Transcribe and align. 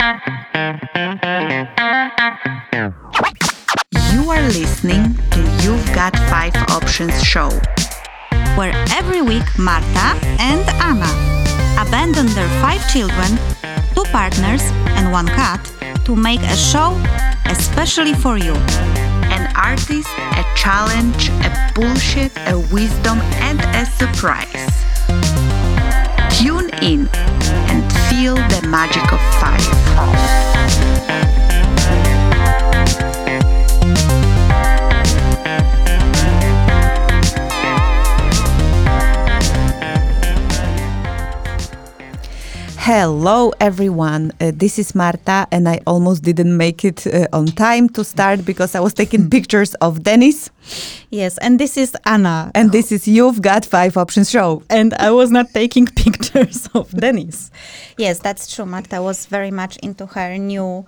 You 0.00 0.06
are 4.30 4.40
listening 4.48 5.14
to 5.32 5.40
You've 5.60 5.84
Got 5.94 6.16
Five 6.30 6.56
Options 6.70 7.22
show, 7.22 7.50
where 8.56 8.72
every 8.92 9.20
week 9.20 9.44
Marta 9.58 10.16
and 10.40 10.66
Anna 10.80 11.04
abandon 11.78 12.28
their 12.28 12.48
five 12.62 12.80
children, 12.90 13.38
two 13.94 14.04
partners, 14.04 14.62
and 14.96 15.12
one 15.12 15.26
cat 15.26 15.60
to 16.06 16.16
make 16.16 16.40
a 16.40 16.56
show 16.56 16.96
especially 17.44 18.14
for 18.14 18.38
you. 18.38 18.54
An 19.28 19.54
artist, 19.54 20.08
a 20.16 20.44
challenge, 20.56 21.28
a 21.44 21.72
bullshit, 21.74 22.32
a 22.48 22.58
wisdom, 22.72 23.18
and 23.44 23.60
a 23.76 23.84
surprise. 23.84 24.89
Tune 26.40 26.70
in 26.80 27.06
and 27.68 27.92
feel 28.08 28.34
the 28.34 28.66
magic 28.66 29.12
of 29.12 29.20
five. 29.38 29.60
Hello, 42.92 43.52
everyone. 43.60 44.32
Uh, 44.40 44.50
this 44.52 44.76
is 44.76 44.96
Marta, 44.96 45.46
and 45.52 45.68
I 45.68 45.78
almost 45.86 46.24
didn't 46.24 46.56
make 46.56 46.84
it 46.84 47.06
uh, 47.06 47.28
on 47.32 47.46
time 47.46 47.88
to 47.90 48.02
start 48.02 48.44
because 48.44 48.74
I 48.74 48.80
was 48.80 48.94
taking 48.94 49.30
pictures 49.36 49.74
of 49.74 50.02
Dennis. 50.02 50.50
Yes, 51.10 51.38
and 51.38 51.60
this 51.60 51.76
is 51.76 51.96
Anna. 52.04 52.50
And 52.52 52.72
this 52.72 52.90
is 52.90 53.06
You've 53.06 53.42
Got 53.42 53.64
Five 53.64 53.96
Options 53.96 54.28
show. 54.28 54.64
And 54.68 54.92
I 54.94 55.12
was 55.12 55.30
not 55.30 55.50
taking 55.54 55.86
pictures 56.04 56.68
of 56.74 56.90
Dennis. 56.90 57.52
Yes, 57.96 58.18
that's 58.18 58.52
true. 58.52 58.66
Marta 58.66 59.00
was 59.00 59.26
very 59.26 59.52
much 59.52 59.76
into 59.76 60.06
her 60.06 60.36
new 60.36 60.84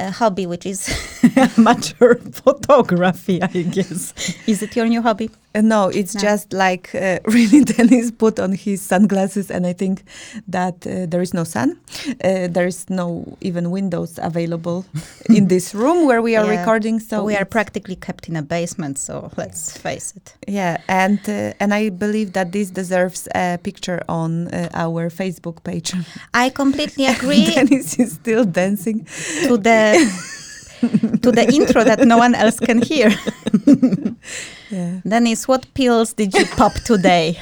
uh, 0.00 0.12
hobby, 0.12 0.46
which 0.46 0.64
is 0.64 0.88
amateur 1.58 2.14
photography, 2.14 3.42
I 3.42 3.48
guess. 3.48 4.14
Is 4.46 4.62
it 4.62 4.74
your 4.74 4.86
new 4.86 5.02
hobby? 5.02 5.28
Uh, 5.56 5.60
no, 5.62 5.88
it's 5.88 6.14
No. 6.14 6.20
just 6.20 6.52
like 6.52 6.90
uh, 6.94 7.18
really 7.34 7.64
Dennis 7.64 8.10
put 8.10 8.38
on 8.40 8.52
his 8.52 8.80
sunglasses, 8.82 9.50
and 9.50 9.66
I 9.66 9.72
think 9.74 10.02
that 10.48 10.86
uh, 10.86 11.06
there 11.06 11.22
is 11.22 11.32
no 11.32 11.44
sun. 11.44 11.76
Uh, 12.24 12.48
there 12.48 12.66
is 12.66 12.86
no 12.90 13.36
even 13.40 13.70
windows 13.70 14.18
available 14.22 14.84
in 15.28 15.48
this 15.48 15.74
room 15.74 16.06
where 16.06 16.20
we 16.22 16.36
are 16.36 16.44
Yeah. 16.46 16.58
recording. 16.60 17.00
So 17.00 17.24
we 17.24 17.36
are 17.36 17.44
practically 17.44 17.96
kept 17.96 18.28
in 18.28 18.36
a 18.36 18.42
basement, 18.42 18.98
so 18.98 19.30
let's 19.36 19.78
face 19.78 20.12
it. 20.16 20.34
Yeah, 20.48 20.76
and 20.88 21.18
uh, 21.28 21.52
and 21.60 21.72
I 21.74 21.90
believe 21.90 22.32
that 22.32 22.50
this 22.52 22.70
deserves 22.70 23.28
a 23.34 23.58
picture 23.62 24.00
on 24.08 24.48
uh, 24.48 24.68
our 24.74 25.10
Facebook 25.10 25.62
page. 25.62 25.94
I 26.34 26.50
completely 26.50 27.06
agree 27.14 27.46
Dennis 27.54 27.98
is 27.98 28.12
still 28.12 28.44
dancing. 28.44 29.06
to 29.46 29.56
the 29.56 29.94
to 31.20 31.32
the 31.32 31.50
intro 31.52 31.84
that 31.84 32.00
no 32.00 32.18
one 32.18 32.34
else 32.34 32.58
can 32.60 32.82
hear. 32.82 33.10
Yeah. 34.70 35.00
Dennis, 35.06 35.46
what 35.46 35.72
pills 35.74 36.14
did 36.14 36.34
you 36.34 36.46
pop 36.46 36.72
today? 36.74 37.38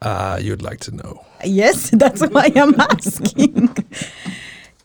Uh, 0.00 0.38
you'd 0.40 0.62
like 0.62 0.80
to 0.80 0.94
know. 0.94 1.24
Yes, 1.44 1.90
that's 1.92 2.22
why 2.28 2.50
I'm 2.54 2.74
asking. 2.80 3.76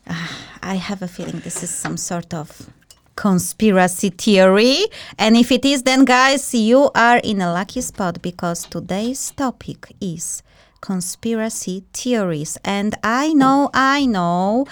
Ah, 0.08 0.40
I 0.64 0.76
have 0.76 1.02
a 1.02 1.08
feeling 1.08 1.40
this 1.40 1.64
is 1.64 1.70
some 1.70 1.98
sort 1.98 2.34
of 2.34 2.70
conspiracy 3.16 4.10
theory. 4.10 4.88
And 5.18 5.38
if 5.38 5.52
it 5.52 5.64
is, 5.64 5.84
then 5.84 6.04
guys, 6.06 6.54
you 6.54 6.90
are 6.96 7.18
in 7.18 7.42
a 7.42 7.54
lucky 7.54 7.82
spot 7.82 8.22
because 8.22 8.66
today's 8.66 9.32
topic 9.32 9.94
is 10.02 10.42
conspiracy 10.90 11.78
theories. 11.94 12.58
And 12.66 12.92
I 13.04 13.26
know, 13.42 13.70
I 13.74 14.06
know, 14.06 14.66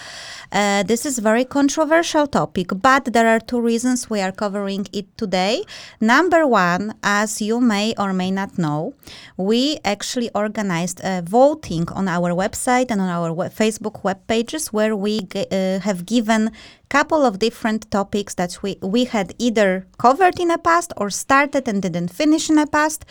uh, 0.51 0.83
this 0.83 1.05
is 1.05 1.19
very 1.19 1.45
controversial 1.45 2.27
topic, 2.27 2.67
but 2.89 3.03
there 3.13 3.27
are 3.33 3.39
two 3.39 3.61
reasons 3.61 4.09
we 4.09 4.19
are 4.19 4.33
covering 4.43 4.85
it 4.91 5.07
today. 5.17 5.63
Number 6.01 6.45
one, 6.45 6.83
as 7.01 7.41
you 7.41 7.61
may 7.61 7.93
or 7.97 8.11
may 8.11 8.31
not 8.31 8.51
know, 8.57 8.93
we 9.37 9.61
actually 9.85 10.29
organized 10.35 10.99
a 11.03 11.21
voting 11.21 11.87
on 11.99 12.05
our 12.07 12.31
website 12.43 12.91
and 12.91 12.99
on 12.99 13.09
our 13.17 13.31
we- 13.31 13.45
Facebook 13.61 14.03
web 14.03 14.19
pages 14.27 14.63
where 14.75 14.95
we 15.05 15.13
g- 15.33 15.47
uh, 15.49 15.79
have 15.87 16.05
given 16.05 16.51
couple 16.91 17.25
of 17.25 17.39
different 17.39 17.89
topics 17.89 18.33
that 18.33 18.61
we, 18.61 18.77
we 18.81 19.05
had 19.05 19.33
either 19.39 19.87
covered 19.97 20.37
in 20.41 20.49
the 20.49 20.57
past 20.57 20.91
or 20.97 21.09
started 21.09 21.65
and 21.65 21.81
didn't 21.81 22.09
finish 22.09 22.49
in 22.49 22.57
the 22.57 22.67
past 22.67 23.05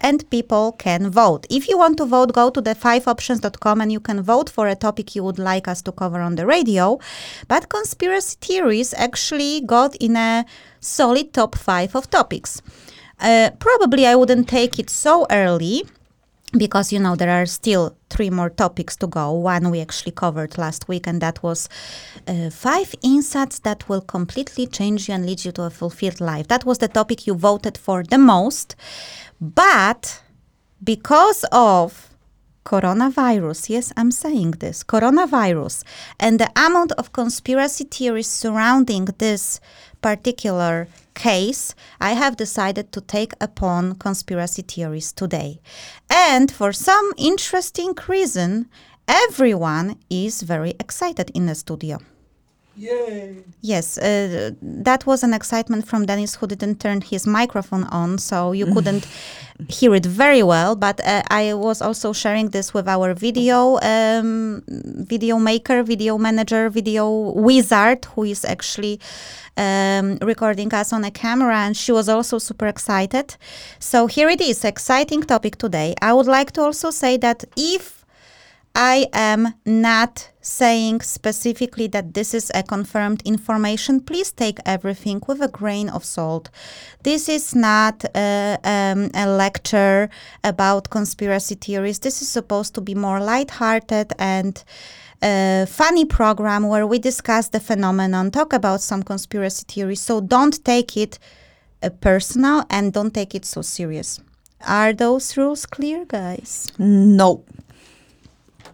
and 0.00 0.28
people 0.30 0.72
can 0.72 1.10
vote. 1.10 1.46
If 1.50 1.68
you 1.68 1.76
want 1.76 1.98
to 1.98 2.06
vote 2.06 2.32
go 2.32 2.48
to 2.48 2.62
the 2.62 2.74
fiveoptions.com 2.74 3.82
and 3.82 3.92
you 3.92 4.00
can 4.00 4.22
vote 4.22 4.48
for 4.48 4.68
a 4.68 4.74
topic 4.74 5.14
you 5.14 5.22
would 5.22 5.38
like 5.38 5.68
us 5.68 5.82
to 5.82 5.92
cover 5.92 6.20
on 6.22 6.36
the 6.36 6.46
radio. 6.46 6.98
But 7.46 7.68
conspiracy 7.68 8.38
theories 8.40 8.94
actually 8.96 9.60
got 9.60 9.94
in 9.96 10.16
a 10.16 10.46
solid 10.80 11.34
top 11.34 11.56
five 11.56 11.94
of 11.94 12.08
topics. 12.08 12.62
Uh, 13.18 13.48
probably 13.58 14.06
i 14.06 14.14
wouldn't 14.14 14.46
take 14.46 14.78
it 14.78 14.90
so 14.90 15.26
early 15.30 15.86
because 16.52 16.92
you 16.92 16.98
know 16.98 17.16
there 17.16 17.30
are 17.30 17.46
still 17.46 17.96
three 18.08 18.30
more 18.30 18.50
topics 18.50 18.96
to 18.96 19.06
go. 19.06 19.32
One 19.32 19.70
we 19.70 19.80
actually 19.80 20.12
covered 20.12 20.56
last 20.56 20.88
week 20.88 21.06
and 21.06 21.20
that 21.20 21.42
was 21.42 21.68
uh, 22.26 22.50
five 22.50 22.94
insights 23.02 23.58
that 23.60 23.88
will 23.88 24.00
completely 24.00 24.66
change 24.66 25.08
you 25.08 25.14
and 25.14 25.26
lead 25.26 25.44
you 25.44 25.52
to 25.52 25.62
a 25.62 25.70
fulfilled 25.70 26.20
life. 26.20 26.48
That 26.48 26.64
was 26.64 26.78
the 26.78 26.88
topic 26.88 27.26
you 27.26 27.34
voted 27.34 27.76
for 27.76 28.02
the 28.02 28.18
most. 28.18 28.76
But 29.40 30.22
because 30.82 31.44
of 31.52 32.10
coronavirus 32.66 33.68
yes 33.68 33.92
i'm 33.96 34.10
saying 34.10 34.50
this 34.50 34.82
coronavirus 34.82 35.84
and 36.18 36.40
the 36.40 36.50
amount 36.56 36.90
of 36.92 37.12
conspiracy 37.12 37.84
theories 37.84 38.26
surrounding 38.26 39.04
this 39.18 39.60
particular 40.10 40.86
case 41.14 41.74
i 42.00 42.12
have 42.22 42.36
decided 42.36 42.86
to 42.92 43.00
take 43.00 43.32
upon 43.40 43.82
conspiracy 44.06 44.62
theories 44.62 45.12
today 45.12 45.58
and 46.32 46.46
for 46.58 46.70
some 46.72 47.06
interesting 47.16 47.92
reason 48.06 48.48
everyone 49.26 49.88
is 50.08 50.42
very 50.42 50.74
excited 50.78 51.28
in 51.34 51.46
the 51.46 51.56
studio 51.56 51.98
Yay. 52.78 53.42
Yes, 53.62 53.96
uh, 53.96 54.50
that 54.60 55.06
was 55.06 55.22
an 55.22 55.32
excitement 55.32 55.88
from 55.88 56.04
Dennis 56.04 56.34
who 56.34 56.46
didn't 56.46 56.78
turn 56.78 57.00
his 57.00 57.26
microphone 57.26 57.84
on, 57.84 58.18
so 58.18 58.52
you 58.52 58.66
couldn't 58.66 59.08
hear 59.68 59.94
it 59.94 60.04
very 60.04 60.42
well. 60.42 60.76
But 60.76 61.00
uh, 61.00 61.22
I 61.30 61.54
was 61.54 61.80
also 61.80 62.12
sharing 62.12 62.50
this 62.50 62.74
with 62.74 62.86
our 62.86 63.14
video 63.14 63.78
um, 63.80 64.62
video 64.68 65.38
maker, 65.38 65.82
video 65.82 66.18
manager, 66.18 66.68
video 66.68 67.08
wizard, 67.34 68.04
who 68.14 68.24
is 68.24 68.44
actually 68.44 69.00
um, 69.56 70.18
recording 70.22 70.72
us 70.74 70.92
on 70.92 71.04
a 71.04 71.10
camera, 71.10 71.56
and 71.56 71.76
she 71.76 71.92
was 71.92 72.08
also 72.08 72.38
super 72.38 72.66
excited. 72.66 73.36
So 73.78 74.06
here 74.06 74.28
it 74.28 74.40
is, 74.40 74.64
exciting 74.64 75.22
topic 75.22 75.56
today. 75.56 75.94
I 76.02 76.12
would 76.12 76.26
like 76.26 76.52
to 76.52 76.62
also 76.62 76.90
say 76.90 77.16
that 77.18 77.44
if 77.56 77.96
I 78.78 79.06
am 79.14 79.54
not 79.64 80.30
saying 80.42 81.00
specifically 81.00 81.86
that 81.86 82.12
this 82.12 82.34
is 82.34 82.52
a 82.54 82.62
confirmed 82.62 83.22
information. 83.24 84.00
Please 84.00 84.30
take 84.30 84.58
everything 84.66 85.22
with 85.26 85.40
a 85.40 85.48
grain 85.48 85.88
of 85.88 86.04
salt. 86.04 86.50
This 87.02 87.26
is 87.26 87.54
not 87.54 88.04
a, 88.14 88.58
um, 88.62 89.10
a 89.14 89.26
lecture 89.26 90.10
about 90.44 90.90
conspiracy 90.90 91.54
theories. 91.54 92.00
This 92.00 92.20
is 92.20 92.28
supposed 92.28 92.74
to 92.74 92.82
be 92.82 92.94
more 92.94 93.18
lighthearted 93.18 94.12
and 94.18 94.62
a 95.22 95.66
funny 95.68 96.04
program 96.04 96.68
where 96.68 96.86
we 96.86 96.98
discuss 96.98 97.48
the 97.48 97.60
phenomenon, 97.60 98.30
talk 98.30 98.52
about 98.52 98.80
some 98.80 99.02
conspiracy 99.02 99.64
theories. 99.68 100.00
So 100.00 100.20
don't 100.20 100.64
take 100.64 100.96
it 100.96 101.18
uh, 101.82 101.90
personal 101.90 102.64
and 102.70 102.92
don't 102.92 103.12
take 103.12 103.34
it 103.34 103.44
so 103.44 103.62
serious. 103.62 104.20
Are 104.66 104.92
those 104.92 105.36
rules 105.36 105.66
clear, 105.66 106.04
guys? 106.04 106.70
No. 106.78 107.44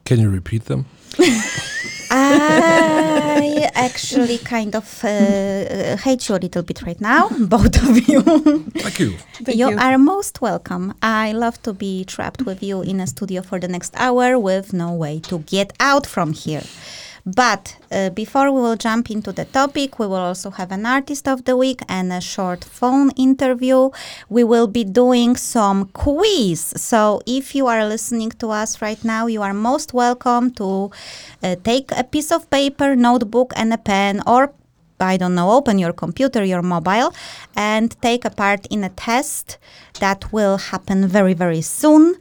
Can 0.05 0.21
you 0.21 0.31
repeat 0.31 0.65
them? 0.67 0.87
I 2.15 3.71
actually 3.75 4.37
kind 4.39 4.75
of 4.77 5.05
uh, 5.05 5.97
hate 5.97 6.29
you 6.29 6.35
a 6.35 6.43
little 6.43 6.63
bit 6.63 6.83
right 6.83 7.01
now, 7.01 7.29
both 7.41 7.83
of 7.83 8.07
you. 8.07 8.21
Thank 8.21 8.99
you. 9.01 9.17
Thank 9.35 9.57
you 9.57 9.71
you. 9.71 9.79
are 9.79 9.97
most 9.97 10.43
welcome. 10.43 10.95
I 11.01 11.33
love 11.33 11.63
to 11.63 11.73
be 11.73 12.05
trapped 12.05 12.43
with 12.43 12.63
you 12.63 12.83
in 12.83 13.01
a 13.01 13.07
studio 13.07 13.41
for 13.41 13.59
the 13.59 13.69
next 13.69 13.95
hour 13.97 14.39
with 14.39 14.75
no 14.75 14.93
way 14.93 15.21
to 15.21 15.39
get 15.39 15.73
out 15.81 16.07
from 16.07 16.35
here. 16.35 16.65
But 17.25 17.77
uh, 17.91 18.11
before 18.11 18.51
we 18.51 18.61
will 18.61 18.77
jump 18.77 19.11
into 19.11 19.31
the 19.31 19.45
topic, 19.45 19.99
we 19.99 20.07
will 20.07 20.17
also 20.17 20.51
have 20.51 20.73
an 20.73 20.85
artist 20.85 21.29
of 21.29 21.45
the 21.45 21.57
week 21.57 21.81
and 21.89 22.13
a 22.13 22.21
short 22.21 22.65
phone 22.65 23.11
interview. 23.13 23.91
We 24.29 24.43
will 24.43 24.67
be 24.67 24.83
doing 24.83 25.37
some 25.37 25.87
quiz. 25.91 26.75
So 26.77 27.23
if 27.25 27.55
you 27.55 27.69
are 27.69 27.87
listening 27.87 28.31
to 28.33 28.51
us 28.51 28.83
right 28.83 29.03
now, 29.05 29.27
you 29.27 29.41
are 29.43 29.55
most 29.55 29.95
welcome 29.95 30.51
to 30.55 30.91
uh, 31.43 31.57
take 31.63 31.93
a 31.93 32.03
piece 32.03 32.33
of 32.33 32.51
paper, 32.51 32.97
notebook, 32.97 33.53
and 33.55 33.73
a 33.73 33.79
pen, 33.79 34.21
or 34.27 34.53
I 34.99 35.17
don't 35.17 35.35
know, 35.35 35.51
open 35.51 35.79
your 35.79 35.93
computer, 35.93 36.45
your 36.45 36.63
mobile, 36.63 37.15
and 37.57 37.95
take 38.03 38.25
a 38.25 38.31
part 38.31 38.67
in 38.67 38.85
a 38.85 38.89
test 38.89 39.59
that 40.01 40.33
will 40.33 40.59
happen 40.59 41.07
very, 41.07 41.35
very 41.35 41.61
soon. 41.61 42.17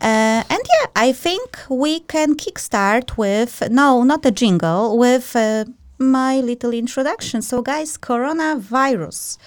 Uh, 0.00 0.42
and 0.48 0.62
yeah, 0.74 0.86
I 0.94 1.12
think 1.12 1.58
we 1.68 2.00
can 2.00 2.36
kickstart 2.36 3.16
with 3.16 3.62
no, 3.70 4.02
not 4.02 4.26
a 4.26 4.30
jingle, 4.30 4.98
with 4.98 5.34
uh, 5.34 5.64
my 5.98 6.40
little 6.40 6.72
introduction. 6.72 7.42
So, 7.42 7.62
guys, 7.62 7.96
coronavirus. 7.96 9.38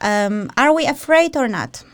Um, 0.00 0.50
are 0.56 0.72
we 0.72 0.86
afraid 0.86 1.36
or 1.36 1.48
not? 1.48 1.84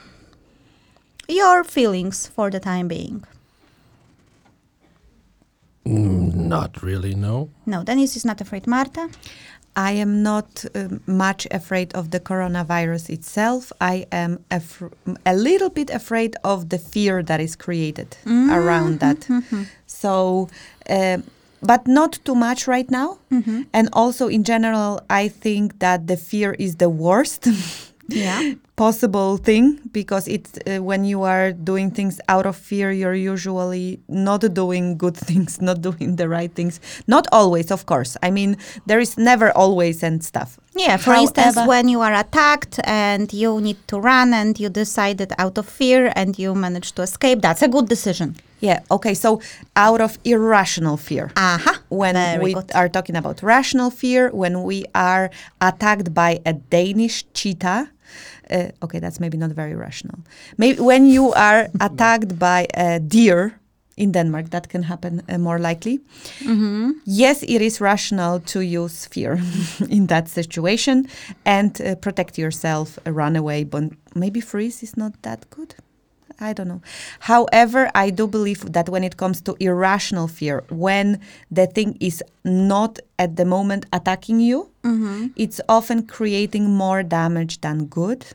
Your 1.28 1.64
feelings 1.64 2.26
for 2.26 2.50
the 2.50 2.60
time 2.60 2.88
being. 2.88 3.24
Not 5.84 6.82
really, 6.82 7.14
no. 7.14 7.50
No, 7.66 7.82
Dennis 7.82 8.16
is 8.16 8.24
not 8.24 8.40
afraid. 8.40 8.66
Marta? 8.66 9.08
I 9.76 9.92
am 9.92 10.22
not 10.22 10.64
um, 10.74 11.00
much 11.06 11.46
afraid 11.50 11.94
of 11.94 12.10
the 12.10 12.20
coronavirus 12.20 13.08
itself. 13.10 13.72
I 13.80 14.06
am 14.12 14.38
a 15.24 15.34
little 15.34 15.70
bit 15.70 15.90
afraid 15.90 16.36
of 16.44 16.68
the 16.68 16.78
fear 16.78 17.22
that 17.22 17.40
is 17.40 17.56
created 17.56 18.16
around 18.50 19.00
that. 19.00 19.26
So, 19.86 20.48
um 20.90 21.22
but 21.64 21.86
not 21.86 22.18
too 22.24 22.34
much 22.34 22.66
right 22.66 22.90
now. 22.90 23.18
And 23.72 23.88
also, 23.92 24.26
in 24.28 24.42
general, 24.42 25.00
I 25.08 25.28
think 25.28 25.78
that 25.78 26.06
the 26.08 26.16
fear 26.16 26.54
is 26.58 26.76
the 26.76 26.88
worst. 26.90 27.46
Yeah. 28.08 28.54
possible 28.76 29.36
thing 29.36 29.78
because 29.92 30.26
it's 30.26 30.58
uh, 30.66 30.82
when 30.82 31.04
you 31.04 31.22
are 31.22 31.52
doing 31.52 31.90
things 31.90 32.20
out 32.28 32.46
of 32.46 32.56
fear 32.56 32.90
you're 32.90 33.14
usually 33.14 34.00
not 34.08 34.40
doing 34.54 34.98
good 34.98 35.16
things 35.28 35.60
not 35.62 35.80
doing 35.82 36.16
the 36.16 36.28
right 36.28 36.52
things 36.52 36.80
not 37.06 37.26
always 37.32 37.70
of 37.70 37.86
course 37.86 38.16
i 38.22 38.30
mean 38.30 38.56
there 38.86 38.98
is 38.98 39.16
never 39.16 39.52
always 39.56 40.02
and 40.02 40.24
stuff 40.24 40.58
Yeah, 40.74 40.96
for 40.96 41.12
instance, 41.14 41.56
when 41.68 41.88
you 41.88 42.00
are 42.00 42.14
attacked 42.14 42.80
and 42.84 43.30
you 43.32 43.60
need 43.60 43.76
to 43.88 44.00
run 44.00 44.32
and 44.32 44.58
you 44.58 44.70
decided 44.70 45.30
out 45.38 45.58
of 45.58 45.68
fear 45.68 46.10
and 46.16 46.38
you 46.38 46.54
managed 46.54 46.96
to 46.96 47.02
escape, 47.02 47.42
that's 47.42 47.60
a 47.62 47.68
good 47.68 47.88
decision. 47.88 48.36
Yeah 48.62 48.80
okay 48.90 49.14
so 49.14 49.40
out 49.76 50.00
of 50.00 50.18
irrational 50.24 50.96
fear 50.96 51.30
Aha. 51.36 51.74
when 51.88 52.14
Very 52.14 52.44
we 52.44 52.54
good. 52.54 52.72
are 52.74 52.88
talking 52.88 53.16
about 53.16 53.42
rational 53.42 53.90
fear, 53.90 54.30
when 54.30 54.62
we 54.62 54.84
are 54.94 55.30
attacked 55.60 56.14
by 56.14 56.40
a 56.46 56.52
Danish 56.52 57.24
cheetah, 57.34 57.90
uh, 58.50 58.68
okay, 58.82 58.98
that's 59.00 59.20
maybe 59.20 59.36
not 59.36 59.50
very 59.50 59.74
rational. 59.74 60.18
Maybe 60.58 60.80
when 60.80 61.06
you 61.06 61.32
are 61.32 61.68
attacked 61.80 62.38
by 62.38 62.66
a 62.74 62.98
deer 63.00 63.58
in 63.96 64.12
Denmark, 64.12 64.50
that 64.50 64.68
can 64.68 64.82
happen 64.84 65.22
uh, 65.28 65.38
more 65.38 65.58
likely. 65.58 66.00
Yes, 67.04 67.42
it 67.42 67.60
is 67.60 67.80
rational 67.80 68.40
to 68.40 68.60
use 68.60 69.06
fear 69.06 69.38
in 69.90 70.06
that 70.06 70.28
situation 70.28 71.08
and 71.44 71.80
uh, 71.80 71.94
protect 71.96 72.38
yourself, 72.38 72.98
uh, 73.06 73.12
run 73.12 73.36
away, 73.36 73.64
but 73.64 73.84
maybe 74.14 74.40
freeze 74.40 74.82
is 74.82 74.96
not 74.96 75.12
that 75.22 75.48
good. 75.50 75.74
I 76.48 76.52
don't 76.52 76.68
know. 76.68 76.82
However, 77.20 77.90
I 77.94 78.10
do 78.10 78.26
believe 78.26 78.72
that 78.72 78.88
when 78.88 79.04
it 79.04 79.16
comes 79.16 79.40
to 79.42 79.56
irrational 79.60 80.28
fear, 80.28 80.64
when 80.68 81.20
the 81.58 81.66
thing 81.66 81.96
is 82.00 82.22
not 82.44 82.98
at 83.18 83.36
the 83.36 83.44
moment 83.44 83.86
attacking 83.92 84.40
you, 84.40 84.68
it's 85.36 85.60
often 85.68 85.98
creating 86.16 86.64
more 86.84 87.02
damage 87.04 87.54
than 87.60 87.86
good. 87.86 88.26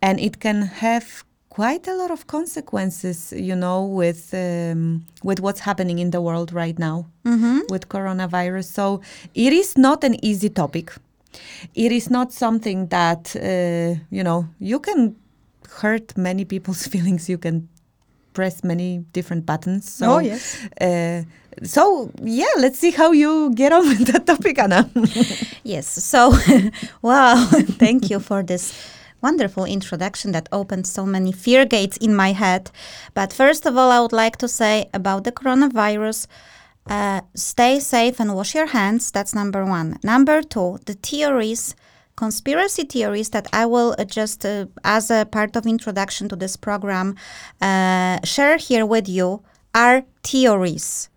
And 0.00 0.20
it 0.20 0.34
can 0.40 0.62
have 0.62 1.24
quite 1.48 1.88
a 1.88 1.94
lot 1.94 2.10
of 2.10 2.26
consequences, 2.26 3.32
you 3.48 3.56
know, 3.56 3.80
with 4.00 4.22
um, 4.34 5.04
with 5.28 5.40
what's 5.40 5.60
happening 5.60 5.98
in 5.98 6.10
the 6.10 6.20
world 6.20 6.52
right 6.52 6.78
now 6.78 7.06
with 7.72 7.88
coronavirus. 7.88 8.66
So 8.78 9.00
it 9.34 9.52
is 9.52 9.76
not 9.76 10.04
an 10.04 10.14
easy 10.24 10.50
topic. 10.50 10.92
It 11.74 11.92
is 11.92 12.08
not 12.10 12.32
something 12.32 12.88
that 12.88 13.34
uh, 13.36 13.98
you 14.16 14.22
know 14.22 14.46
you 14.60 14.78
can 14.80 15.16
hurt 15.80 16.16
many 16.16 16.44
people's 16.44 16.86
feelings. 16.92 17.28
You 17.28 17.38
can 17.38 17.68
press 18.32 18.62
many 18.62 18.98
different 19.12 19.46
buttons. 19.46 19.90
So, 19.90 20.14
Oh, 20.14 20.18
yes. 20.18 20.66
Uh, 20.80 21.22
so 21.62 22.10
yeah, 22.22 22.52
let's 22.58 22.78
see 22.78 22.90
how 22.90 23.12
you 23.12 23.50
get 23.54 23.72
on 23.72 23.88
with 23.88 24.06
that 24.08 24.26
topic, 24.26 24.58
Anna. 24.58 24.90
Yes. 25.64 25.86
So, 26.04 26.32
wow, 27.02 27.36
thank 27.78 28.10
you 28.10 28.20
for 28.20 28.42
this 28.42 28.72
wonderful 29.22 29.64
introduction 29.64 30.32
that 30.32 30.48
opened 30.52 30.86
so 30.86 31.04
many 31.06 31.32
fear 31.32 31.64
gates 31.64 31.96
in 31.96 32.14
my 32.14 32.32
head. 32.32 32.70
But 33.14 33.32
first 33.32 33.66
of 33.66 33.76
all, 33.76 33.90
I 33.90 34.00
would 34.00 34.12
like 34.12 34.36
to 34.38 34.48
say 34.48 34.88
about 34.92 35.24
the 35.24 35.32
coronavirus. 35.32 36.26
Uh, 36.88 37.22
stay 37.34 37.80
safe 37.80 38.20
and 38.20 38.34
wash 38.36 38.54
your 38.54 38.66
hands. 38.66 39.10
That's 39.10 39.34
number 39.34 39.64
one. 39.64 39.98
Number 40.04 40.40
two, 40.42 40.78
the 40.86 40.94
theories, 40.94 41.74
conspiracy 42.16 42.84
theories 42.84 43.30
that 43.30 43.46
I 43.52 43.66
will 43.66 43.94
uh, 43.98 44.04
just, 44.04 44.44
uh, 44.44 44.66
as 44.82 45.10
a 45.10 45.26
part 45.26 45.54
of 45.54 45.66
introduction 45.66 46.28
to 46.30 46.36
this 46.36 46.56
program, 46.56 47.14
uh, 47.60 48.18
share 48.24 48.56
here 48.56 48.86
with 48.86 49.08
you 49.08 49.42
are 49.74 50.04
theories. 50.22 51.10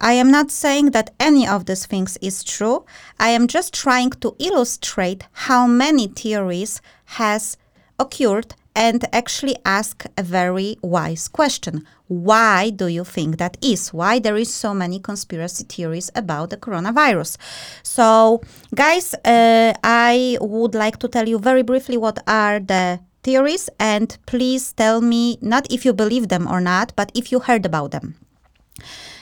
I 0.00 0.14
am 0.14 0.32
not 0.32 0.50
saying 0.50 0.90
that 0.90 1.14
any 1.20 1.46
of 1.46 1.66
these 1.66 1.86
things 1.86 2.18
is 2.20 2.42
true. 2.42 2.84
I 3.20 3.28
am 3.28 3.46
just 3.46 3.72
trying 3.72 4.10
to 4.22 4.34
illustrate 4.40 5.28
how 5.32 5.68
many 5.68 6.08
theories 6.08 6.82
has 7.04 7.56
occurred 8.00 8.56
and 8.74 9.04
actually 9.12 9.56
ask 9.64 10.04
a 10.18 10.22
very 10.24 10.76
wise 10.82 11.28
question. 11.28 11.86
Why 12.12 12.68
do 12.68 12.88
you 12.88 13.04
think 13.04 13.38
that 13.38 13.56
is? 13.62 13.88
Why 13.92 14.18
there 14.18 14.36
is 14.36 14.52
so 14.52 14.74
many 14.74 15.00
conspiracy 15.00 15.64
theories 15.64 16.10
about 16.14 16.50
the 16.50 16.58
coronavirus? 16.58 17.38
So, 17.82 18.42
guys, 18.74 19.14
uh, 19.24 19.72
I 19.82 20.36
would 20.42 20.74
like 20.74 20.98
to 20.98 21.08
tell 21.08 21.26
you 21.26 21.38
very 21.38 21.62
briefly 21.62 21.96
what 21.96 22.18
are 22.28 22.60
the 22.60 23.00
theories 23.22 23.70
and 23.80 24.18
please 24.26 24.74
tell 24.74 25.00
me 25.00 25.38
not 25.40 25.66
if 25.72 25.86
you 25.86 25.94
believe 25.94 26.28
them 26.28 26.46
or 26.46 26.60
not, 26.60 26.92
but 26.96 27.10
if 27.14 27.32
you 27.32 27.40
heard 27.40 27.64
about 27.64 27.92
them. 27.92 28.16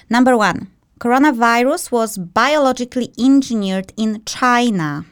Number 0.08 0.36
one, 0.36 0.72
coronavirus 0.98 1.92
was 1.92 2.18
biologically 2.18 3.12
engineered 3.16 3.92
in 3.96 4.24
China. 4.24 5.04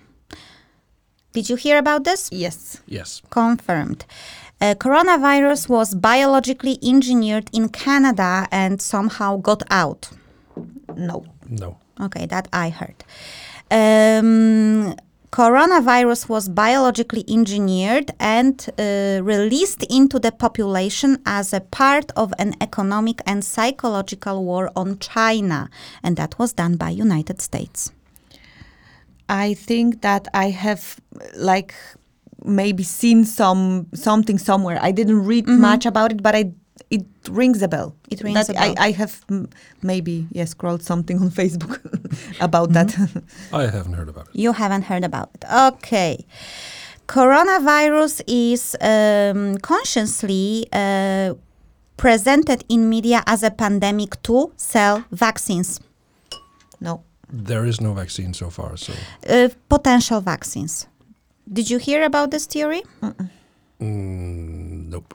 Did 1.32 1.48
you 1.48 1.54
hear 1.54 1.78
about 1.78 2.02
this? 2.02 2.28
yes. 2.32 2.82
Yes. 2.86 3.22
Confirmed. 3.30 4.04
Uh, 4.60 4.74
coronavirus 4.74 5.68
was 5.68 5.94
biologically 5.94 6.78
engineered 6.82 7.48
in 7.52 7.68
Canada 7.68 8.48
and 8.50 8.82
somehow 8.82 9.36
got 9.36 9.62
out. 9.70 10.10
No. 10.96 11.24
No. 11.48 11.78
Okay, 12.00 12.26
that 12.26 12.48
I 12.52 12.70
heard. 12.70 13.04
Um, 13.70 14.96
coronavirus 15.30 16.28
was 16.28 16.48
biologically 16.48 17.24
engineered 17.28 18.10
and 18.18 18.68
uh, 18.78 19.20
released 19.22 19.84
into 19.90 20.18
the 20.18 20.32
population 20.32 21.22
as 21.26 21.52
a 21.52 21.60
part 21.60 22.10
of 22.16 22.32
an 22.38 22.54
economic 22.60 23.20
and 23.26 23.44
psychological 23.44 24.44
war 24.44 24.70
on 24.74 24.98
China, 24.98 25.70
and 26.02 26.16
that 26.16 26.38
was 26.38 26.52
done 26.52 26.76
by 26.76 26.90
United 26.90 27.40
States. 27.40 27.92
I 29.28 29.54
think 29.54 30.00
that 30.00 30.26
I 30.32 30.50
have 30.50 30.98
like 31.36 31.74
maybe 32.44 32.82
seen 32.82 33.24
some 33.24 33.86
something 33.94 34.38
somewhere. 34.38 34.78
I 34.80 34.92
didn't 34.92 35.24
read 35.26 35.46
much 35.48 35.86
about 35.86 36.12
it, 36.12 36.22
but 36.22 36.34
I 36.34 36.52
it 36.90 37.04
rings 37.30 37.62
a 37.62 37.68
bell. 37.68 37.90
Mm-hmm. 37.90 38.14
It 38.14 38.22
rings 38.22 38.46
That 38.46 38.48
a 38.50 38.52
bell. 38.54 38.74
I, 38.78 38.86
I 38.88 38.90
have 38.92 39.24
mm, 39.28 39.46
maybe 39.82 40.26
yeah 40.32 40.46
scrolled 40.46 40.82
something 40.82 41.18
on 41.20 41.30
Facebook 41.40 41.78
about 42.40 42.70
Mm-hmm. 42.70 43.04
that. 43.14 43.22
I 43.52 43.62
haven't 43.76 43.94
heard 43.94 44.08
about 44.08 44.28
it. 44.28 44.34
You 44.34 44.52
haven't 44.52 44.82
heard 44.84 45.04
about 45.04 45.30
it. 45.34 45.44
Okay. 45.74 46.24
Coronavirus 47.06 48.20
is 48.26 48.76
um, 48.80 49.56
consciously 49.58 50.66
uh, 50.72 51.34
presented 51.96 52.64
in 52.68 52.88
media 52.88 53.22
as 53.26 53.42
a 53.42 53.50
pandemic 53.50 54.22
to 54.22 54.52
sell 54.56 55.04
vaccines, 55.10 55.80
no. 56.80 57.02
There 57.30 57.66
is 57.68 57.80
no 57.80 57.92
vaccine 57.94 58.34
so 58.34 58.50
far, 58.50 58.76
so 58.76 58.92
uh, 59.28 59.48
potential 59.68 60.20
vaccines. 60.20 60.86
Did 61.50 61.70
you 61.70 61.78
hear 61.78 62.02
about 62.02 62.30
this 62.30 62.46
theory? 62.46 62.82
mm, 63.80 64.88
nope. 64.88 65.14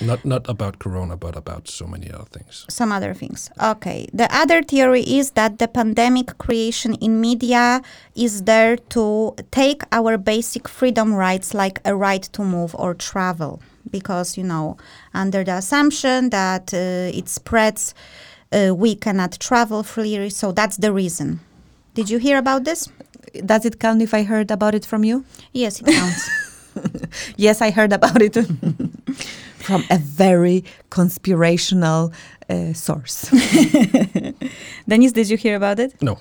Not 0.00 0.24
not 0.24 0.48
about 0.48 0.78
corona, 0.78 1.16
but 1.16 1.36
about 1.36 1.68
so 1.68 1.86
many 1.86 2.10
other 2.10 2.24
things. 2.24 2.66
Some 2.68 2.92
other 2.92 3.14
things. 3.14 3.50
Okay. 3.62 4.06
The 4.12 4.28
other 4.34 4.62
theory 4.62 5.02
is 5.02 5.30
that 5.32 5.58
the 5.58 5.68
pandemic 5.68 6.36
creation 6.38 6.94
in 6.94 7.20
media 7.20 7.80
is 8.14 8.42
there 8.42 8.76
to 8.90 9.34
take 9.52 9.82
our 9.92 10.18
basic 10.18 10.68
freedom 10.68 11.14
rights, 11.14 11.54
like 11.54 11.80
a 11.84 11.94
right 11.94 12.22
to 12.32 12.42
move 12.42 12.74
or 12.74 12.94
travel. 12.94 13.62
Because, 13.90 14.36
you 14.36 14.44
know, 14.44 14.76
under 15.14 15.44
the 15.44 15.54
assumption 15.54 16.30
that 16.30 16.74
uh, 16.74 17.16
it 17.16 17.28
spreads, 17.28 17.94
uh, 18.52 18.74
we 18.74 18.94
cannot 18.96 19.38
travel 19.40 19.82
freely. 19.82 20.30
So 20.30 20.52
that's 20.52 20.76
the 20.76 20.92
reason. 20.92 21.40
Did 21.94 22.10
you 22.10 22.18
hear 22.18 22.38
about 22.38 22.64
this? 22.64 22.88
Does 23.46 23.64
it 23.64 23.78
count 23.78 24.02
if 24.02 24.14
I 24.14 24.22
heard 24.22 24.50
about 24.50 24.74
it 24.74 24.84
from 24.84 25.04
you? 25.04 25.24
Yes, 25.52 25.80
it 25.80 25.86
counts. 25.86 26.30
Yes, 27.36 27.62
I 27.62 27.70
heard 27.70 27.92
about 27.92 28.20
it 28.20 28.34
from 29.58 29.84
a 29.90 29.98
very 29.98 30.64
conspirational 30.90 32.12
uh, 32.50 32.72
source. 32.72 33.30
Dennis, 34.88 35.12
did 35.12 35.30
you 35.30 35.36
hear 35.36 35.56
about 35.56 35.78
it? 35.78 35.94
No. 36.02 36.18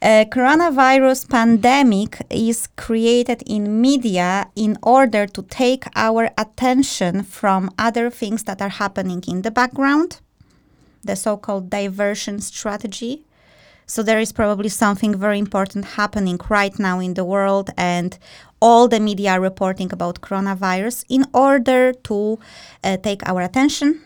Uh, 0.00 0.24
coronavirus 0.30 1.28
pandemic 1.28 2.22
is 2.30 2.68
created 2.76 3.42
in 3.46 3.80
media 3.80 4.48
in 4.56 4.78
order 4.82 5.26
to 5.26 5.42
take 5.42 5.84
our 5.94 6.30
attention 6.38 7.22
from 7.22 7.70
other 7.78 8.10
things 8.10 8.44
that 8.44 8.60
are 8.62 8.70
happening 8.70 9.22
in 9.28 9.42
the 9.42 9.50
background, 9.50 10.20
the 11.04 11.16
so-called 11.16 11.70
diversion 11.70 12.40
strategy. 12.40 13.24
So 13.92 14.02
there 14.02 14.20
is 14.20 14.32
probably 14.32 14.70
something 14.70 15.14
very 15.18 15.38
important 15.38 15.84
happening 15.84 16.40
right 16.48 16.78
now 16.78 16.98
in 16.98 17.12
the 17.12 17.26
world, 17.26 17.68
and 17.76 18.18
all 18.58 18.88
the 18.88 18.98
media 18.98 19.32
are 19.32 19.40
reporting 19.40 19.92
about 19.92 20.22
coronavirus 20.22 21.04
in 21.10 21.26
order 21.34 21.92
to 22.08 22.38
uh, 22.82 22.96
take 22.96 23.20
our 23.28 23.42
attention. 23.42 24.00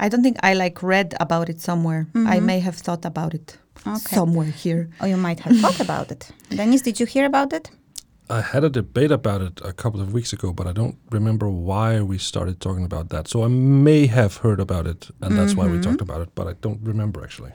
I 0.00 0.08
don't 0.08 0.24
think 0.24 0.38
I 0.42 0.54
like 0.54 0.82
read 0.82 1.14
about 1.20 1.48
it 1.48 1.60
somewhere. 1.60 2.08
I 2.16 2.40
may 2.40 2.58
have 2.58 2.74
thought 2.74 3.04
about 3.04 3.32
it 3.32 3.58
Okay. 3.86 4.16
somewhere 4.16 4.50
here. 4.64 4.88
Or 5.00 5.06
you 5.06 5.16
might 5.16 5.38
have 5.38 5.56
thought 5.60 5.80
about 5.80 6.10
it. 6.10 6.32
Dennis, 6.56 6.82
did 6.82 6.98
you 6.98 7.06
hear 7.06 7.26
about 7.26 7.52
it? 7.52 7.70
I 8.28 8.40
had 8.40 8.64
a 8.64 8.68
debate 8.68 9.12
about 9.12 9.40
it 9.40 9.60
a 9.64 9.72
couple 9.72 10.00
of 10.00 10.12
weeks 10.12 10.32
ago, 10.32 10.52
but 10.52 10.66
I 10.66 10.72
don't 10.72 10.96
remember 11.12 11.48
why 11.48 12.00
we 12.02 12.18
started 12.18 12.60
talking 12.60 12.84
about 12.84 13.10
that. 13.10 13.28
So 13.28 13.44
I 13.44 13.48
may 13.48 14.06
have 14.08 14.38
heard 14.38 14.58
about 14.58 14.88
it, 14.88 15.10
and 15.22 15.38
that's 15.38 15.54
why 15.54 15.68
we 15.68 15.78
talked 15.78 16.00
about 16.00 16.22
it, 16.22 16.30
but 16.34 16.48
I 16.48 16.54
don't 16.60 16.80
remember 16.82 17.22
actually. 17.22 17.52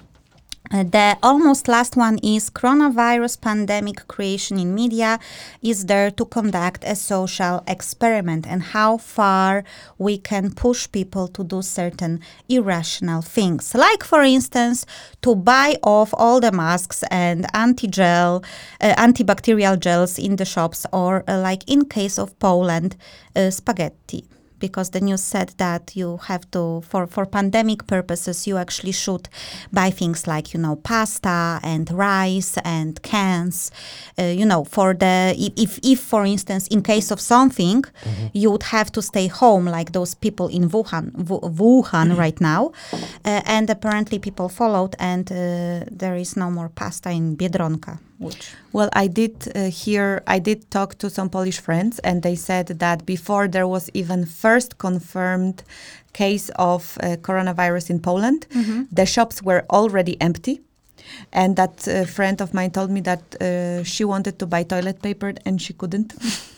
The 0.72 1.18
almost 1.22 1.68
last 1.68 1.98
one 1.98 2.18
is 2.24 2.50
coronavirus 2.50 3.42
pandemic 3.42 4.08
creation 4.08 4.58
in 4.58 4.74
media 4.74 5.20
is 5.62 5.88
there 5.88 6.10
to 6.12 6.24
conduct 6.24 6.86
a 6.86 6.96
social 6.96 7.62
experiment 7.68 8.48
and 8.48 8.64
how 8.64 8.96
far 8.96 9.66
we 9.98 10.18
can 10.18 10.54
push 10.54 10.90
people 10.90 11.28
to 11.28 11.44
do 11.44 11.62
certain 11.62 12.22
irrational 12.48 13.22
things. 13.22 13.76
Like 13.76 14.02
for 14.02 14.22
instance 14.22 14.86
to 15.24 15.36
buy 15.36 15.76
off 15.84 16.14
all 16.14 16.40
the 16.40 16.54
masks 16.54 17.04
and 17.12 17.46
anti-gel 17.54 18.42
uh, 18.80 18.94
antibacterial 18.98 19.78
gels 19.78 20.18
in 20.18 20.38
the 20.38 20.46
shops 20.46 20.86
or 20.94 21.26
uh, 21.28 21.38
like 21.38 21.70
in 21.70 21.84
case 21.84 22.18
of 22.18 22.40
Poland 22.40 22.96
uh, 23.36 23.50
spaghetti 23.50 24.24
because 24.62 24.92
the 24.92 25.02
news 25.02 25.22
said 25.34 25.50
that 25.58 25.84
you 25.96 26.18
have 26.30 26.44
to 26.52 26.82
for 26.90 27.08
for 27.08 27.26
pandemic 27.26 27.86
purposes 27.88 28.48
you 28.48 28.58
actually 28.58 28.94
should 28.94 29.28
buy 29.74 29.90
things 29.92 30.28
like 30.28 30.54
you 30.54 30.60
know 30.66 30.76
pasta 30.78 31.60
and 31.64 31.92
rice 31.92 32.58
and 32.64 33.02
cans 33.02 33.72
uh, 34.20 34.24
you 34.40 34.46
know 34.46 34.64
for 34.64 34.94
the 34.94 35.36
if, 35.58 35.80
if 35.84 36.00
for 36.00 36.24
instance 36.26 36.68
in 36.68 36.82
case 36.82 37.12
of 37.12 37.20
something 37.20 37.84
you 38.34 38.50
would 38.52 38.64
have 38.64 38.90
to 38.92 39.02
stay 39.02 39.28
home 39.28 39.66
like 39.66 39.92
those 39.92 40.14
people 40.16 40.48
in 40.48 40.70
Wuhan 40.70 41.06
Wu- 41.30 41.42
Wuhan 41.60 42.18
right 42.18 42.40
now. 42.42 42.72
Uh, 43.26 43.42
and 43.46 43.70
apparently 43.70 44.20
people 44.20 44.48
followed 44.50 44.96
and 45.00 45.32
uh, 45.32 45.36
there 45.92 46.16
is 46.16 46.36
no 46.38 46.50
more 46.52 46.70
pasta 46.70 47.10
in 47.10 47.36
Biedronka 47.36 48.00
which 48.22 48.54
Well, 48.72 48.90
I 48.94 49.08
did 49.08 49.36
uh, 49.56 49.70
hear, 49.70 50.24
I 50.28 50.40
did 50.40 50.70
talk 50.70 50.98
to 51.00 51.10
some 51.10 51.30
Polish 51.30 51.60
friends, 51.60 52.00
and 52.00 52.22
they 52.22 52.36
said 52.36 52.68
that 52.68 53.06
before 53.06 53.48
there 53.48 53.68
was 53.68 53.90
even 53.94 54.26
first 54.26 54.78
confirmed 54.78 55.64
case 56.14 56.50
of 56.56 56.98
uh, 57.02 57.18
coronavirus 57.22 57.90
in 57.90 58.00
Poland, 58.00 58.48
the 58.92 59.06
shops 59.06 59.42
were 59.42 59.66
already 59.70 60.16
empty. 60.22 60.62
And 61.34 61.56
that 61.56 61.88
uh, 61.88 62.06
friend 62.06 62.42
of 62.42 62.54
mine 62.54 62.72
told 62.72 62.90
me 62.90 63.02
that 63.02 63.22
uh, 63.42 63.84
she 63.84 64.06
wanted 64.06 64.38
to 64.40 64.46
buy 64.46 64.64
toilet 64.64 65.02
paper 65.02 65.34
and 65.46 65.62
she 65.62 65.74
couldn't 65.74 66.14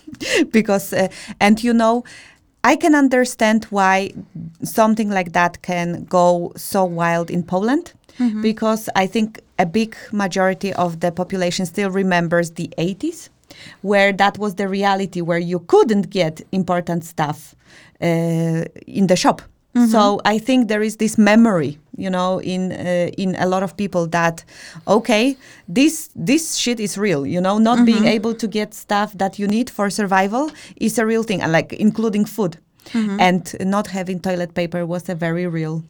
because, 0.51 0.93
uh, 0.93 1.07
and 1.39 1.63
you 1.63 1.73
know, 1.73 2.03
I 2.63 2.75
can 2.75 2.93
understand 2.93 3.65
why 3.65 4.11
something 4.63 5.09
like 5.09 5.31
that 5.33 5.61
can 5.61 6.05
go 6.05 6.53
so 6.55 6.85
wild 6.85 7.29
in 7.31 7.43
Poland 7.43 7.93
because 8.41 8.89
I 8.95 9.07
think 9.07 9.39
a 9.63 9.65
big 9.65 9.95
majority 10.11 10.71
of 10.85 10.89
the 11.03 11.11
population 11.11 11.65
still 11.65 11.91
remembers 12.01 12.47
the 12.51 12.69
80s 12.77 13.29
where 13.81 14.11
that 14.13 14.37
was 14.37 14.55
the 14.55 14.67
reality 14.67 15.21
where 15.21 15.43
you 15.51 15.59
couldn't 15.73 16.09
get 16.09 16.41
important 16.51 17.03
stuff 17.03 17.55
uh, 18.01 18.63
in 18.99 19.07
the 19.07 19.15
shop. 19.15 19.41
So 19.89 20.21
I 20.23 20.37
think 20.37 20.67
there 20.67 20.83
is 20.83 20.97
this 20.97 21.17
memory, 21.17 21.79
you 21.97 22.09
know, 22.15 22.39
in 22.53 22.71
uh, 22.71 23.09
in 23.17 23.35
a 23.39 23.47
lot 23.47 23.63
of 23.63 23.71
people 23.75 24.05
that 24.09 24.45
okay, 24.87 25.35
this 25.67 26.09
this 26.15 26.43
shit 26.55 26.79
is 26.79 26.95
real, 26.95 27.25
you 27.25 27.41
know, 27.41 27.57
not 27.57 27.77
being 27.85 28.05
able 28.17 28.33
to 28.35 28.47
get 28.47 28.75
stuff 28.75 29.13
that 29.17 29.39
you 29.39 29.47
need 29.47 29.69
for 29.71 29.89
survival 29.89 30.51
is 30.75 30.99
a 30.99 31.05
real 31.05 31.23
thing, 31.23 31.41
and 31.41 31.51
like 31.51 31.73
including 31.73 32.25
food. 32.25 32.57
And 32.93 33.55
not 33.59 33.87
having 33.87 34.19
toilet 34.19 34.53
paper 34.53 34.85
was 34.85 35.09
a 35.09 35.15
very 35.15 35.47
real 35.47 35.83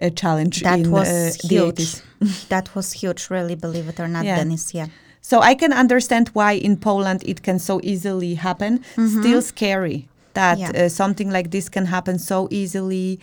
uh, 0.00 0.10
challenge 0.10 0.62
that 0.62 0.78
in 0.78 0.90
was 0.90 1.08
uh, 1.08 1.48
the 1.48 1.56
huge 1.56 1.78
80s. 1.78 2.02
that 2.48 2.74
was 2.74 2.92
huge 3.02 3.30
really 3.30 3.56
believe 3.56 3.88
it 3.88 3.98
or 4.00 4.08
not 4.08 4.24
Yeah. 4.24 4.36
Dennis 4.38 4.72
yeah 4.74 4.88
So 5.20 5.40
I 5.50 5.54
can 5.56 5.72
understand 5.72 6.28
why 6.34 6.52
in 6.52 6.76
Poland 6.76 7.22
it 7.26 7.40
can 7.42 7.58
so 7.58 7.80
easily 7.82 8.34
happen. 8.36 8.80
Still 9.20 9.42
scary 9.42 10.08
that 10.34 10.58
Mm-hmm. 10.58 10.74
Yeah. 10.76 10.84
uh, 10.86 10.88
something 10.88 11.32
like 11.32 11.48
this 11.50 11.68
can 11.68 11.86
happen 11.86 12.18
so 12.18 12.46
easily 12.50 13.18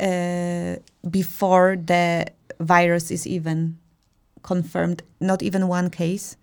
uh, 0.00 0.76
before 1.10 1.76
the 1.86 2.24
virus 2.58 3.10
is 3.10 3.26
even 3.26 3.76
confirmed. 4.42 5.02
Not 5.18 5.42
even 5.42 5.68
one 5.68 5.90
case. 5.90 6.36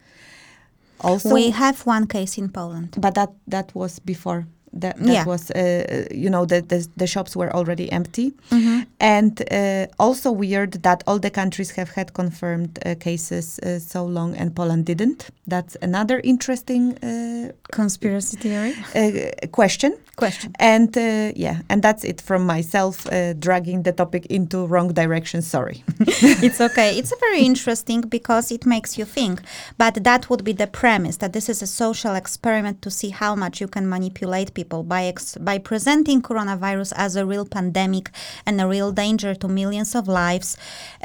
Also, 1.01 1.33
we 1.33 1.51
have 1.51 1.85
one 1.87 2.05
case 2.07 2.37
in 2.37 2.49
Poland. 2.49 2.95
but 3.01 3.13
that 3.15 3.29
that 3.51 3.71
was 3.73 3.99
before. 3.99 4.45
That, 4.73 4.97
that 4.97 5.07
Yeah. 5.13 5.25
was, 5.25 5.51
uh, 5.51 6.05
you 6.11 6.29
know, 6.29 6.45
the, 6.45 6.61
the 6.61 6.87
the 6.97 7.07
shops 7.07 7.35
were 7.35 7.51
already 7.55 7.91
empty, 7.91 8.33
Mm-hmm. 8.51 8.79
and 8.99 9.41
uh, 9.51 9.87
also 9.97 10.31
weird 10.31 10.71
that 10.83 11.03
all 11.07 11.19
the 11.19 11.29
countries 11.31 11.71
have 11.71 11.89
had 11.95 12.13
confirmed 12.13 12.69
uh, 12.85 12.95
cases 12.99 13.59
uh, 13.59 13.79
so 13.79 14.05
long 14.05 14.35
and 14.37 14.53
Poland 14.53 14.85
didn't. 14.85 15.29
That's 15.47 15.75
another 15.81 16.19
interesting 16.23 16.97
uh, 17.03 17.51
Conspiracy 17.71 18.37
theory. 18.37 18.73
uh, 18.95 19.47
question. 19.51 19.93
Question. 20.15 20.51
And 20.59 20.97
uh, 20.97 21.31
yeah, 21.35 21.61
and 21.69 21.81
that's 21.81 22.03
it 22.03 22.21
from 22.21 22.45
myself, 22.45 23.05
uh, 23.07 23.33
dragging 23.39 23.83
the 23.83 23.93
topic 23.93 24.25
into 24.29 24.67
wrong 24.67 24.93
direction. 24.93 25.41
Sorry. 25.41 25.83
it's 26.43 26.59
okay. 26.61 26.97
It's 26.99 27.11
a 27.13 27.15
very 27.19 27.41
interesting 27.45 28.01
because 28.01 28.51
it 28.53 28.65
makes 28.65 28.97
you 28.97 29.05
think. 29.05 29.41
But 29.77 30.03
that 30.03 30.29
would 30.29 30.43
be 30.43 30.53
the 30.53 30.67
premise 30.67 31.17
that 31.17 31.31
this 31.31 31.47
is 31.49 31.61
a 31.61 31.67
social 31.67 32.15
experiment 32.15 32.81
to 32.81 32.89
see 32.91 33.11
how 33.11 33.33
much 33.35 33.61
you 33.61 33.67
can 33.69 33.87
manipulate 33.87 34.53
people 34.59 34.81
by 34.83 35.03
ex- 35.11 35.37
by 35.49 35.57
presenting 35.71 36.19
coronavirus 36.29 36.91
as 37.05 37.11
a 37.15 37.25
real 37.31 37.45
pandemic 37.57 38.05
and 38.47 38.55
a 38.59 38.67
real 38.75 38.91
danger 39.03 39.31
to 39.41 39.47
millions 39.59 39.91
of 39.99 40.03
lives. 40.23 40.49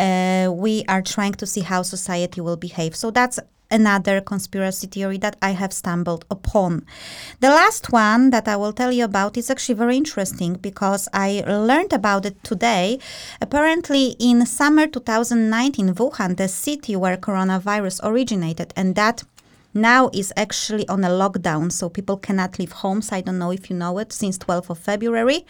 Uh, 0.04 0.46
we 0.64 0.74
are 0.92 1.02
trying 1.14 1.36
to 1.42 1.46
see 1.52 1.62
how 1.72 1.80
society 1.96 2.40
will 2.46 2.60
behave. 2.68 2.92
So 3.02 3.06
that's 3.18 3.38
another 3.70 4.20
conspiracy 4.20 4.86
theory 4.86 5.18
that 5.18 5.36
I 5.42 5.50
have 5.50 5.72
stumbled 5.72 6.24
upon. 6.30 6.86
The 7.40 7.48
last 7.60 7.84
one 7.92 8.30
that 8.30 8.46
I 8.46 8.56
will 8.56 8.72
tell 8.72 8.92
you 8.92 9.04
about 9.04 9.36
is 9.36 9.50
actually 9.50 9.74
very 9.84 9.96
interesting 9.96 10.54
because 10.68 11.08
I 11.12 11.28
learned 11.46 11.92
about 11.92 12.26
it 12.26 12.36
today. 12.44 12.98
Apparently, 13.40 14.16
in 14.18 14.46
summer 14.46 14.86
2019, 14.86 15.94
Wuhan, 15.94 16.36
the 16.36 16.48
city 16.48 16.94
where 16.96 17.16
coronavirus 17.16 18.00
originated, 18.04 18.72
and 18.76 18.94
that 18.94 19.24
now 19.74 20.10
is 20.12 20.32
actually 20.36 20.88
on 20.88 21.04
a 21.04 21.08
lockdown, 21.08 21.70
so 21.70 21.88
people 21.88 22.16
cannot 22.16 22.58
leave 22.58 22.72
homes. 22.72 23.12
I 23.12 23.20
don't 23.20 23.38
know 23.38 23.50
if 23.50 23.70
you 23.70 23.76
know 23.76 23.98
it, 23.98 24.12
since 24.12 24.38
12th 24.38 24.70
of 24.70 24.78
February. 24.78 25.44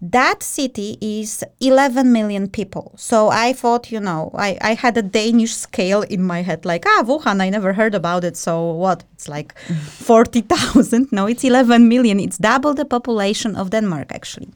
That 0.00 0.42
city 0.42 0.98
is 1.00 1.44
11 1.60 2.12
million 2.12 2.48
people. 2.48 2.92
So 2.96 3.28
I 3.28 3.52
thought, 3.52 3.92
you 3.92 4.00
know, 4.00 4.32
I, 4.34 4.58
I 4.60 4.74
had 4.74 4.96
a 4.96 5.02
Danish 5.02 5.54
scale 5.54 6.02
in 6.02 6.24
my 6.24 6.42
head, 6.42 6.64
like, 6.64 6.84
ah, 6.86 7.04
Wuhan, 7.04 7.40
I 7.40 7.50
never 7.50 7.72
heard 7.72 7.94
about 7.94 8.24
it. 8.24 8.36
So 8.36 8.72
what? 8.72 9.04
It's 9.12 9.28
like 9.28 9.56
40,000. 10.00 11.12
No, 11.12 11.26
it's 11.26 11.44
11 11.44 11.88
million. 11.88 12.18
It's 12.18 12.36
double 12.36 12.74
the 12.74 12.84
population 12.84 13.54
of 13.54 13.70
Denmark, 13.70 14.10
actually. 14.12 14.48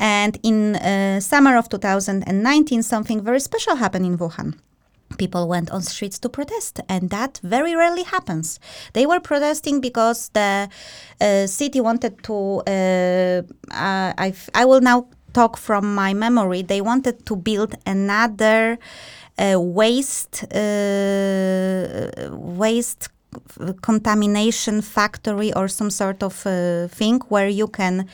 And 0.00 0.40
in 0.42 0.74
uh, 0.74 1.20
summer 1.20 1.56
of 1.56 1.68
2019, 1.68 2.82
something 2.82 3.22
very 3.22 3.38
special 3.38 3.76
happened 3.76 4.06
in 4.06 4.18
Wuhan 4.18 4.54
people 5.18 5.48
went 5.48 5.70
on 5.70 5.82
streets 5.82 6.18
to 6.20 6.28
protest 6.28 6.80
and 6.88 7.10
that 7.10 7.40
very 7.42 7.74
rarely 7.74 8.04
happens. 8.04 8.58
They 8.92 9.06
were 9.06 9.20
protesting 9.20 9.80
because 9.80 10.30
the 10.30 10.68
uh, 11.20 11.46
city 11.46 11.80
wanted 11.80 12.22
to 12.24 12.62
uh, 12.66 13.42
uh, 13.72 14.12
i 14.54 14.64
will 14.64 14.80
now 14.80 15.06
talk 15.34 15.56
from 15.56 15.94
my 15.94 16.14
memory. 16.14 16.62
They 16.62 16.80
wanted 16.80 17.26
to 17.26 17.36
build 17.36 17.74
another 17.84 18.78
uh, 19.36 19.60
waste 19.60 20.44
uh, 20.54 22.08
waste 22.30 23.08
contamination 23.82 24.80
factory 24.80 25.52
or 25.54 25.66
some 25.66 25.90
sort 25.90 26.22
of 26.22 26.46
uh, 26.46 26.86
thing 26.88 27.18
where 27.28 27.48
you 27.48 27.66
can 27.66 28.08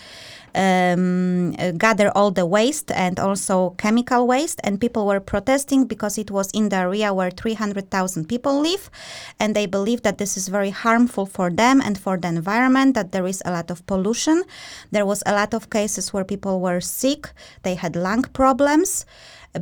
um, 0.54 1.52
gather 1.78 2.11
all 2.11 2.30
the 2.30 2.47
waste 2.47 2.90
and 2.90 3.19
also 3.19 3.71
chemical 3.78 4.26
waste. 4.26 4.61
And 4.64 4.80
people 4.80 5.07
were 5.07 5.21
protesting 5.21 5.87
because 5.87 6.19
it 6.19 6.30
was 6.30 6.50
in 6.52 6.69
the 6.69 6.76
area 6.76 7.12
where 7.12 7.30
300,000 7.30 8.28
people 8.28 8.61
live. 8.61 8.90
And 9.38 9.54
they 9.54 9.66
believe 9.66 10.02
that 10.02 10.19
this 10.19 10.37
is 10.37 10.49
very 10.49 10.71
harmful 10.71 11.26
for 11.26 11.50
them 11.50 11.80
and 11.80 11.99
for 11.99 12.16
the 12.16 12.28
environment, 12.28 12.95
that 12.95 13.12
there 13.12 13.26
is 13.26 13.42
a 13.45 13.52
lot 13.52 13.71
of 13.71 13.85
pollution. 13.87 14.42
There 14.90 15.07
was 15.07 15.23
a 15.26 15.33
lot 15.33 15.54
of 15.54 15.71
cases 15.71 16.12
where 16.12 16.25
people 16.25 16.61
were 16.61 16.80
sick, 16.80 17.30
they 17.62 17.75
had 17.75 17.97
lung 17.97 18.23
problems 18.23 19.04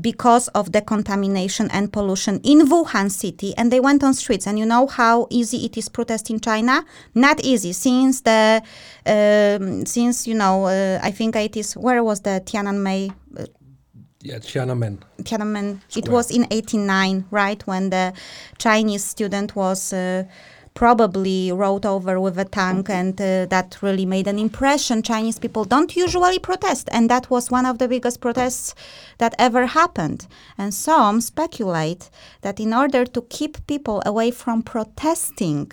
because 0.01 0.49
of 0.49 0.73
the 0.73 0.83
contamination 0.83 1.71
and 1.71 1.93
pollution 1.93 2.41
in 2.45 2.69
Wuhan 2.69 3.11
city 3.11 3.55
and 3.57 3.73
they 3.73 3.81
went 3.81 4.05
on 4.05 4.15
streets. 4.15 4.47
And 4.47 4.59
you 4.59 4.67
know 4.67 4.87
how 4.87 5.27
easy 5.31 5.65
it 5.65 5.77
is 5.77 5.89
protest 5.89 6.31
in 6.31 6.41
China? 6.41 6.85
Not 7.15 7.41
easy 7.41 7.73
since 7.73 8.21
the 8.21 8.63
um, 9.07 9.87
since 9.87 10.27
you 10.27 10.35
know 10.35 10.67
uh, 10.67 11.01
I 11.03 11.11
think 11.11 11.37
it 11.37 11.57
is 11.57 11.77
where 11.77 12.03
was 12.05 12.21
the 12.21 12.43
Tiananmen 12.45 13.15
uh, 13.39 13.47
Yeah, 14.21 14.41
Tiananmen. 14.41 14.99
Tiananmen. 15.23 15.81
It 15.97 16.09
was 16.09 16.31
in 16.31 16.47
89 16.51 17.27
right 17.31 17.65
when 17.67 17.91
the 17.91 18.13
Chinese 18.59 19.05
student 19.05 19.55
was 19.55 19.93
uh, 19.93 20.25
probably 20.79 21.51
rode 21.51 21.85
over 21.85 22.21
with 22.21 22.39
a 22.39 22.45
tank 22.45 22.89
and 22.89 23.21
uh, 23.21 23.45
that 23.47 23.77
really 23.83 24.07
made 24.07 24.29
an 24.29 24.39
impression. 24.39 25.03
Chinese 25.03 25.37
people 25.37 25.65
don't 25.65 25.97
usually 25.97 26.39
protest 26.39 26.89
and 26.93 27.11
that 27.11 27.29
was 27.29 27.51
one 27.51 27.67
of 27.67 27.79
the 27.79 27.89
biggest 27.89 28.21
protests 28.21 28.77
that 29.19 29.35
ever 29.41 29.67
happened. 29.67 30.29
And 30.57 30.73
some 30.73 31.21
speculate 31.21 32.11
that 32.43 32.61
in 32.61 32.73
order 32.73 33.05
to 33.05 33.23
keep 33.23 33.67
people 33.67 34.01
away 34.07 34.31
from 34.31 34.63
protesting 34.63 35.73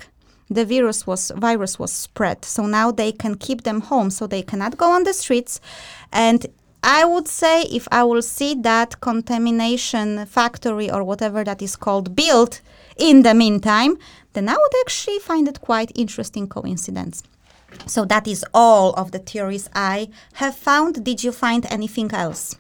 the 0.49 0.65
virus 0.65 1.05
was 1.05 1.31
virus 1.35 1.77
was 1.77 1.91
spread. 1.91 2.43
So 2.43 2.65
now 2.65 2.91
they 2.91 3.11
can 3.11 3.35
keep 3.35 3.61
them 3.61 3.81
home 3.81 4.09
so 4.09 4.25
they 4.25 4.41
cannot 4.41 4.75
go 4.75 4.89
on 4.91 5.03
the 5.03 5.13
streets. 5.13 5.61
And 6.11 6.47
I 6.83 7.05
would 7.05 7.27
say 7.27 7.63
if 7.63 7.87
I 7.91 8.03
will 8.03 8.23
see 8.23 8.55
that 8.61 9.01
contamination 9.01 10.25
factory 10.25 10.89
or 10.89 11.03
whatever 11.03 11.43
that 11.43 11.61
is 11.61 11.75
called 11.75 12.15
built 12.15 12.61
in 12.97 13.23
the 13.23 13.33
meantime, 13.33 13.97
then 14.35 14.47
I 14.47 14.53
would 14.53 14.73
actually 14.81 15.19
find 15.19 15.47
it 15.47 15.61
quite 15.61 15.91
interesting 15.95 16.47
coincidence. 16.47 17.23
So 17.87 18.05
that 18.05 18.27
is 18.27 18.45
all 18.53 18.93
of 18.93 19.11
the 19.11 19.19
theories 19.19 19.69
I 19.73 20.09
have 20.33 20.55
found. 20.55 21.03
Did 21.03 21.23
you 21.23 21.31
find 21.31 21.65
anything 21.69 22.11
else? 22.13 22.55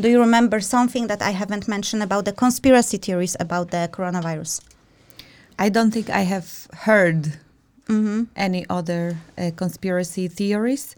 Do 0.00 0.08
you 0.08 0.20
remember 0.20 0.60
something 0.60 1.08
that 1.08 1.20
I 1.20 1.30
haven't 1.30 1.68
mentioned 1.68 2.02
about 2.02 2.24
the 2.24 2.32
conspiracy 2.32 2.96
theories 2.96 3.36
about 3.40 3.70
the 3.70 3.90
coronavirus? 3.92 4.62
I 5.58 5.68
don't 5.68 5.90
think 5.90 6.08
I 6.08 6.20
have 6.20 6.68
heard 6.72 7.38
any 8.36 8.64
other 8.70 9.18
uh, 9.36 9.50
conspiracy 9.56 10.28
theories. 10.28 10.96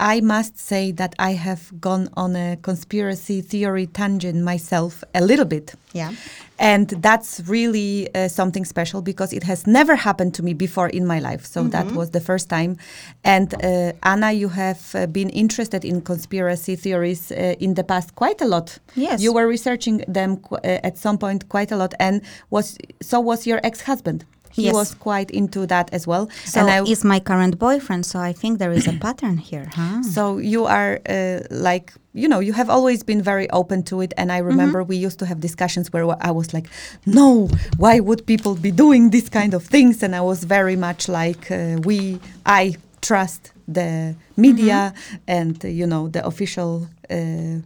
I 0.00 0.20
must 0.22 0.58
say 0.58 0.92
that 0.92 1.14
I 1.18 1.32
have 1.32 1.78
gone 1.78 2.08
on 2.16 2.34
a 2.34 2.56
conspiracy 2.56 3.42
theory 3.42 3.86
tangent 3.86 4.42
myself 4.42 5.04
a 5.14 5.20
little 5.20 5.44
bit. 5.44 5.74
Yeah. 5.92 6.12
And 6.58 6.88
that's 6.88 7.42
really 7.46 8.08
uh, 8.14 8.28
something 8.28 8.64
special 8.64 9.02
because 9.02 9.32
it 9.32 9.42
has 9.44 9.66
never 9.66 9.96
happened 9.96 10.34
to 10.34 10.42
me 10.42 10.54
before 10.54 10.88
in 10.88 11.06
my 11.06 11.18
life. 11.18 11.44
So 11.46 11.64
that 11.64 11.92
was 11.92 12.10
the 12.10 12.20
first 12.20 12.48
time. 12.48 12.76
And 13.24 13.54
uh, 13.64 13.92
Anna, 14.02 14.32
you 14.32 14.48
have 14.48 14.94
uh, 14.94 15.06
been 15.06 15.30
interested 15.30 15.84
in 15.84 16.02
conspiracy 16.02 16.76
theories 16.76 17.32
uh, 17.32 17.54
in 17.60 17.74
the 17.74 17.84
past 17.84 18.14
quite 18.14 18.40
a 18.42 18.46
lot. 18.46 18.78
Yes. 18.94 19.22
You 19.22 19.32
were 19.32 19.46
researching 19.46 20.04
them 20.06 20.36
qu- 20.38 20.56
uh, 20.56 20.80
at 20.82 20.98
some 20.98 21.18
point 21.18 21.48
quite 21.48 21.72
a 21.72 21.76
lot. 21.76 21.94
And 21.98 22.22
was 22.50 22.76
so 23.00 23.20
was 23.20 23.46
your 23.46 23.60
ex 23.62 23.82
husband. 23.82 24.24
He 24.52 24.64
Yes. 24.64 24.74
was 24.74 24.94
quite 24.94 25.30
into 25.30 25.66
that 25.66 25.92
as 25.92 26.06
well. 26.06 26.28
So 26.44 26.60
and 26.60 26.70
I, 26.70 26.82
is 26.90 27.04
my 27.04 27.20
current 27.20 27.58
boyfriend. 27.58 28.04
So 28.04 28.18
I 28.18 28.32
think 28.32 28.58
there 28.58 28.72
is 28.72 28.86
a 28.88 28.92
pattern 28.92 29.36
here, 29.38 29.66
huh? 29.74 30.02
So 30.02 30.38
you 30.38 30.66
are 30.66 31.00
uh, 31.08 31.40
like, 31.50 31.92
you 32.12 32.28
know, 32.28 32.40
you 32.40 32.52
have 32.52 32.68
always 32.68 33.02
been 33.04 33.22
very 33.22 33.48
open 33.50 33.82
to 33.84 34.00
it. 34.00 34.12
And 34.16 34.32
I 34.32 34.38
remember 34.38 34.82
we 34.82 34.96
used 34.96 35.18
to 35.20 35.26
have 35.26 35.40
discussions 35.40 35.92
where 35.92 36.04
I 36.20 36.30
was 36.32 36.52
like, 36.52 36.66
no, 37.06 37.48
why 37.78 38.00
would 38.00 38.26
people 38.26 38.54
be 38.56 38.72
doing 38.72 39.10
this 39.10 39.28
kind 39.28 39.54
of 39.54 39.62
things? 39.64 40.02
And 40.02 40.14
I 40.16 40.20
was 40.20 40.44
very 40.44 40.76
much 40.76 41.08
like, 41.08 41.50
uh, 41.50 41.78
we, 41.84 42.18
I 42.44 42.74
trust 43.00 43.52
the 43.68 44.16
media 44.36 44.92
and, 45.28 45.64
uh, 45.64 45.68
you 45.68 45.86
know, 45.86 46.08
the 46.08 46.26
official 46.26 46.88
uh, 47.08 47.60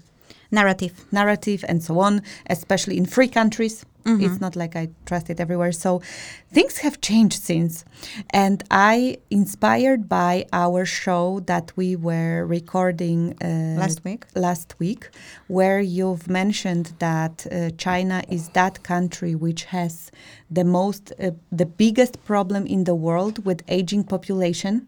Narrative. 0.50 0.92
narrative 1.10 1.64
and 1.68 1.82
so 1.82 1.98
on, 1.98 2.22
especially 2.48 2.96
in 2.96 3.06
free 3.06 3.28
countries. 3.28 3.84
It's 4.06 4.40
not 4.40 4.54
like 4.56 4.76
I 4.76 4.88
trust 5.06 5.30
it 5.30 5.40
everywhere. 5.40 5.72
So 5.72 6.02
things 6.52 6.78
have 6.78 7.00
changed 7.00 7.42
since. 7.42 7.84
And 8.30 8.62
I, 8.70 9.18
inspired 9.30 10.08
by 10.08 10.46
our 10.52 10.84
show 10.84 11.40
that 11.46 11.72
we 11.76 11.96
were 11.96 12.44
recording 12.46 13.34
uh, 13.42 13.80
Last 13.80 14.04
week. 14.04 14.26
last 14.34 14.74
week, 14.78 15.08
where 15.48 15.80
you've 15.80 16.28
mentioned 16.28 16.92
that 16.98 17.46
uh, 17.46 17.70
China 17.78 18.22
is 18.28 18.50
that 18.50 18.82
country 18.82 19.34
which 19.34 19.64
has 19.64 20.10
the 20.50 20.64
most, 20.64 21.12
uh, 21.18 21.30
the 21.50 21.66
biggest 21.66 22.22
problem 22.24 22.66
in 22.66 22.84
the 22.84 22.94
world 22.94 23.44
with 23.44 23.62
aging 23.68 24.04
population 24.04 24.86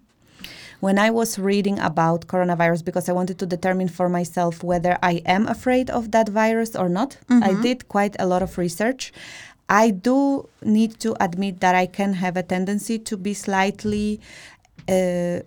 when 0.80 0.98
I 0.98 1.10
was 1.10 1.38
reading 1.38 1.78
about 1.78 2.26
coronavirus, 2.26 2.84
because 2.84 3.08
I 3.08 3.12
wanted 3.12 3.38
to 3.38 3.46
determine 3.46 3.88
for 3.88 4.08
myself 4.08 4.62
whether 4.62 4.98
I 5.02 5.22
am 5.26 5.46
afraid 5.48 5.90
of 5.90 6.10
that 6.12 6.28
virus 6.28 6.76
or 6.76 6.88
not, 6.88 7.16
I 7.42 7.52
did 7.62 7.88
quite 7.88 8.16
a 8.18 8.26
lot 8.26 8.42
of 8.42 8.58
research. 8.58 9.12
I 9.68 9.90
do 9.90 10.48
need 10.62 11.00
to 11.00 11.16
admit 11.20 11.60
that 11.60 11.74
I 11.74 11.86
can 11.86 12.14
have 12.14 12.36
a 12.36 12.42
tendency 12.42 12.98
to 13.00 13.16
be 13.16 13.34
slightly 13.34 14.20
uh, 14.88 15.40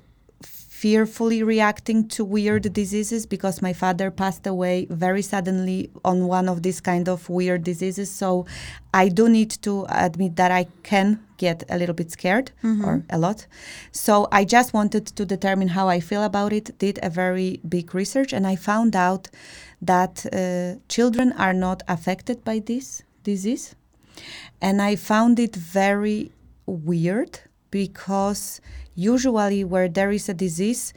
fearfully 0.80 1.44
reacting 1.44 2.08
to 2.08 2.24
weird 2.24 2.72
diseases 2.72 3.26
because 3.26 3.62
my 3.62 3.74
father 3.74 4.10
passed 4.10 4.48
away 4.48 4.88
very 4.90 5.22
suddenly 5.22 5.90
on 6.06 6.26
one 6.26 6.48
of 6.48 6.64
these 6.64 6.80
kind 6.80 7.10
of 7.10 7.28
weird 7.28 7.64
diseases. 7.64 8.10
So 8.10 8.46
i 8.94 9.10
do 9.10 9.28
need 9.28 9.52
to 9.62 9.86
admit 9.90 10.38
that 10.38 10.52
i 10.52 10.64
can 10.84 11.20
get 11.38 11.64
a 11.70 11.78
little 11.78 11.96
bit 11.96 12.10
scared 12.12 12.52
or 12.86 13.04
a 13.10 13.18
lot. 13.18 13.46
So 13.92 14.14
i 14.32 14.46
just 14.46 14.74
wanted 14.74 15.06
to 15.18 15.26
determine 15.26 15.68
how 15.68 15.90
i 15.90 16.00
feel 16.00 16.24
about 16.24 16.54
it 16.54 16.78
did 16.78 16.98
a 17.04 17.10
very 17.10 17.60
big 17.68 17.94
research 17.94 18.32
and 18.32 18.48
i 18.48 18.56
found 18.56 18.96
out 18.96 19.28
that 19.82 20.26
uh, 20.26 20.80
children 20.88 21.34
are 21.34 21.54
not 21.54 21.84
affected 21.88 22.38
by 22.46 22.60
this 22.60 23.04
disease. 23.24 23.76
And 24.62 24.82
I 24.82 24.96
found 24.96 25.40
it 25.40 25.56
very 25.56 26.32
weird 26.66 27.40
because 27.72 28.62
usually 28.96 29.64
where 29.64 29.88
there 29.88 30.12
is 30.12 30.30
a 30.30 30.34
disease, 30.34 30.94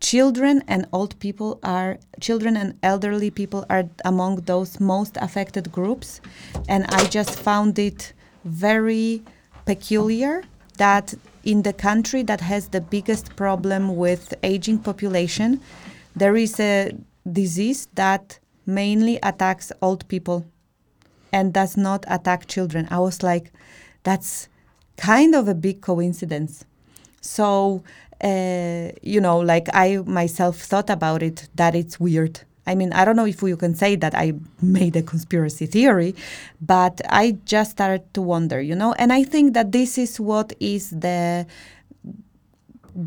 children 0.00 0.62
and 0.68 0.86
old 0.92 1.18
people 1.20 1.58
are 1.62 1.98
children 2.20 2.56
and 2.56 2.78
elderly 2.82 3.30
people 3.30 3.64
are 3.70 3.84
among 4.04 4.36
those 4.42 4.78
most 4.78 5.16
affected 5.18 5.72
groups 5.72 6.20
and 6.68 6.84
I 6.88 7.06
just 7.06 7.38
found 7.38 7.78
it 7.78 8.12
very 8.44 9.22
peculiar 9.64 10.42
that 10.76 11.14
in 11.44 11.62
the 11.62 11.72
country 11.72 12.22
that 12.24 12.42
has 12.42 12.68
the 12.68 12.80
biggest 12.82 13.36
problem 13.36 13.96
with 13.96 14.34
aging 14.42 14.80
population 14.80 15.60
there 16.14 16.36
is 16.36 16.60
a 16.60 16.92
disease 17.30 17.88
that 17.94 18.38
mainly 18.66 19.18
attacks 19.22 19.72
old 19.80 20.06
people 20.08 20.44
and 21.32 21.52
does 21.52 21.76
not 21.76 22.04
attack 22.08 22.46
children. 22.46 22.88
I 22.90 22.98
was 22.98 23.22
like, 23.22 23.52
that's 24.02 24.48
kind 24.96 25.34
of 25.34 25.48
a 25.48 25.54
big 25.54 25.80
coincidence. 25.80 26.64
So, 27.20 27.82
uh, 28.22 28.90
you 29.02 29.20
know, 29.20 29.38
like 29.38 29.68
I 29.74 29.98
myself 30.06 30.58
thought 30.58 30.90
about 30.90 31.22
it, 31.22 31.48
that 31.54 31.74
it's 31.74 32.00
weird. 32.00 32.40
I 32.68 32.74
mean, 32.74 32.92
I 32.92 33.04
don't 33.04 33.14
know 33.14 33.26
if 33.26 33.42
you 33.42 33.56
can 33.56 33.74
say 33.74 33.94
that 33.96 34.14
I 34.14 34.34
made 34.60 34.96
a 34.96 35.02
conspiracy 35.02 35.66
theory, 35.66 36.14
but 36.60 37.00
I 37.08 37.36
just 37.44 37.72
started 37.72 38.12
to 38.14 38.22
wonder, 38.22 38.60
you 38.60 38.74
know, 38.74 38.92
and 38.98 39.12
I 39.12 39.22
think 39.22 39.54
that 39.54 39.70
this 39.72 39.98
is 39.98 40.18
what 40.18 40.52
is 40.58 40.90
the 40.90 41.46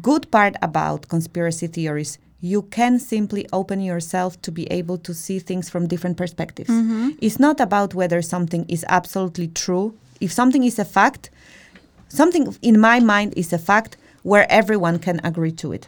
good 0.01 0.31
part 0.31 0.55
about 0.61 1.09
conspiracy 1.09 1.67
theories. 1.67 2.19
You 2.41 2.61
can 2.61 2.99
simply 2.99 3.47
open 3.51 3.81
yourself 3.81 4.41
to 4.43 4.51
be 4.51 4.65
able 4.71 4.97
to 4.99 5.13
see 5.13 5.39
things 5.39 5.69
from 5.69 5.87
different 5.87 6.15
perspectives. 6.15 6.69
It's 7.21 7.39
not 7.39 7.59
about 7.59 7.93
whether 7.93 8.21
something 8.21 8.65
is 8.69 8.85
absolutely 8.87 9.47
true. 9.49 9.93
If 10.21 10.31
something 10.31 10.63
is 10.63 10.79
a 10.79 10.85
fact 10.85 11.31
something 12.09 12.55
in 12.61 12.79
my 12.79 12.99
mind 12.99 13.33
is 13.37 13.53
a 13.53 13.57
fact 13.57 13.97
where 14.23 14.45
everyone 14.51 14.99
can 14.99 15.21
agree 15.23 15.53
to 15.53 15.71
it. 15.71 15.87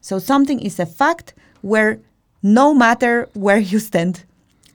So 0.00 0.18
something 0.18 0.60
is 0.60 0.78
a 0.78 0.86
fact 0.86 1.34
where 1.62 2.00
no 2.42 2.72
matter 2.72 3.28
where 3.34 3.58
you 3.58 3.78
stand 3.78 4.24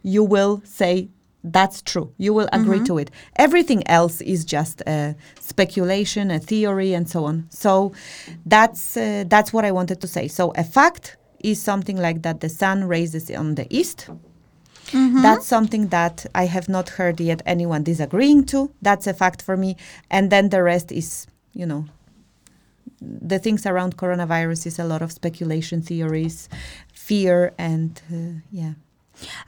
you 0.03 0.23
will 0.23 0.61
say 0.63 1.09
that's 1.43 1.81
true. 1.81 2.13
You 2.17 2.33
will 2.33 2.49
agree 2.51 2.81
to 2.85 2.97
it. 2.97 3.09
Everything 3.37 3.87
else 3.87 4.19
is 4.21 4.43
just 4.43 4.81
a 4.81 5.15
speculation 5.39 6.31
a 6.31 6.39
theory 6.39 6.93
and 6.93 7.07
so 7.09 7.25
on. 7.25 7.47
So 7.49 7.93
that's 8.45 8.97
uh, 8.97 9.23
that's 9.27 9.53
what 9.53 9.63
i 9.65 9.71
wanted 9.71 10.01
to 10.01 10.07
say. 10.07 10.27
So 10.27 10.51
a 10.55 10.63
fact 10.63 11.17
is 11.39 11.61
something 11.61 11.97
like 11.97 12.23
that 12.23 12.41
the 12.41 12.49
sun 12.49 12.83
rises 12.85 13.29
on 13.31 13.55
the 13.55 13.67
east 13.69 14.09
that's 14.93 15.45
something 15.45 15.87
that 15.89 16.25
i 16.33 16.45
have 16.45 16.69
not 16.69 16.89
heard 16.89 17.19
yet 17.19 17.41
anyone 17.45 17.83
disagreeing 17.83 18.45
to. 18.45 18.71
That's 18.81 19.07
a 19.07 19.13
fact 19.13 19.41
for 19.41 19.57
me. 19.57 19.75
And 20.09 20.29
then 20.31 20.49
the 20.49 20.63
rest 20.63 20.91
is 20.91 21.27
you 21.53 21.65
know 21.65 21.85
the 23.01 23.39
things 23.39 23.65
around 23.65 23.97
coronavirus 23.97 24.65
is 24.65 24.79
a 24.79 24.83
lot 24.83 25.01
of 25.01 25.11
speculation 25.11 25.81
theories, 25.81 26.49
fear, 26.93 27.53
and 27.57 28.01
uh, 28.11 28.41
yeah. 28.51 28.73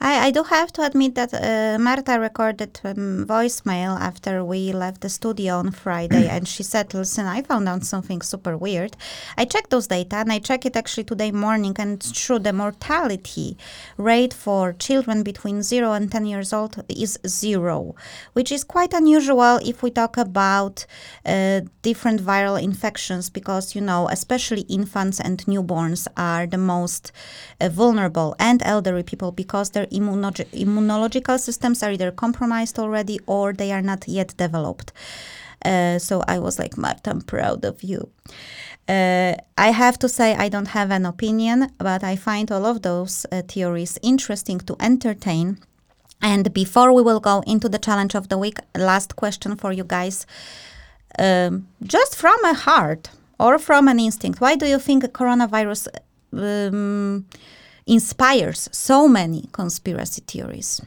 I, 0.00 0.26
I 0.26 0.30
do 0.30 0.42
have 0.44 0.72
to 0.72 0.82
admit 0.82 1.14
that 1.14 1.32
uh, 1.34 1.78
Marta 1.78 2.18
recorded 2.18 2.80
um, 2.84 3.26
voicemail 3.26 3.98
after 4.00 4.44
we 4.44 4.72
left 4.72 5.00
the 5.00 5.08
studio 5.08 5.58
on 5.58 5.70
Friday, 5.70 6.28
and 6.28 6.48
she 6.48 6.62
said, 6.62 6.92
"Listen, 6.94 7.26
I 7.26 7.42
found 7.42 7.68
out 7.68 7.84
something 7.84 8.22
super 8.22 8.56
weird. 8.56 8.96
I 9.36 9.44
checked 9.44 9.70
those 9.70 9.86
data, 9.86 10.16
and 10.16 10.32
I 10.32 10.38
checked 10.38 10.66
it 10.66 10.76
actually 10.76 11.04
today 11.04 11.30
morning, 11.30 11.76
and 11.78 11.90
it's 11.98 12.10
true. 12.12 12.38
The 12.38 12.52
mortality 12.52 13.56
rate 13.96 14.34
for 14.34 14.72
children 14.72 15.22
between 15.22 15.62
zero 15.62 15.92
and 15.92 16.10
ten 16.10 16.26
years 16.26 16.52
old 16.52 16.82
is 16.88 17.18
zero, 17.26 17.94
which 18.32 18.50
is 18.50 18.64
quite 18.64 18.92
unusual 18.92 19.60
if 19.62 19.82
we 19.82 19.90
talk 19.90 20.16
about 20.16 20.86
uh, 21.24 21.60
different 21.82 22.20
viral 22.22 22.60
infections, 22.60 23.30
because 23.30 23.74
you 23.74 23.80
know, 23.80 24.08
especially 24.08 24.62
infants 24.62 25.20
and 25.20 25.44
newborns 25.46 26.08
are 26.16 26.46
the 26.46 26.58
most 26.58 27.12
uh, 27.60 27.68
vulnerable, 27.68 28.34
and 28.38 28.62
elderly 28.64 29.02
people 29.02 29.30
because 29.30 29.59
their 29.68 29.86
immunologi- 29.88 30.48
immunological 30.52 31.38
systems 31.38 31.82
are 31.82 31.92
either 31.92 32.10
compromised 32.10 32.78
already 32.78 33.20
or 33.26 33.52
they 33.52 33.70
are 33.72 33.82
not 33.82 34.08
yet 34.08 34.34
developed. 34.38 34.92
Uh, 35.62 35.98
so 35.98 36.22
I 36.26 36.38
was 36.38 36.58
like, 36.58 36.78
Marta, 36.78 37.10
I'm 37.10 37.20
proud 37.20 37.66
of 37.66 37.82
you. 37.82 38.08
Uh, 38.88 39.34
I 39.58 39.70
have 39.72 39.98
to 39.98 40.08
say, 40.08 40.34
I 40.34 40.48
don't 40.48 40.68
have 40.68 40.90
an 40.90 41.04
opinion, 41.04 41.70
but 41.78 42.02
I 42.02 42.16
find 42.16 42.50
all 42.50 42.64
of 42.64 42.80
those 42.80 43.26
uh, 43.30 43.42
theories 43.42 43.98
interesting 44.02 44.58
to 44.60 44.76
entertain. 44.80 45.58
And 46.22 46.52
before 46.52 46.92
we 46.92 47.02
will 47.02 47.20
go 47.20 47.42
into 47.46 47.68
the 47.68 47.78
challenge 47.78 48.14
of 48.14 48.28
the 48.28 48.38
week, 48.38 48.58
last 48.76 49.16
question 49.16 49.56
for 49.56 49.72
you 49.72 49.84
guys. 49.84 50.26
Um, 51.18 51.68
just 51.82 52.16
from 52.16 52.44
a 52.44 52.54
heart 52.54 53.10
or 53.38 53.58
from 53.58 53.88
an 53.88 54.00
instinct, 54.00 54.40
why 54.40 54.56
do 54.56 54.66
you 54.66 54.78
think 54.78 55.04
coronavirus 55.04 55.88
um, 56.32 57.26
inspires 57.94 58.68
so 58.72 59.08
many 59.08 59.48
conspiracy 59.52 60.22
theories? 60.26 60.80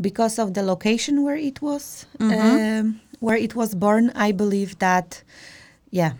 because 0.00 0.38
of 0.38 0.52
the 0.54 0.62
location 0.62 1.22
where 1.22 1.36
it 1.36 1.62
was 1.62 2.06
um, 2.20 3.00
where 3.20 3.36
it 3.36 3.54
was 3.54 3.74
born 3.74 4.12
i 4.14 4.32
believe 4.32 4.78
that 4.78 5.22
yeah 5.90 6.12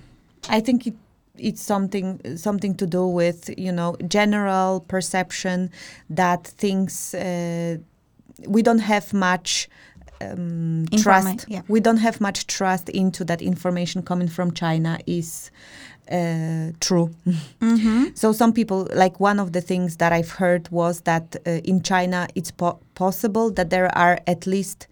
i 0.48 0.60
think 0.60 0.86
it, 0.86 0.94
it's 1.36 1.60
something 1.60 2.18
something 2.36 2.74
to 2.74 2.86
do 2.86 3.06
with 3.06 3.50
you 3.58 3.72
know 3.72 3.96
general 4.08 4.80
perception 4.88 5.70
that 6.08 6.46
things 6.46 7.14
uh, 7.14 7.76
we 8.46 8.62
don't 8.62 8.80
have 8.94 9.12
much 9.12 9.68
um, 10.20 10.86
Informa- 10.90 11.02
trust. 11.02 11.46
yeah. 11.48 11.62
we 11.68 11.80
don't 11.80 11.98
have 11.98 12.20
much 12.20 12.46
trust 12.46 12.88
into 12.88 13.24
that 13.24 13.42
information 13.42 14.02
coming 14.02 14.28
from 14.28 14.52
china 14.52 14.98
is 15.06 15.50
uh, 16.10 16.70
true. 16.80 17.10
So 18.14 18.32
some 18.32 18.52
people, 18.52 18.88
like 18.94 19.18
one 19.20 19.40
of 19.40 19.52
the 19.52 19.60
things 19.60 19.96
that 19.96 20.12
I've 20.12 20.30
heard 20.30 20.68
was 20.70 21.00
that 21.02 21.36
uh, 21.46 21.50
in 21.64 21.82
China 21.82 22.28
it's 22.34 22.50
po- 22.50 22.78
possible 22.94 23.50
that 23.52 23.70
there 23.70 23.90
are 23.98 24.20
at 24.26 24.46
least 24.46 24.86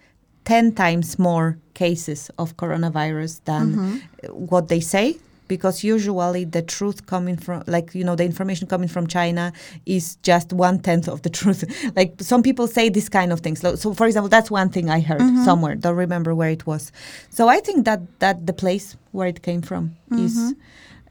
10 0.45 0.73
times 0.73 1.19
more 1.19 1.57
cases 1.75 2.31
of 2.37 2.57
coronavirus 2.57 3.41
than 3.45 4.03
uh, 4.25 4.29
what 4.35 4.69
they 4.69 4.81
say 4.81 5.17
because 5.49 5.85
usually 5.85 6.45
the 6.45 6.63
truth 6.63 7.07
coming 7.07 7.37
from 7.37 7.63
like 7.67 7.95
you 7.95 8.05
know 8.05 8.17
the 8.17 8.25
information 8.25 8.67
coming 8.67 8.89
from 8.89 9.07
china 9.07 9.53
is 9.87 10.17
just 10.23 10.53
one 10.53 10.79
tenth 10.79 11.09
of 11.09 11.23
the 11.23 11.31
truth 11.39 11.65
like 11.97 12.15
some 12.21 12.43
people 12.43 12.67
say 12.67 12.89
this 12.89 13.09
kind 13.09 13.33
of 13.33 13.41
things 13.41 13.61
so, 13.61 13.75
so 13.77 13.93
for 13.95 14.07
example 14.07 14.29
that's 14.29 14.51
one 14.51 14.69
thing 14.69 14.91
i 14.91 15.01
heard 15.01 15.21
somewhere 15.45 15.75
don't 15.75 15.97
remember 15.97 16.35
where 16.35 16.51
it 16.51 16.67
was 16.67 16.93
so 17.31 17.49
i 17.49 17.61
think 17.61 17.85
that 17.85 18.01
that 18.21 18.47
the 18.47 18.53
place 18.53 18.97
where 19.13 19.29
it 19.29 19.43
came 19.43 19.63
from 19.63 19.95
is 20.13 20.55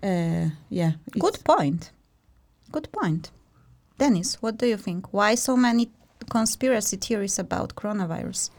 uh, 0.04 0.50
yeah 0.70 0.92
Good 1.20 1.44
point. 1.46 1.92
Good 2.72 2.92
point. 2.92 3.32
Dennis, 3.98 4.42
what 4.42 4.58
do 4.58 4.66
you 4.66 4.78
think? 4.78 5.14
Why 5.14 5.36
so 5.36 5.56
many 5.56 5.90
conspiracy 6.30 6.98
theories 6.98 7.40
about 7.40 7.76
coronavirus? 7.76 8.50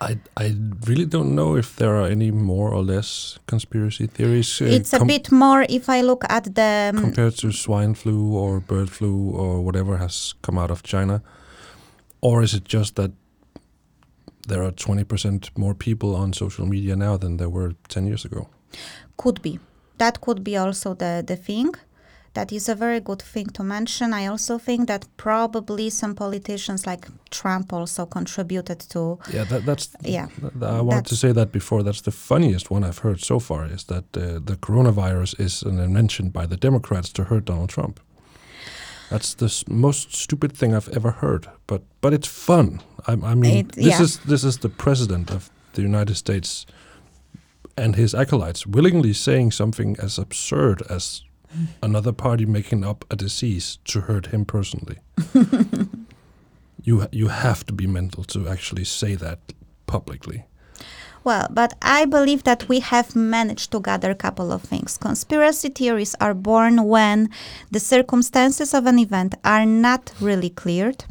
I, 0.00 0.18
I 0.36 0.54
really 0.86 1.06
don't 1.06 1.34
know 1.34 1.56
if 1.56 1.76
there 1.76 1.96
are 1.96 2.06
any 2.06 2.30
more 2.30 2.70
or 2.70 2.82
less 2.82 3.38
conspiracy 3.46 4.06
theories. 4.06 4.60
uh, 4.60 4.66
it's 4.66 4.92
a 4.92 5.04
bit 5.04 5.32
more 5.32 5.64
if 5.68 5.88
I 5.88 6.02
look 6.02 6.24
at 6.28 6.54
the. 6.54 6.92
um, 6.94 7.00
compared 7.00 7.36
to 7.38 7.52
swine 7.52 7.94
flu 7.94 8.34
or 8.34 8.60
bird 8.60 8.90
flu 8.90 9.30
or 9.30 9.62
whatever 9.62 9.96
has 9.96 10.34
come 10.42 10.58
out 10.58 10.70
of 10.70 10.82
China? 10.82 11.22
Or 12.20 12.42
is 12.42 12.54
it 12.54 12.64
just 12.64 12.96
that 12.96 13.12
there 14.48 14.62
are 14.62 14.72
20% 14.72 15.50
more 15.56 15.74
people 15.74 16.14
on 16.14 16.32
social 16.32 16.66
media 16.66 16.94
now 16.96 17.16
than 17.16 17.36
there 17.36 17.48
were 17.50 17.74
10 17.88 18.06
years 18.06 18.24
ago? 18.24 18.48
could 19.16 19.42
be. 19.42 19.58
That 19.98 20.20
could 20.20 20.44
be 20.44 20.56
also 20.56 20.94
the, 20.94 21.24
the 21.26 21.36
thing. 21.36 21.74
That 22.36 22.52
is 22.52 22.68
a 22.68 22.74
very 22.74 23.00
good 23.00 23.22
thing 23.22 23.46
to 23.52 23.62
mention. 23.64 24.12
I 24.12 24.26
also 24.28 24.58
think 24.58 24.86
that 24.88 25.06
probably 25.16 25.90
some 25.90 26.14
politicians 26.14 26.86
like 26.86 27.08
Trump 27.30 27.72
also 27.72 28.06
contributed 28.06 28.80
to. 28.90 29.18
Yeah, 29.32 29.44
that, 29.50 29.64
that's. 29.66 29.88
Yeah, 30.04 30.26
th- 30.40 30.62
I 30.62 30.80
wanted 30.82 31.06
to 31.06 31.16
say 31.16 31.32
that 31.32 31.50
before. 31.52 31.82
That's 31.82 32.02
the 32.02 32.10
funniest 32.12 32.70
one 32.70 32.84
I've 32.88 32.98
heard 33.02 33.20
so 33.20 33.38
far 33.40 33.64
is 33.74 33.84
that 33.84 34.04
uh, 34.16 34.20
the 34.50 34.56
coronavirus 34.60 35.40
is 35.40 35.62
an 35.62 35.78
invention 35.80 36.30
by 36.30 36.46
the 36.46 36.56
Democrats 36.56 37.12
to 37.12 37.22
hurt 37.24 37.44
Donald 37.46 37.68
Trump. 37.70 38.00
That's 39.10 39.34
the 39.34 39.46
s- 39.46 39.64
most 39.68 40.14
stupid 40.14 40.52
thing 40.52 40.74
I've 40.74 40.96
ever 40.96 41.10
heard, 41.10 41.46
but 41.66 41.82
but 42.00 42.12
it's 42.12 42.28
fun. 42.28 42.80
I, 43.08 43.12
I 43.32 43.34
mean, 43.34 43.56
It- 43.66 43.72
this 43.72 43.84
yeah. 43.86 44.02
is 44.02 44.18
this 44.28 44.44
is 44.44 44.58
the 44.58 44.68
president 44.68 45.30
of 45.30 45.48
the 45.72 45.82
United 45.82 46.16
States 46.16 46.66
and 47.78 47.96
his 47.96 48.14
acolytes 48.14 48.66
willingly 48.66 49.12
saying 49.14 49.52
something 49.52 49.96
as 50.02 50.18
absurd 50.18 50.82
as 50.90 51.22
another 51.82 52.12
party 52.12 52.46
making 52.46 52.84
up 52.84 53.04
a 53.10 53.16
disease 53.16 53.78
to 53.84 54.02
hurt 54.02 54.26
him 54.26 54.44
personally. 54.44 54.98
you 56.82 57.06
you 57.12 57.28
have 57.28 57.64
to 57.66 57.72
be 57.72 57.86
mental 57.86 58.24
to 58.24 58.48
actually 58.48 58.84
say 58.84 59.14
that 59.16 59.38
publicly. 59.86 60.44
Well, 61.24 61.48
but 61.50 61.74
I 61.82 62.04
believe 62.04 62.44
that 62.44 62.68
we 62.68 62.78
have 62.78 63.16
managed 63.16 63.72
to 63.72 63.80
gather 63.80 64.12
a 64.12 64.14
couple 64.14 64.52
of 64.52 64.62
things. 64.62 64.96
Conspiracy 64.96 65.70
theories 65.70 66.14
are 66.20 66.34
born 66.34 66.84
when 66.84 67.30
the 67.72 67.80
circumstances 67.80 68.72
of 68.72 68.86
an 68.86 69.00
event 69.00 69.34
are 69.44 69.66
not 69.66 70.12
really 70.20 70.50
cleared, 70.50 71.04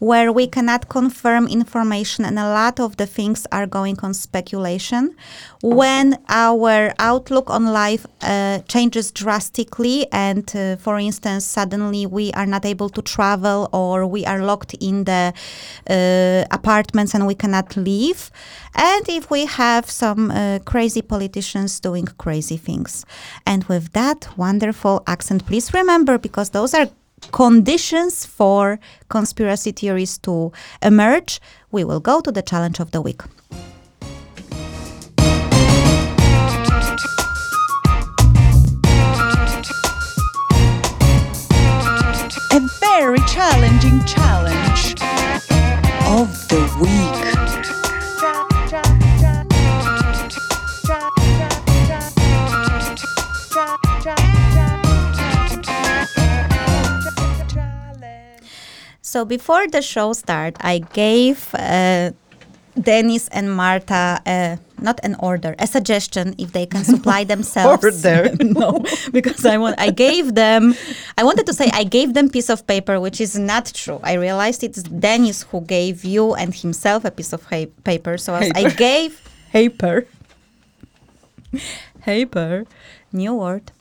where 0.00 0.32
we 0.32 0.46
cannot 0.46 0.88
confirm 0.88 1.46
information 1.46 2.24
and 2.24 2.38
a 2.38 2.48
lot 2.48 2.80
of 2.80 2.96
the 2.96 3.06
things 3.06 3.46
are 3.52 3.66
going 3.66 3.98
on 4.02 4.12
speculation, 4.14 5.14
when 5.62 6.18
our 6.28 6.92
outlook 6.98 7.50
on 7.50 7.66
life 7.66 8.06
uh, 8.22 8.60
changes 8.60 9.12
drastically, 9.12 10.06
and 10.10 10.50
uh, 10.56 10.76
for 10.76 10.98
instance, 10.98 11.44
suddenly 11.44 12.06
we 12.06 12.32
are 12.32 12.46
not 12.46 12.64
able 12.64 12.88
to 12.88 13.02
travel 13.02 13.68
or 13.72 14.06
we 14.06 14.24
are 14.24 14.42
locked 14.42 14.74
in 14.80 15.04
the 15.04 15.34
uh, 15.88 16.44
apartments 16.50 17.14
and 17.14 17.26
we 17.26 17.34
cannot 17.34 17.76
leave. 17.76 18.30
And 18.74 19.06
if 19.08 19.30
we 19.30 19.44
have 19.44 19.90
some 19.90 20.30
uh, 20.30 20.60
crazy 20.64 21.02
politicians 21.02 21.78
doing 21.78 22.06
crazy 22.18 22.56
things. 22.56 23.04
And 23.44 23.64
with 23.64 23.92
that 23.92 24.28
wonderful 24.38 25.02
accent, 25.06 25.44
please 25.44 25.74
remember 25.74 26.16
because 26.16 26.50
those 26.50 26.72
are 26.72 26.88
conditions 27.32 28.26
for 28.26 28.78
conspiracy 29.08 29.72
theories 29.72 30.18
to 30.18 30.52
emerge, 30.82 31.40
we 31.70 31.84
will 31.84 32.00
go 32.00 32.20
to 32.20 32.32
the 32.32 32.42
challenge 32.42 32.80
of 32.80 32.90
the 32.90 33.00
week. 33.00 33.22
a 42.52 42.60
very 42.80 43.20
challenging 43.28 44.04
challenge 44.06 44.94
of 46.06 46.48
the 46.48 46.60
week. 46.80 47.29
So 59.10 59.24
before 59.24 59.66
the 59.66 59.82
show 59.82 60.12
start, 60.12 60.54
I 60.60 60.78
gave 60.78 61.52
uh, 61.54 62.12
Dennis 62.80 63.26
and 63.32 63.52
Marta 63.52 64.22
uh, 64.24 64.56
not 64.80 65.00
an 65.02 65.16
order, 65.18 65.56
a 65.58 65.66
suggestion 65.66 66.36
if 66.38 66.52
they 66.52 66.64
can 66.64 66.84
supply 66.84 67.24
themselves. 67.34 67.82
Order. 67.82 68.30
no, 68.40 68.84
because 69.10 69.44
I 69.44 69.58
want. 69.58 69.80
I 69.80 69.90
gave 69.90 70.36
them. 70.36 70.76
I 71.18 71.24
wanted 71.24 71.46
to 71.46 71.52
say 71.52 71.68
I 71.72 71.82
gave 71.82 72.14
them 72.14 72.30
piece 72.30 72.48
of 72.48 72.68
paper, 72.68 73.00
which 73.00 73.20
is 73.20 73.36
not 73.36 73.74
true. 73.74 73.98
I 74.04 74.12
realized 74.12 74.62
it's 74.62 74.84
Dennis 74.84 75.42
who 75.50 75.62
gave 75.62 76.04
you 76.04 76.34
and 76.36 76.54
himself 76.54 77.04
a 77.04 77.10
piece 77.10 77.32
of 77.32 77.42
ha- 77.50 77.72
paper. 77.82 78.16
So 78.16 78.34
I 78.34 78.70
gave 78.70 79.18
paper, 79.50 80.06
paper, 82.00 82.64
new 83.12 83.34
word. 83.34 83.72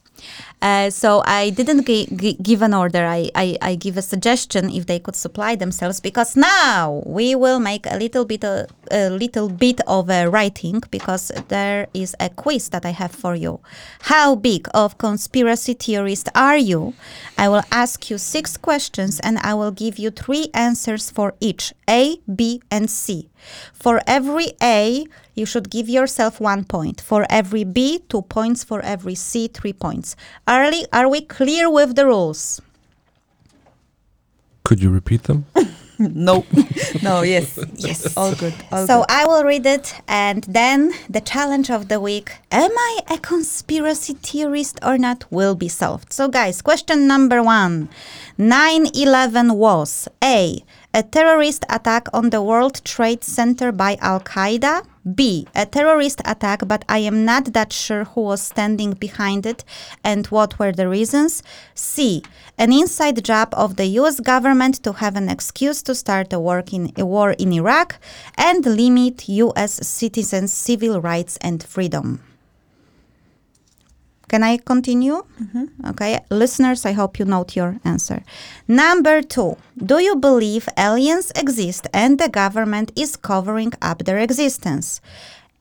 Uh, 0.62 0.89
so 0.89 1.24
I 1.26 1.52
didn't 1.52 1.86
gi- 1.86 2.10
gi- 2.13 2.38
give 2.41 2.62
an 2.62 2.74
order. 2.74 3.06
I, 3.06 3.32
I, 3.34 3.58
I 3.62 3.76
give 3.76 3.95
a 3.95 4.02
suggestion 4.02 4.69
if 4.69 4.88
they 4.88 5.00
could 5.00 5.15
supply 5.15 5.56
themselves 5.56 6.02
because 6.02 6.36
now 6.36 7.02
we 7.06 7.34
will 7.34 7.60
make 7.60 7.86
a 7.86 7.98
little 7.98 8.26
bit 8.26 8.43
of, 8.43 8.67
a 8.91 9.10
little 9.10 9.48
bit 9.50 9.80
of 9.88 10.10
a 10.10 10.28
writing 10.30 10.84
because 10.91 11.32
there 11.48 11.88
is 11.93 12.15
a 12.19 12.30
quiz 12.30 12.69
that 12.69 12.86
I 12.86 12.91
have 12.91 13.12
for 13.12 13.36
you. 13.36 13.62
How 14.02 14.36
big 14.36 14.67
of 14.74 14.98
conspiracy 14.98 15.74
theorist 15.74 16.28
are 16.36 16.58
you? 16.58 16.93
I 17.38 17.48
will 17.48 17.63
ask 17.72 18.10
you 18.10 18.17
six 18.17 18.58
questions 18.58 19.22
and 19.22 19.38
I 19.39 19.54
will 19.54 19.72
give 19.72 19.98
you 19.98 20.12
three 20.12 20.50
answers 20.54 21.10
for 21.10 21.36
each 21.39 21.74
A, 21.89 22.17
B, 22.34 22.62
and 22.69 22.89
C. 22.89 23.30
For 23.74 24.02
every 24.06 24.52
A, 24.62 25.06
you 25.34 25.45
should 25.45 25.69
give 25.69 25.88
yourself 25.88 26.41
one 26.41 26.65
point. 26.65 27.00
For 27.00 27.26
every 27.30 27.63
B, 27.63 28.00
two 28.10 28.24
points. 28.24 28.65
For 28.65 28.82
every 28.82 29.15
C, 29.15 29.48
three 29.48 29.72
points. 29.72 30.17
Are, 30.50 30.70
li- 30.72 30.88
are 30.92 31.08
we 31.08 31.22
clear 31.22 31.70
with 31.70 31.96
the 31.96 32.06
rules? 32.08 32.60
Could 34.64 34.82
you 34.82 34.90
repeat 34.90 35.24
them? 35.24 35.46
no, 36.00 36.44
no, 37.04 37.22
yes, 37.22 37.58
Yes. 37.76 38.18
all 38.18 38.34
good. 38.36 38.54
All 38.72 38.86
So 38.88 39.00
good. 39.00 39.06
I 39.10 39.26
will 39.26 39.44
read 39.44 39.66
it, 39.66 39.94
and 40.08 40.44
then 40.46 40.92
the 41.10 41.22
challenge 41.22 41.70
of 41.70 41.88
the 41.88 42.00
week 42.00 42.32
Am 42.52 42.72
I 42.72 43.00
a 43.12 43.18
conspiracy 43.20 44.14
theorist 44.14 44.80
or 44.84 44.98
not? 44.98 45.26
will 45.32 45.56
be 45.56 45.68
solved. 45.70 46.12
So, 46.14 46.28
guys, 46.28 46.62
question 46.62 47.08
number 47.08 47.44
one 47.44 47.90
9 48.38 48.88
11 48.96 49.54
was 49.54 50.08
A. 50.24 50.64
A 50.91 51.04
terrorist 51.04 51.65
attack 51.69 52.08
on 52.13 52.32
the 52.32 52.41
World 52.41 52.84
Trade 52.84 53.23
Center 53.23 53.71
by 53.71 53.95
Al 54.02 54.21
Qaeda. 54.21 54.84
B. 55.13 55.47
A 55.56 55.67
terrorist 55.67 56.19
attack, 56.25 56.67
but 56.67 56.84
I 56.89 56.97
am 56.99 57.23
not 57.23 57.54
that 57.54 57.71
sure 57.71 58.06
who 58.06 58.21
was 58.21 58.41
standing 58.41 58.93
behind 58.93 59.45
it 59.45 59.63
and 60.04 60.25
what 60.28 60.58
were 60.58 60.71
the 60.71 60.89
reasons. 60.89 61.43
C. 61.75 62.23
An 62.58 62.73
inside 62.73 63.23
job 63.23 63.49
of 63.54 63.75
the 63.75 63.86
US 63.99 64.19
government 64.19 64.82
to 64.84 64.93
have 64.93 65.15
an 65.15 65.30
excuse 65.30 65.84
to 65.84 65.93
start 65.93 66.34
a, 66.34 66.39
work 66.39 66.73
in, 66.73 66.91
a 66.97 67.06
war 67.06 67.34
in 67.34 67.54
Iraq 67.54 67.99
and 68.36 68.65
limit 68.65 69.30
US 69.30 69.88
citizens' 69.88 70.54
civil 70.54 71.02
rights 71.02 71.38
and 71.39 71.63
freedom. 71.63 72.19
Can 74.30 74.44
I 74.44 74.58
continue? 74.58 75.24
Mm-hmm. 75.42 75.89
Okay, 75.89 76.20
listeners, 76.30 76.86
I 76.86 76.94
hope 76.94 77.20
you 77.20 77.26
note 77.26 77.56
your 77.56 77.80
answer. 77.84 78.24
Number 78.68 79.22
two, 79.22 79.58
do 79.76 80.00
you 80.00 80.15
believe 80.15 80.70
aliens 80.78 81.32
exist 81.36 81.88
and 81.94 82.20
the 82.20 82.30
government 82.30 82.92
is 82.96 83.18
covering 83.18 83.74
up 83.82 84.06
their 84.06 84.20
existence? 84.20 85.02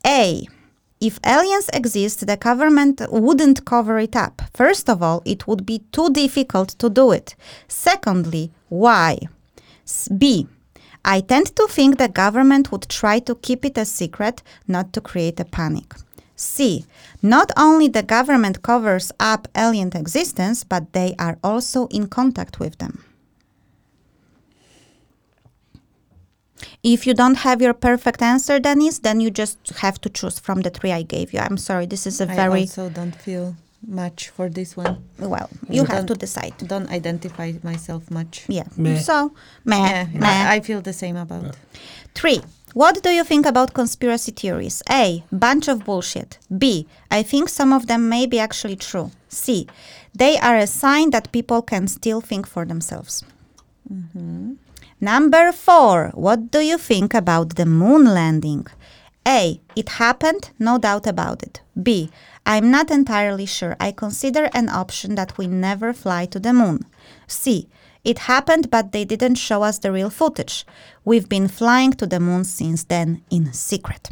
A. 0.07 0.47
If 1.01 1.19
aliens 1.25 1.71
exist, 1.73 2.27
the 2.27 2.37
government 2.37 3.01
wouldn't 3.11 3.65
cover 3.65 3.99
it 3.99 4.15
up. 4.15 4.43
First 4.53 4.91
of 4.91 5.03
all, 5.03 5.23
it 5.25 5.47
would 5.47 5.65
be 5.65 5.79
too 5.93 6.11
difficult 6.11 6.71
to 6.81 6.91
do 6.91 7.13
it. 7.13 7.37
Secondly, 7.69 8.51
why? 8.69 9.19
B. 10.17 10.47
I 11.05 11.21
tend 11.21 11.57
to 11.57 11.67
think 11.69 11.97
the 11.97 12.09
government 12.09 12.71
would 12.71 12.89
try 12.89 13.21
to 13.21 13.35
keep 13.37 13.65
it 13.65 13.79
a 13.79 13.85
secret, 13.85 14.43
not 14.67 14.93
to 14.93 15.01
create 15.01 15.41
a 15.41 15.45
panic. 15.45 15.95
C. 16.37 16.85
Not 17.23 17.51
only 17.57 17.89
the 17.89 18.03
government 18.03 18.63
covers 18.63 19.11
up 19.19 19.49
alien 19.57 19.91
existence, 19.97 20.63
but 20.65 20.93
they 20.93 21.15
are 21.19 21.37
also 21.43 21.87
in 21.89 22.07
contact 22.09 22.61
with 22.61 22.79
them. 22.79 23.05
If 26.83 27.07
you 27.07 27.15
don't 27.15 27.37
have 27.39 27.61
your 27.63 27.75
perfect 27.75 28.23
answer, 28.23 28.59
Dennis, 28.59 29.01
then 29.01 29.21
you 29.21 29.31
just 29.31 29.59
have 29.79 30.01
to 30.01 30.09
choose 30.09 30.39
from 30.39 30.63
the 30.63 30.71
three 30.71 30.93
I 30.93 31.03
gave 31.03 31.33
you. 31.33 31.41
I'm 31.41 31.57
sorry, 31.57 31.87
this 31.87 32.07
is 32.07 32.21
a 32.21 32.31
I 32.31 32.35
very 32.35 32.61
I 32.61 32.63
also 32.63 32.89
don't 32.89 33.15
feel 33.15 33.57
much 33.87 34.29
for 34.31 34.49
this 34.49 34.77
one. 34.77 35.05
well. 35.19 35.49
You 35.69 35.85
have 35.85 36.07
Don't- 36.07 36.07
to 36.09 36.15
decide. 36.15 36.55
Don't 36.67 36.91
identify 36.91 37.53
myself 37.63 38.11
much. 38.11 38.45
Yeah. 38.49 38.65
Meh. 38.77 38.99
So, 38.99 39.33
meh, 39.65 39.77
Yeah, 39.77 40.07
meh. 40.13 40.27
I, 40.51 40.55
I 40.57 40.61
feel 40.61 40.81
the 40.81 40.93
same 40.93 41.17
about. 41.17 41.57
Three. 42.15 42.41
What 42.75 43.03
do 43.03 43.11
you 43.11 43.25
think 43.25 43.47
about 43.47 43.75
conspiracy 43.75 44.33
theories? 44.33 44.83
A. 44.91 45.25
Bunch 45.33 45.69
of 45.69 45.85
bullshit. 45.85 46.39
B. 46.57 46.87
I 47.11 47.23
think 47.23 47.49
some 47.49 47.73
of 47.73 47.87
them 47.87 48.09
may 48.09 48.27
be 48.27 48.39
actually 48.39 48.77
true. 48.77 49.11
C. 49.29 49.67
They 50.15 50.39
are 50.39 50.57
a 50.57 50.67
sign 50.67 51.11
that 51.11 51.33
people 51.33 51.63
can 51.63 51.89
still 51.89 52.21
think 52.21 52.47
for 52.47 52.65
themselves. 52.65 53.25
Mm-hmm. 53.93 54.55
Number 55.01 55.53
four. 55.53 56.11
What 56.15 56.51
do 56.51 56.61
you 56.61 56.79
think 56.79 57.15
about 57.15 57.57
the 57.57 57.67
moon 57.67 58.05
landing? 58.05 58.67
A. 59.27 59.61
It 59.77 59.89
happened, 59.91 60.51
no 60.59 60.79
doubt 60.79 61.07
about 61.07 61.43
it. 61.43 61.61
B. 61.81 62.11
I'm 62.45 62.71
not 62.71 62.91
entirely 62.91 63.47
sure. 63.47 63.77
I 63.79 63.93
consider 63.93 64.49
an 64.55 64.69
option 64.69 65.15
that 65.17 65.37
we 65.37 65.47
never 65.47 65.93
fly 65.93 66.27
to 66.27 66.41
the 66.41 66.53
moon. 66.53 66.87
C. 67.27 67.69
It 68.09 68.21
happened, 68.21 68.71
but 68.71 68.93
they 68.93 69.05
didn't 69.05 69.35
show 69.35 69.63
us 69.63 69.79
the 69.79 69.93
real 69.93 70.09
footage. 70.09 70.65
We've 71.05 71.29
been 71.29 71.47
flying 71.47 71.93
to 72.01 72.07
the 72.07 72.19
moon 72.19 72.45
since 72.45 72.85
then 72.85 73.21
in 73.31 73.53
secret. 73.53 74.09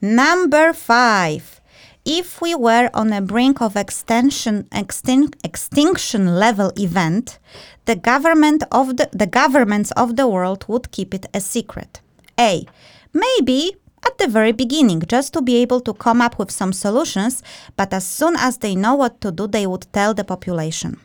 Number 0.00 0.72
five. 0.72 1.60
If 2.04 2.40
we 2.40 2.56
were 2.56 2.90
on 2.92 3.12
a 3.12 3.20
brink 3.20 3.62
of 3.62 3.76
extension, 3.76 4.64
extin- 4.72 5.36
extinction 5.44 6.34
level 6.34 6.72
event, 6.76 7.38
the 7.84 7.94
government 7.94 8.64
of 8.72 8.96
the, 8.96 9.08
the 9.12 9.28
governments 9.28 9.92
of 9.92 10.16
the 10.16 10.26
world 10.26 10.64
would 10.66 10.90
keep 10.90 11.14
it 11.14 11.26
a 11.32 11.40
secret. 11.40 12.00
A. 12.40 12.66
Maybe 13.12 13.76
at 14.04 14.18
the 14.18 14.26
very 14.26 14.50
beginning, 14.50 15.02
just 15.06 15.32
to 15.34 15.40
be 15.40 15.54
able 15.62 15.80
to 15.82 15.94
come 15.94 16.20
up 16.20 16.40
with 16.40 16.50
some 16.50 16.72
solutions, 16.72 17.40
but 17.76 17.94
as 17.94 18.04
soon 18.04 18.34
as 18.36 18.58
they 18.58 18.74
know 18.74 18.96
what 18.96 19.20
to 19.20 19.30
do, 19.30 19.46
they 19.46 19.68
would 19.68 19.86
tell 19.92 20.12
the 20.12 20.24
population. 20.24 20.98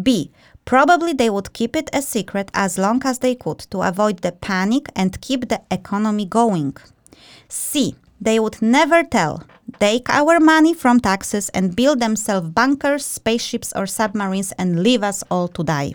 B. 0.00 0.30
Probably 0.64 1.12
they 1.12 1.28
would 1.30 1.52
keep 1.52 1.76
it 1.76 1.90
a 1.92 2.00
secret 2.00 2.50
as 2.54 2.78
long 2.78 3.02
as 3.04 3.18
they 3.18 3.34
could 3.34 3.58
to 3.70 3.82
avoid 3.82 4.18
the 4.18 4.32
panic 4.32 4.86
and 4.96 5.20
keep 5.20 5.48
the 5.48 5.60
economy 5.70 6.24
going. 6.24 6.76
C. 7.48 7.96
They 8.20 8.38
would 8.40 8.62
never 8.62 9.02
tell. 9.02 9.44
Take 9.80 10.08
our 10.08 10.40
money 10.40 10.72
from 10.72 11.00
taxes 11.00 11.50
and 11.50 11.76
build 11.76 12.00
themselves 12.00 12.48
bunkers, 12.50 13.04
spaceships, 13.04 13.72
or 13.74 13.86
submarines 13.86 14.52
and 14.52 14.82
leave 14.82 15.02
us 15.02 15.22
all 15.30 15.48
to 15.48 15.62
die. 15.62 15.94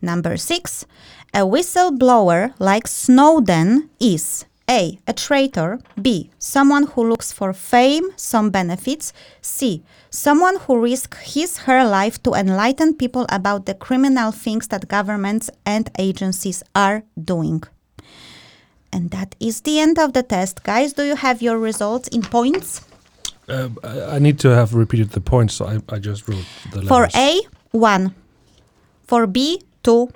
Number 0.00 0.36
six, 0.36 0.84
a 1.32 1.40
whistleblower 1.40 2.54
like 2.58 2.88
Snowden 2.88 3.90
is 4.00 4.44
A. 4.68 4.98
A 5.06 5.12
traitor. 5.12 5.80
B. 6.00 6.30
Someone 6.38 6.84
who 6.86 7.08
looks 7.08 7.32
for 7.32 7.52
fame, 7.52 8.10
some 8.16 8.50
benefits. 8.50 9.12
C. 9.40 9.82
Someone 10.10 10.58
who 10.60 10.80
risks 10.80 11.34
his 11.34 11.58
her 11.58 11.84
life 11.84 12.22
to 12.22 12.32
enlighten 12.34 12.94
people 12.94 13.26
about 13.28 13.66
the 13.66 13.74
criminal 13.74 14.32
things 14.32 14.68
that 14.68 14.88
governments 14.88 15.50
and 15.66 15.90
agencies 15.98 16.62
are 16.74 17.02
doing. 17.22 17.62
And 18.92 19.10
that 19.10 19.34
is 19.40 19.62
the 19.62 19.78
end 19.80 19.98
of 19.98 20.12
the 20.12 20.22
test. 20.22 20.62
Guys, 20.64 20.92
do 20.92 21.02
you 21.02 21.16
have 21.16 21.40
your 21.42 21.58
results 21.58 22.08
in 22.08 22.22
points? 22.22 22.82
Uh, 23.48 23.68
I 23.82 24.16
I 24.16 24.18
need 24.18 24.38
to 24.40 24.48
have 24.48 24.74
repeated 24.74 25.10
the 25.10 25.20
points, 25.20 25.54
so 25.54 25.66
I, 25.66 25.80
I 25.94 25.98
just 25.98 26.28
wrote 26.28 26.44
the 26.72 26.82
For 26.82 27.02
letters. 27.02 27.16
A, 27.16 27.40
1. 27.72 28.14
For 29.06 29.26
B, 29.26 29.62
2. 29.82 30.08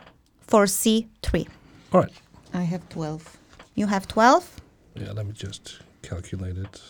For 0.47 0.67
C, 0.67 1.09
3. 1.23 1.49
All 1.93 2.01
right. 2.03 2.13
I 2.55 2.63
have 2.63 2.89
12. 2.91 3.36
You 3.77 3.87
have 3.87 4.09
12? 4.09 4.61
Yeah, 4.97 5.13
let 5.13 5.27
me 5.27 5.33
just 5.33 5.81
calculate 6.03 6.57
it. 6.57 6.81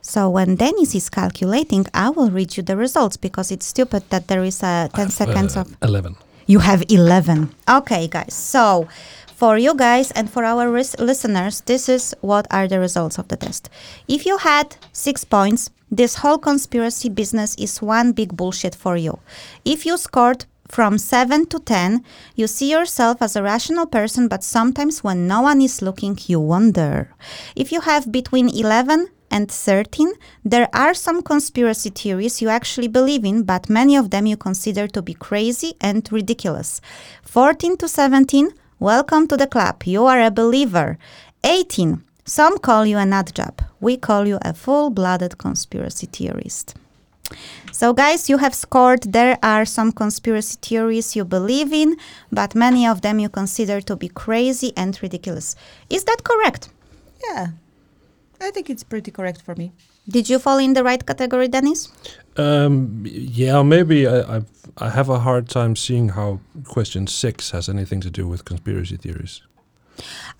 So 0.00 0.28
when 0.28 0.56
Dennis 0.56 0.94
is 0.94 1.08
calculating, 1.08 1.86
I 1.94 2.10
will 2.10 2.30
read 2.30 2.56
you 2.56 2.62
the 2.62 2.76
results 2.76 3.16
because 3.16 3.50
it's 3.50 3.66
stupid 3.66 4.02
that 4.10 4.28
there 4.28 4.42
is 4.42 4.62
a 4.62 4.90
10 4.94 5.10
seconds 5.10 5.56
Uh, 5.56 5.60
of. 5.60 5.76
11. 5.82 6.16
You 6.46 6.58
have 6.58 6.82
11. 6.90 7.54
Okay, 7.68 8.08
guys. 8.08 8.34
So 8.34 8.88
for 9.42 9.58
you 9.58 9.74
guys 9.74 10.12
and 10.12 10.30
for 10.30 10.44
our 10.44 10.70
ris- 10.70 10.96
listeners, 11.00 11.62
this 11.62 11.88
is 11.88 12.14
what 12.20 12.46
are 12.52 12.68
the 12.68 12.78
results 12.78 13.18
of 13.18 13.26
the 13.26 13.36
test. 13.36 13.68
If 14.06 14.24
you 14.24 14.38
had 14.38 14.76
six 14.92 15.24
points, 15.24 15.68
this 15.90 16.14
whole 16.14 16.38
conspiracy 16.38 17.08
business 17.08 17.56
is 17.56 17.82
one 17.82 18.12
big 18.12 18.36
bullshit 18.36 18.72
for 18.72 18.96
you. 18.96 19.18
If 19.64 19.84
you 19.84 19.96
scored 19.96 20.44
from 20.68 20.96
7 20.96 21.46
to 21.46 21.58
10, 21.58 22.04
you 22.36 22.46
see 22.46 22.70
yourself 22.70 23.20
as 23.20 23.34
a 23.34 23.42
rational 23.42 23.86
person, 23.86 24.28
but 24.28 24.44
sometimes 24.44 25.02
when 25.02 25.26
no 25.26 25.40
one 25.40 25.60
is 25.60 25.82
looking, 25.82 26.16
you 26.26 26.38
wonder. 26.38 27.10
If 27.56 27.72
you 27.72 27.80
have 27.80 28.12
between 28.12 28.48
11 28.48 29.08
and 29.32 29.50
13, 29.50 30.12
there 30.44 30.68
are 30.72 30.94
some 30.94 31.20
conspiracy 31.20 31.90
theories 31.90 32.40
you 32.40 32.48
actually 32.48 32.86
believe 32.86 33.24
in, 33.24 33.42
but 33.42 33.68
many 33.68 33.96
of 33.96 34.10
them 34.10 34.26
you 34.26 34.36
consider 34.36 34.86
to 34.86 35.02
be 35.02 35.14
crazy 35.14 35.74
and 35.80 36.08
ridiculous. 36.12 36.80
14 37.24 37.76
to 37.78 37.88
17, 37.88 38.52
welcome 38.82 39.28
to 39.28 39.36
the 39.36 39.46
club. 39.46 39.84
You 39.84 40.06
are 40.06 40.20
a 40.20 40.30
believer. 40.30 40.98
18, 41.44 42.02
some 42.24 42.58
call 42.58 42.84
you 42.84 42.98
a 42.98 43.06
nut 43.06 43.32
job. 43.32 43.62
We 43.80 43.96
call 43.96 44.26
you 44.26 44.40
a 44.42 44.52
full 44.52 44.90
blooded 44.90 45.38
conspiracy 45.38 46.06
theorist. 46.06 46.74
So, 47.70 47.92
guys, 47.92 48.28
you 48.28 48.38
have 48.38 48.54
scored. 48.54 49.04
There 49.04 49.38
are 49.40 49.64
some 49.64 49.92
conspiracy 49.92 50.58
theories 50.60 51.14
you 51.14 51.24
believe 51.24 51.72
in, 51.72 51.96
but 52.32 52.56
many 52.56 52.84
of 52.84 53.02
them 53.02 53.20
you 53.20 53.28
consider 53.28 53.80
to 53.82 53.94
be 53.94 54.08
crazy 54.08 54.72
and 54.76 55.00
ridiculous. 55.00 55.54
Is 55.88 56.02
that 56.04 56.24
correct? 56.24 56.68
Yeah, 57.24 57.46
I 58.40 58.50
think 58.50 58.68
it's 58.68 58.82
pretty 58.82 59.12
correct 59.12 59.42
for 59.42 59.54
me. 59.54 59.70
Did 60.08 60.28
you 60.28 60.40
fall 60.40 60.58
in 60.58 60.72
the 60.72 60.82
right 60.82 61.06
category, 61.06 61.46
Dennis? 61.46 61.88
Um, 62.36 63.04
yeah, 63.06 63.62
maybe 63.62 64.08
I, 64.08 64.36
I've, 64.36 64.50
I 64.78 64.90
have 64.90 65.08
a 65.08 65.20
hard 65.20 65.48
time 65.48 65.76
seeing 65.76 66.10
how 66.10 66.40
question 66.64 67.06
six 67.06 67.50
has 67.50 67.68
anything 67.68 68.00
to 68.00 68.10
do 68.10 68.26
with 68.26 68.44
conspiracy 68.44 68.96
theories. 68.96 69.42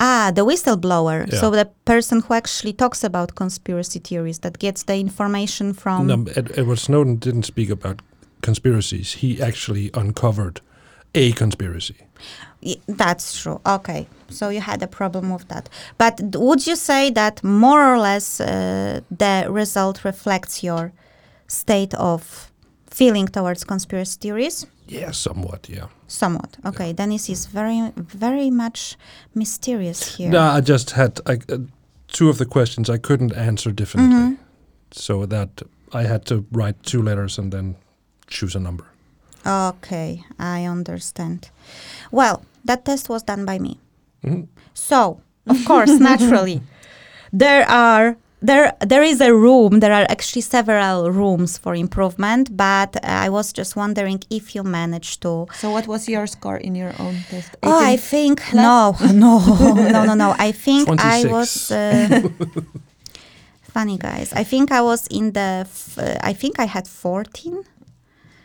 Ah, 0.01 0.33
the 0.35 0.45
whistleblower. 0.45 1.31
Yeah. 1.31 1.41
So 1.41 1.51
the 1.51 1.67
person 1.85 2.23
who 2.23 2.35
actually 2.35 2.73
talks 2.73 3.05
about 3.05 3.35
conspiracy 3.35 3.99
theories 3.99 4.39
that 4.41 4.59
gets 4.59 4.85
the 4.85 4.97
information 4.97 5.75
from. 5.75 6.07
No, 6.07 6.27
Ed, 6.35 6.53
Edward 6.57 6.79
Snowden 6.79 7.17
didn't 7.17 7.45
speak 7.45 7.71
about 7.71 8.01
conspiracies. 8.41 9.15
He 9.15 9.41
actually 9.41 9.91
uncovered 9.95 10.61
a 11.15 11.33
conspiracy. 11.33 11.97
That's 12.87 13.43
true. 13.43 13.61
Okay. 13.67 14.07
So 14.29 14.49
you 14.49 14.61
had 14.61 14.83
a 14.83 14.87
problem 14.87 15.31
with 15.31 15.49
that. 15.49 15.69
But 15.99 16.21
would 16.35 16.67
you 16.67 16.77
say 16.77 17.11
that 17.11 17.43
more 17.45 17.83
or 17.83 17.99
less 17.99 18.41
uh, 18.41 19.01
the 19.11 19.47
result 19.51 20.05
reflects 20.05 20.63
your 20.63 20.93
state 21.49 21.93
of 21.95 22.52
feeling 22.93 23.27
towards 23.29 23.65
conspiracy 23.65 24.19
theories? 24.21 24.67
Yeah, 24.89 25.13
somewhat. 25.13 25.69
Yeah. 25.69 25.87
Somewhat. 26.09 26.57
Okay. 26.65 26.93
Dennis 26.93 27.29
is 27.29 27.47
very, 27.47 27.93
very 27.97 28.51
much 28.51 28.97
mysterious 29.35 30.17
here. 30.17 30.31
No, 30.31 30.41
I 30.41 30.61
just 30.61 30.91
had 30.91 31.21
I, 31.27 31.39
uh, 31.49 31.59
two 32.09 32.29
of 32.29 32.37
the 32.39 32.45
questions 32.45 32.91
I 32.91 32.99
couldn't 32.99 33.33
answer 33.33 33.73
definitely, 33.73 34.37
so 34.91 35.27
that 35.27 35.63
I 35.93 36.03
had 36.03 36.25
to 36.27 36.45
write 36.53 36.83
two 36.83 37.03
letters 37.03 37.39
and 37.39 37.53
then 37.53 37.77
choose 38.27 38.55
a 38.55 38.61
number. 38.61 38.85
Okay, 39.47 40.25
I 40.39 40.65
understand. 40.67 41.51
Well, 42.11 42.45
that 42.65 42.85
test 42.85 43.09
was 43.09 43.23
done 43.23 43.45
by 43.45 43.59
me. 43.59 43.79
Mhm. 44.23 44.47
So, 44.75 45.21
of 45.47 45.65
course, 45.65 45.99
naturally, 45.99 46.61
there 47.33 47.69
are 47.69 48.17
there 48.43 48.73
there 48.81 49.03
is 49.03 49.21
a 49.21 49.33
room. 49.33 49.81
There 49.81 49.93
are 49.93 50.07
actually 50.09 50.43
several 50.43 51.11
rooms 51.11 51.59
for 51.59 51.75
improvement. 51.75 52.57
But 52.57 53.03
I 53.05 53.29
was 53.29 53.53
just 53.53 53.77
wondering 53.77 54.21
if 54.31 54.55
you 54.55 54.63
managed 54.63 55.23
to. 55.23 55.47
So, 55.55 55.71
what 55.71 55.87
was 55.87 56.09
your 56.09 56.27
score 56.27 56.57
in 56.57 56.75
your 56.75 56.93
own 56.99 57.17
test? 57.31 57.57
Oh, 57.63 57.79
I 57.79 57.93
18? 57.93 57.99
think 57.99 58.55
no, 58.55 58.97
no, 59.13 59.39
no, 59.95 60.05
no, 60.05 60.15
no. 60.15 60.35
I 60.39 60.53
think 60.53 60.89
I 60.89 61.25
was. 61.27 61.71
Uh, 61.71 62.29
funny 63.73 63.97
guys. 63.99 64.33
I 64.33 64.45
think 64.45 64.71
I 64.71 64.83
was 64.83 65.07
in 65.07 65.33
the. 65.33 65.65
F- 65.67 65.99
uh, 65.99 66.19
I 66.23 66.33
think 66.33 66.59
I 66.59 66.67
had 66.67 66.87
fourteen. 66.89 67.65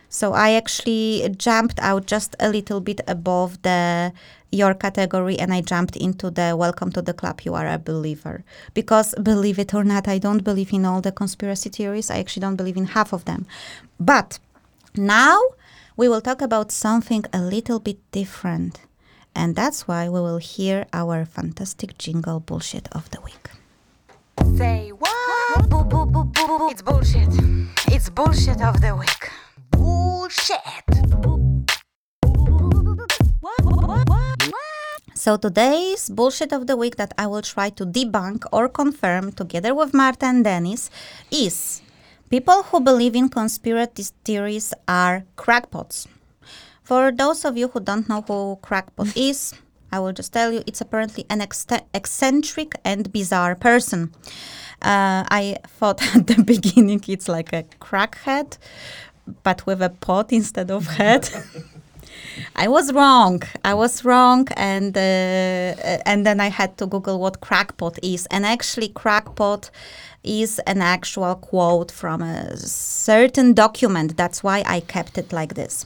So 0.09 0.33
I 0.33 0.51
actually 0.51 1.35
jumped 1.37 1.79
out 1.79 2.05
just 2.07 2.35
a 2.39 2.49
little 2.49 2.79
bit 2.79 3.01
above 3.07 3.61
the 3.61 4.13
your 4.51 4.73
category 4.73 5.37
and 5.37 5.53
I 5.53 5.61
jumped 5.61 5.95
into 5.95 6.29
the 6.29 6.55
welcome 6.55 6.91
to 6.93 7.01
the 7.01 7.13
club 7.13 7.41
you 7.41 7.53
are 7.53 7.67
a 7.67 7.77
believer 7.77 8.43
because 8.73 9.13
believe 9.21 9.59
it 9.59 9.73
or 9.73 9.83
not 9.83 10.07
I 10.07 10.17
don't 10.17 10.43
believe 10.43 10.73
in 10.73 10.85
all 10.85 11.01
the 11.01 11.11
conspiracy 11.11 11.69
theories 11.69 12.09
I 12.09 12.19
actually 12.19 12.41
don't 12.41 12.55
believe 12.55 12.77
in 12.77 12.85
half 12.85 13.13
of 13.13 13.25
them 13.25 13.45
but 13.99 14.39
now 14.95 15.39
we 15.95 16.07
will 16.07 16.21
talk 16.21 16.41
about 16.41 16.71
something 16.71 17.25
a 17.33 17.41
little 17.41 17.79
bit 17.79 17.99
different 18.11 18.81
and 19.35 19.55
that's 19.55 19.87
why 19.87 20.07
we 20.07 20.19
will 20.19 20.39
hear 20.39 20.87
our 20.93 21.25
fantastic 21.25 21.97
jingle 21.97 22.39
bullshit 22.39 22.87
of 22.93 23.09
the 23.11 23.21
week 23.21 23.49
Say 24.55 24.89
what? 24.89 25.69
Boo, 25.69 25.83
boo, 25.83 26.05
boo, 26.05 26.23
boo. 26.25 26.69
It's 26.69 26.81
bullshit. 26.81 27.27
It's 27.87 28.09
bullshit 28.09 28.61
of 28.61 28.81
the 28.81 28.95
week. 28.95 29.29
Bullshit. 29.71 30.57
So 35.17 35.35
today's 35.35 36.11
bullshit 36.11 36.53
of 36.53 36.67
the 36.67 36.77
week 36.77 36.97
that 36.97 37.11
I 37.17 37.25
will 37.25 37.41
try 37.41 37.71
to 37.71 37.87
debunk 37.87 38.45
or 38.53 38.69
confirm 38.69 39.31
together 39.31 39.73
with 39.73 39.91
Marta 39.91 40.27
and 40.27 40.43
Dennis 40.43 40.91
is 41.31 41.81
people 42.29 42.61
who 42.61 42.79
believe 42.79 43.15
in 43.15 43.27
conspiracy 43.27 44.13
theories 44.23 44.75
are 44.87 45.25
crackpots. 45.35 46.07
For 46.83 47.11
those 47.11 47.45
of 47.45 47.57
you 47.57 47.67
who 47.69 47.79
don't 47.79 48.07
know 48.07 48.21
who 48.21 48.59
crackpot 48.61 49.17
is, 49.17 49.55
I 49.91 49.99
will 50.01 50.13
just 50.13 50.33
tell 50.33 50.51
you 50.53 50.61
it's 50.67 50.81
apparently 50.81 51.25
an 51.31 51.41
eccentric 51.41 52.73
and 52.85 53.11
bizarre 53.11 53.55
person. 53.55 54.13
Uh, 54.83 55.25
I 55.31 55.57
thought 55.65 55.99
at 56.15 56.27
the 56.27 56.43
beginning 56.43 57.01
it's 57.07 57.27
like 57.27 57.53
a 57.53 57.63
crackhead, 57.81 58.59
but 59.41 59.65
with 59.65 59.81
a 59.81 59.89
pot 59.89 60.31
instead 60.31 60.69
of 60.69 60.85
head. 60.85 61.27
I 62.55 62.67
was 62.67 62.91
wrong. 62.93 63.41
I 63.63 63.73
was 63.73 64.03
wrong, 64.03 64.47
and 64.55 64.95
uh, 64.97 65.01
uh, 65.01 66.01
and 66.05 66.25
then 66.25 66.39
I 66.39 66.49
had 66.49 66.77
to 66.77 66.85
Google 66.85 67.19
what 67.19 67.41
crackpot 67.41 67.99
is, 68.03 68.27
and 68.27 68.45
actually, 68.45 68.89
crackpot 68.89 69.69
is 70.23 70.59
an 70.59 70.81
actual 70.81 71.35
quote 71.35 71.91
from 71.91 72.21
a 72.21 72.57
certain 72.57 73.53
document. 73.53 74.17
That's 74.17 74.43
why 74.43 74.63
I 74.65 74.81
kept 74.81 75.17
it 75.17 75.31
like 75.31 75.53
this. 75.55 75.85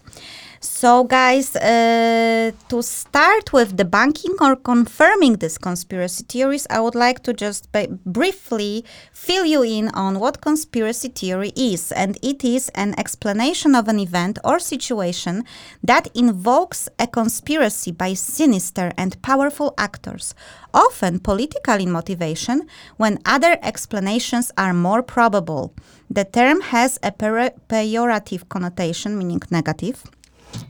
So, 0.63 1.05
guys, 1.05 1.55
uh, 1.55 2.51
to 2.69 2.83
start 2.83 3.51
with 3.51 3.77
debunking 3.77 4.39
or 4.39 4.55
confirming 4.55 5.37
these 5.37 5.57
conspiracy 5.57 6.23
theories, 6.29 6.67
I 6.69 6.79
would 6.79 6.93
like 6.93 7.23
to 7.23 7.33
just 7.33 7.67
briefly 8.05 8.85
fill 9.11 9.43
you 9.43 9.63
in 9.63 9.87
on 9.95 10.19
what 10.19 10.41
conspiracy 10.41 11.07
theory 11.07 11.51
is. 11.55 11.91
And 11.91 12.15
it 12.21 12.43
is 12.43 12.69
an 12.75 12.93
explanation 12.99 13.73
of 13.73 13.87
an 13.87 13.97
event 13.97 14.37
or 14.43 14.59
situation 14.59 15.45
that 15.83 16.09
invokes 16.13 16.87
a 16.99 17.07
conspiracy 17.07 17.91
by 17.91 18.13
sinister 18.13 18.91
and 18.97 19.19
powerful 19.23 19.73
actors, 19.79 20.35
often 20.75 21.17
political 21.21 21.79
in 21.79 21.91
motivation, 21.91 22.67
when 22.97 23.17
other 23.25 23.57
explanations 23.63 24.51
are 24.59 24.75
more 24.75 25.01
probable. 25.01 25.73
The 26.07 26.25
term 26.25 26.61
has 26.61 26.99
a 27.01 27.11
pejorative 27.11 28.47
connotation, 28.47 29.17
meaning 29.17 29.41
negative 29.49 30.03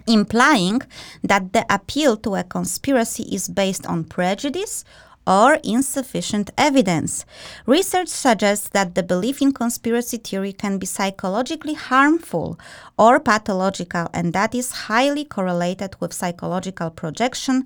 implying 0.07 0.81
that 1.23 1.53
the 1.53 1.65
appeal 1.73 2.17
to 2.17 2.35
a 2.35 2.43
conspiracy 2.43 3.23
is 3.23 3.47
based 3.47 3.85
on 3.85 4.03
prejudice 4.03 4.83
or 5.27 5.59
insufficient 5.63 6.49
evidence. 6.57 7.25
Research 7.65 8.07
suggests 8.07 8.69
that 8.69 8.95
the 8.95 9.03
belief 9.03 9.41
in 9.41 9.51
conspiracy 9.51 10.17
theory 10.17 10.53
can 10.53 10.77
be 10.77 10.85
psychologically 10.85 11.75
harmful 11.75 12.59
or 12.97 13.19
pathological, 13.19 14.07
and 14.13 14.33
that 14.33 14.55
is 14.55 14.71
highly 14.89 15.23
correlated 15.23 15.95
with 15.99 16.13
psychological 16.13 16.89
projection 16.89 17.65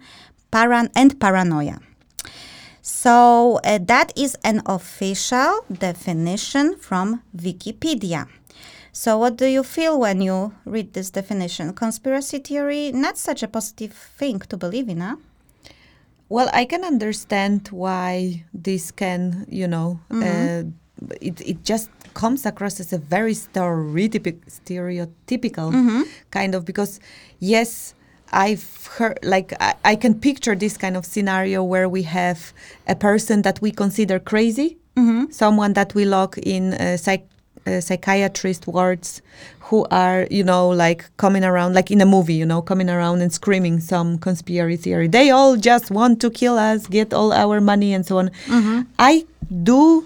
paran- 0.52 0.92
and 0.96 1.20
paranoia. 1.20 1.80
So, 2.82 3.60
uh, 3.64 3.80
that 3.88 4.14
is 4.16 4.38
an 4.44 4.62
official 4.66 5.66
definition 5.72 6.76
from 6.78 7.24
Wikipedia. 7.36 8.28
So, 8.98 9.18
what 9.18 9.36
do 9.36 9.46
you 9.46 9.62
feel 9.62 10.00
when 10.00 10.22
you 10.22 10.54
read 10.64 10.94
this 10.94 11.10
definition? 11.10 11.74
Conspiracy 11.74 12.40
theory, 12.40 12.94
not 12.94 13.18
such 13.18 13.44
a 13.44 13.48
positive 13.50 13.92
thing 13.92 14.40
to 14.48 14.56
believe 14.56 14.88
in, 14.88 15.02
huh? 15.02 15.18
Well, 16.30 16.50
I 16.54 16.64
can 16.64 16.86
understand 16.86 17.68
why 17.72 18.46
this 18.54 18.92
can, 18.92 19.48
you 19.50 19.68
know, 19.68 20.00
uh, 20.24 20.64
it, 21.20 21.42
it 21.42 21.64
just 21.66 21.90
comes 22.14 22.46
across 22.46 22.80
as 22.80 22.94
a 22.94 22.98
very 22.98 23.34
stereotypic, 23.34 24.38
stereotypical 24.50 25.74
kind 26.32 26.56
of 26.56 26.64
because, 26.64 27.02
yes, 27.40 27.96
I've 28.32 28.88
heard, 28.96 29.20
like, 29.24 29.54
I, 29.60 29.76
I 29.84 29.96
can 29.98 30.18
picture 30.22 30.56
this 30.56 30.78
kind 30.78 30.96
of 30.96 31.06
scenario 31.06 31.64
where 31.64 31.90
we 31.90 32.04
have 32.04 32.54
a 32.88 32.96
person 32.96 33.42
that 33.42 33.60
we 33.62 33.72
consider 33.72 34.20
crazy, 34.20 34.78
someone 35.32 35.74
that 35.74 35.94
we 35.94 36.06
lock 36.06 36.38
in 36.38 36.74
uh, 36.76 36.96
psych, 36.96 37.28
uh, 37.68 37.82
psychiatrist 37.82 38.68
wards 38.68 39.22
who 39.60 39.86
are, 39.90 40.28
you 40.30 40.44
know, 40.44 40.70
like 40.70 41.06
coming 41.18 41.44
around, 41.44 41.74
like 41.74 41.90
in 41.90 42.00
a 42.02 42.06
movie, 42.06 42.36
you 42.36 42.46
know, 42.46 42.62
coming 42.62 42.90
around 42.90 43.22
and 43.22 43.34
screaming 43.34 43.80
some 43.80 44.18
conspiracy 44.20 44.78
theory. 44.84 45.08
They 45.08 45.32
all 45.32 45.58
just 45.58 45.90
want 45.90 46.22
to 46.22 46.30
kill 46.30 46.58
us, 46.60 46.86
get 46.88 47.14
all 47.14 47.34
our 47.34 47.60
money, 47.60 47.94
and 47.94 48.06
so 48.06 48.20
on. 48.20 48.32
I 49.00 49.26
do 49.64 50.06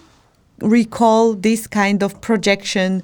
recall 0.61 1.33
this 1.33 1.67
kind 1.67 2.03
of 2.03 2.21
projection 2.21 3.03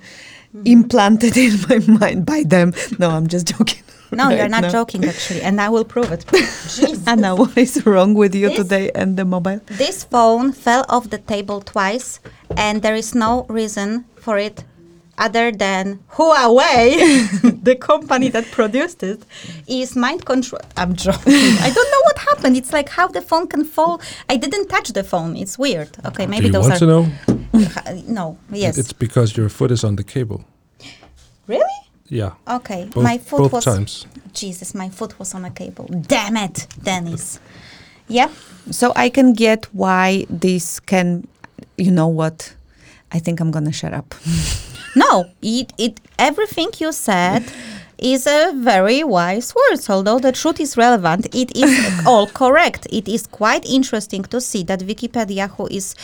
implanted 0.65 1.35
in 1.45 1.59
my 1.69 1.79
mind 1.99 2.25
by 2.25 2.43
them. 2.43 2.73
No, 2.99 3.09
I'm 3.09 3.27
just 3.27 3.47
joking. 3.47 3.81
No, 4.11 4.29
you're 4.29 4.47
not 4.47 4.61
now. 4.61 4.69
joking, 4.69 5.03
actually, 5.03 5.41
and 5.41 5.59
I 5.59 5.67
will 5.67 5.83
prove 5.83 6.09
it. 6.11 6.23
Anna, 7.07 7.35
what 7.35 7.57
is 7.57 7.85
wrong 7.85 8.13
with 8.13 8.33
you 8.35 8.47
This- 8.49 8.57
today 8.59 8.91
and 8.95 9.17
the 9.17 9.25
mobile? 9.25 9.59
this 9.65 10.05
phone 10.05 10.53
fell 10.53 10.85
off 10.87 11.09
the 11.09 11.17
table 11.17 11.59
twice, 11.59 12.19
and 12.57 12.81
there 12.81 12.95
is 12.95 13.13
no 13.15 13.45
reason 13.49 14.05
for 14.15 14.37
it 14.37 14.63
other 15.17 15.51
than 15.51 15.99
Huawei, 16.13 17.63
the 17.63 17.75
company 17.75 18.27
that 18.29 18.45
produced 18.51 19.01
it, 19.03 19.23
is 19.67 19.95
mind 19.95 20.25
control. 20.25 20.61
I'm 20.75 20.93
joking. 20.95 21.33
I 21.33 21.71
don't 21.73 21.91
know 21.91 22.01
what 22.03 22.17
happened. 22.17 22.57
It's 22.57 22.73
like 22.73 22.89
how 22.89 23.07
the 23.07 23.21
phone 23.21 23.47
can 23.47 23.63
fall. 23.63 24.01
I 24.29 24.35
didn't 24.37 24.67
touch 24.67 24.89
the 24.89 25.03
phone. 25.03 25.37
It's 25.37 25.57
weird. 25.57 25.89
Okay, 26.05 26.25
maybe 26.27 26.41
Do 26.41 26.47
you 26.47 26.53
those 26.53 26.69
want 26.69 26.75
are 26.75 26.79
to 26.79 26.85
know? 26.85 28.03
no. 28.07 28.37
Yes. 28.51 28.77
It's 28.77 28.93
because 28.93 29.37
your 29.37 29.49
foot 29.49 29.71
is 29.71 29.83
on 29.83 29.95
the 29.95 30.03
cable. 30.03 30.43
Really? 31.47 31.63
Yeah. 32.07 32.33
Okay, 32.47 32.85
Both, 32.93 33.03
my 33.03 33.17
foot 33.17 33.37
both 33.39 33.53
was. 33.53 33.65
times. 33.65 34.05
Jesus, 34.33 34.75
my 34.75 34.89
foot 34.89 35.17
was 35.17 35.33
on 35.33 35.45
a 35.45 35.49
cable. 35.49 35.85
Damn 35.85 36.37
it, 36.37 36.67
Dennis. 36.83 37.39
Yep. 38.07 38.31
So 38.71 38.93
I 38.95 39.09
can 39.09 39.33
get 39.33 39.65
why 39.73 40.25
this 40.29 40.79
can, 40.79 41.27
you 41.77 41.91
know 41.91 42.07
what? 42.07 42.55
I 43.11 43.19
think 43.19 43.39
I'm 43.39 43.51
gonna 43.51 43.71
shut 43.71 43.93
up. 43.93 44.15
No, 44.95 45.25
it, 45.41 45.73
it 45.77 45.99
everything 46.17 46.69
you 46.79 46.93
said 46.93 47.43
is 47.97 48.25
a 48.25 48.53
very 48.55 49.03
wise 49.03 49.53
words. 49.53 49.89
Although 49.89 50.19
the 50.19 50.31
truth 50.31 50.59
is 50.59 50.77
relevant, 50.77 51.27
it 51.35 51.55
is 51.55 52.01
all 52.07 52.27
correct. 52.27 52.87
It 52.89 53.07
is 53.07 53.27
quite 53.27 53.65
interesting 53.65 54.23
to 54.23 54.39
see 54.39 54.63
that 54.63 54.79
Wikipedia, 54.79 55.49
who 55.49 55.67
is 55.67 55.95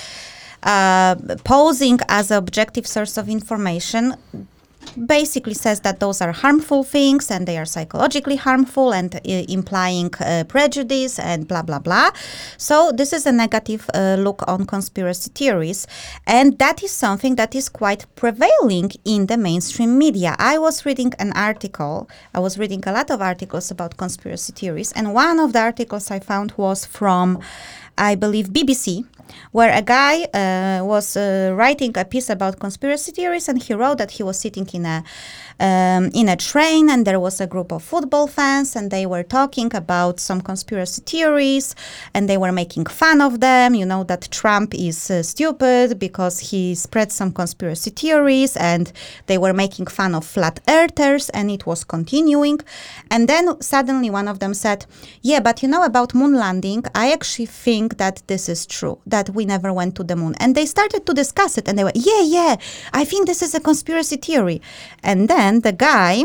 uh, 0.63 1.15
posing 1.45 1.99
as 2.09 2.31
an 2.31 2.37
objective 2.37 2.85
source 2.85 3.17
of 3.17 3.29
information, 3.29 4.15
basically 5.07 5.53
says 5.53 5.81
that 5.81 5.99
those 5.99 6.21
are 6.21 6.31
harmful 6.31 6.83
things 6.83 7.31
and 7.31 7.47
they 7.47 7.57
are 7.57 7.65
psychologically 7.65 8.35
harmful 8.35 8.93
and 8.93 9.15
uh, 9.15 9.19
implying 9.49 10.09
uh, 10.19 10.43
prejudice 10.47 11.19
and 11.19 11.47
blah 11.47 11.61
blah 11.61 11.79
blah. 11.79 12.11
So 12.57 12.91
this 12.91 13.13
is 13.13 13.25
a 13.25 13.31
negative 13.31 13.89
uh, 13.93 14.15
look 14.19 14.43
on 14.47 14.65
conspiracy 14.65 15.31
theories, 15.33 15.87
and 16.27 16.57
that 16.59 16.83
is 16.83 16.91
something 16.91 17.35
that 17.35 17.55
is 17.55 17.69
quite 17.69 18.05
prevailing 18.15 18.91
in 19.05 19.27
the 19.27 19.37
mainstream 19.37 19.97
media. 19.97 20.35
I 20.39 20.57
was 20.57 20.85
reading 20.85 21.13
an 21.19 21.31
article. 21.33 22.09
I 22.33 22.39
was 22.39 22.57
reading 22.57 22.83
a 22.85 22.91
lot 22.91 23.09
of 23.09 23.21
articles 23.21 23.71
about 23.71 23.97
conspiracy 23.97 24.53
theories, 24.53 24.91
and 24.91 25.13
one 25.13 25.39
of 25.39 25.53
the 25.53 25.59
articles 25.59 26.11
I 26.11 26.19
found 26.19 26.53
was 26.57 26.85
from, 26.85 27.39
I 27.97 28.15
believe, 28.15 28.49
BBC 28.49 29.05
where 29.51 29.73
a 29.75 29.81
guy 29.81 30.23
uh, 30.33 30.83
was 30.83 31.17
uh, 31.17 31.53
writing 31.55 31.97
a 31.97 32.05
piece 32.05 32.29
about 32.29 32.59
conspiracy 32.59 33.11
theories, 33.11 33.49
and 33.49 33.61
he 33.61 33.73
wrote 33.73 33.97
that 33.97 34.11
he 34.11 34.23
was 34.23 34.39
sitting 34.39 34.67
in 34.73 34.85
a 34.85 35.03
um, 35.61 36.09
in 36.13 36.27
a 36.27 36.35
train, 36.35 36.89
and 36.89 37.05
there 37.05 37.19
was 37.19 37.39
a 37.39 37.45
group 37.45 37.71
of 37.71 37.83
football 37.83 38.27
fans, 38.27 38.75
and 38.75 38.89
they 38.89 39.05
were 39.05 39.23
talking 39.23 39.73
about 39.75 40.19
some 40.19 40.41
conspiracy 40.41 41.03
theories, 41.05 41.75
and 42.15 42.27
they 42.27 42.37
were 42.37 42.51
making 42.51 42.87
fun 42.87 43.21
of 43.21 43.39
them. 43.39 43.75
You 43.75 43.85
know 43.85 44.03
that 44.05 44.27
Trump 44.31 44.73
is 44.73 45.11
uh, 45.11 45.21
stupid 45.21 45.99
because 45.99 46.39
he 46.39 46.73
spread 46.73 47.11
some 47.11 47.31
conspiracy 47.31 47.91
theories, 47.91 48.57
and 48.57 48.91
they 49.27 49.37
were 49.37 49.53
making 49.53 49.85
fun 49.85 50.15
of 50.15 50.25
flat 50.25 50.59
earthers, 50.67 51.29
and 51.29 51.51
it 51.51 51.67
was 51.67 51.83
continuing. 51.83 52.59
And 53.11 53.27
then 53.27 53.61
suddenly 53.61 54.09
one 54.09 54.27
of 54.27 54.39
them 54.39 54.55
said, 54.55 54.87
"Yeah, 55.21 55.41
but 55.41 55.61
you 55.61 55.69
know 55.69 55.83
about 55.83 56.15
moon 56.15 56.33
landing? 56.33 56.83
I 56.95 57.11
actually 57.11 57.45
think 57.45 57.97
that 57.97 58.23
this 58.25 58.49
is 58.49 58.65
true. 58.65 58.97
That 59.05 59.29
we 59.29 59.45
never 59.45 59.71
went 59.71 59.93
to 59.97 60.03
the 60.03 60.15
moon." 60.15 60.33
And 60.39 60.55
they 60.55 60.65
started 60.65 61.05
to 61.05 61.13
discuss 61.13 61.59
it, 61.59 61.67
and 61.67 61.77
they 61.77 61.83
were, 61.83 61.91
"Yeah, 61.93 62.23
yeah, 62.23 62.55
I 62.93 63.05
think 63.05 63.27
this 63.27 63.43
is 63.43 63.53
a 63.53 63.59
conspiracy 63.59 64.17
theory." 64.17 64.59
And 65.03 65.29
then 65.29 65.50
the 65.59 65.73
guy 65.73 66.23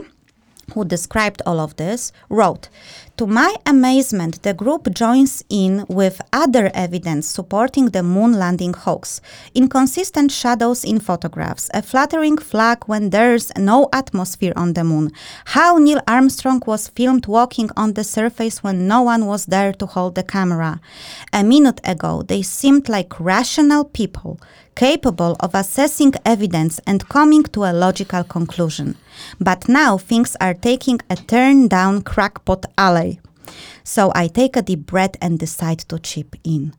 who 0.75 0.85
described 0.85 1.43
all 1.47 1.61
of 1.61 1.77
this 1.77 2.13
wrote 2.29 2.69
to 3.17 3.27
my 3.27 3.55
amazement 3.65 4.43
the 4.43 4.53
group 4.53 4.93
joins 4.93 5.43
in 5.49 5.87
with 5.89 6.21
other 6.35 6.71
evidence 6.75 7.27
supporting 7.27 7.87
the 7.87 8.03
moon 8.03 8.35
landing 8.35 8.75
hoax 8.75 9.23
inconsistent 9.55 10.31
shadows 10.31 10.85
in 10.85 11.01
photographs 11.01 11.71
a 11.73 11.81
fluttering 11.81 12.37
flag 12.37 12.85
when 12.85 13.09
there's 13.11 13.51
no 13.57 13.89
atmosphere 13.93 14.53
on 14.55 14.75
the 14.75 14.85
moon 14.85 15.11
how 15.47 15.79
neil 15.79 16.01
armstrong 16.07 16.63
was 16.67 16.89
filmed 16.89 17.27
walking 17.27 17.71
on 17.75 17.95
the 17.95 18.05
surface 18.05 18.63
when 18.63 18.87
no 18.87 19.01
one 19.01 19.25
was 19.25 19.47
there 19.47 19.73
to 19.73 19.87
hold 19.87 20.15
the 20.15 20.23
camera 20.23 20.79
a 21.33 21.43
minute 21.43 21.81
ago 21.85 22.23
they 22.23 22.43
seemed 22.43 22.87
like 22.89 23.19
rational 23.19 23.85
people 23.85 24.39
capable 24.77 25.37
of 25.41 25.55
assessing 25.55 26.13
evidence 26.25 26.79
and 26.87 27.09
coming 27.09 27.43
to 27.43 27.65
a 27.65 27.73
logical 27.73 28.23
conclusion. 28.23 28.95
But 29.41 29.69
now 29.69 29.97
things 29.99 30.37
are 30.41 30.55
taking 30.55 31.01
a 31.11 31.17
turn 31.17 31.69
down 31.69 32.03
crackpot 32.03 32.67
alley. 32.77 33.06
So 33.87 34.11
I 34.17 34.27
take 34.27 34.57
a 34.57 34.63
deep 34.63 34.85
breath 34.85 35.15
and 35.23 35.39
decide 35.39 35.79
to 35.91 36.01
chip 36.01 36.35
in. 36.43 36.75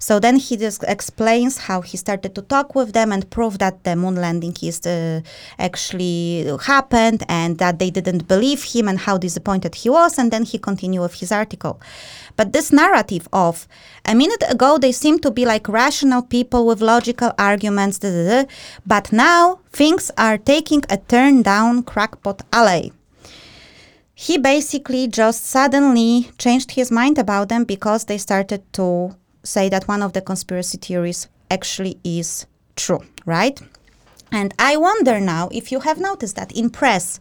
So 0.00 0.18
then 0.18 0.36
he 0.36 0.56
just 0.56 0.82
explains 0.88 1.56
how 1.56 1.82
he 1.82 1.96
started 1.96 2.34
to 2.34 2.42
talk 2.42 2.74
with 2.74 2.94
them 2.94 3.12
and 3.12 3.30
prove 3.30 3.60
that 3.60 3.84
the 3.84 3.94
moon 3.94 4.16
landing 4.16 4.56
is 4.60 4.84
uh, 4.84 5.20
actually 5.60 6.50
happened 6.64 7.22
and 7.28 7.58
that 7.58 7.78
they 7.78 7.90
didn't 7.90 8.26
believe 8.26 8.64
him 8.64 8.88
and 8.88 8.98
how 8.98 9.18
disappointed 9.18 9.76
he 9.76 9.88
was. 9.88 10.18
And 10.18 10.32
then 10.32 10.42
he 10.42 10.58
continued 10.58 11.02
with 11.02 11.14
his 11.14 11.30
article. 11.30 11.80
But 12.34 12.52
this 12.52 12.72
narrative 12.72 13.28
of 13.32 13.68
a 14.04 14.16
minute 14.16 14.42
ago 14.50 14.78
they 14.78 14.90
seemed 14.90 15.22
to 15.22 15.30
be 15.30 15.46
like 15.46 15.68
rational 15.68 16.22
people 16.22 16.66
with 16.66 16.80
logical 16.80 17.32
arguments, 17.38 18.00
but 18.84 19.12
now 19.12 19.60
things 19.70 20.10
are 20.18 20.38
taking 20.38 20.82
a 20.90 20.96
turn 20.96 21.42
down 21.42 21.84
crackpot 21.84 22.42
alley 22.52 22.92
he 24.20 24.36
basically 24.36 25.06
just 25.06 25.46
suddenly 25.46 26.28
changed 26.38 26.72
his 26.72 26.90
mind 26.90 27.18
about 27.18 27.48
them 27.48 27.62
because 27.62 28.06
they 28.06 28.18
started 28.18 28.60
to 28.72 29.14
say 29.44 29.68
that 29.68 29.86
one 29.86 30.02
of 30.02 30.12
the 30.12 30.20
conspiracy 30.20 30.76
theories 30.76 31.28
actually 31.52 32.00
is 32.02 32.44
true, 32.74 33.00
right? 33.26 33.62
And 34.32 34.52
I 34.58 34.76
wonder 34.76 35.20
now 35.20 35.48
if 35.52 35.70
you 35.70 35.78
have 35.78 36.00
noticed 36.00 36.34
that 36.34 36.50
in 36.50 36.68
press, 36.68 37.20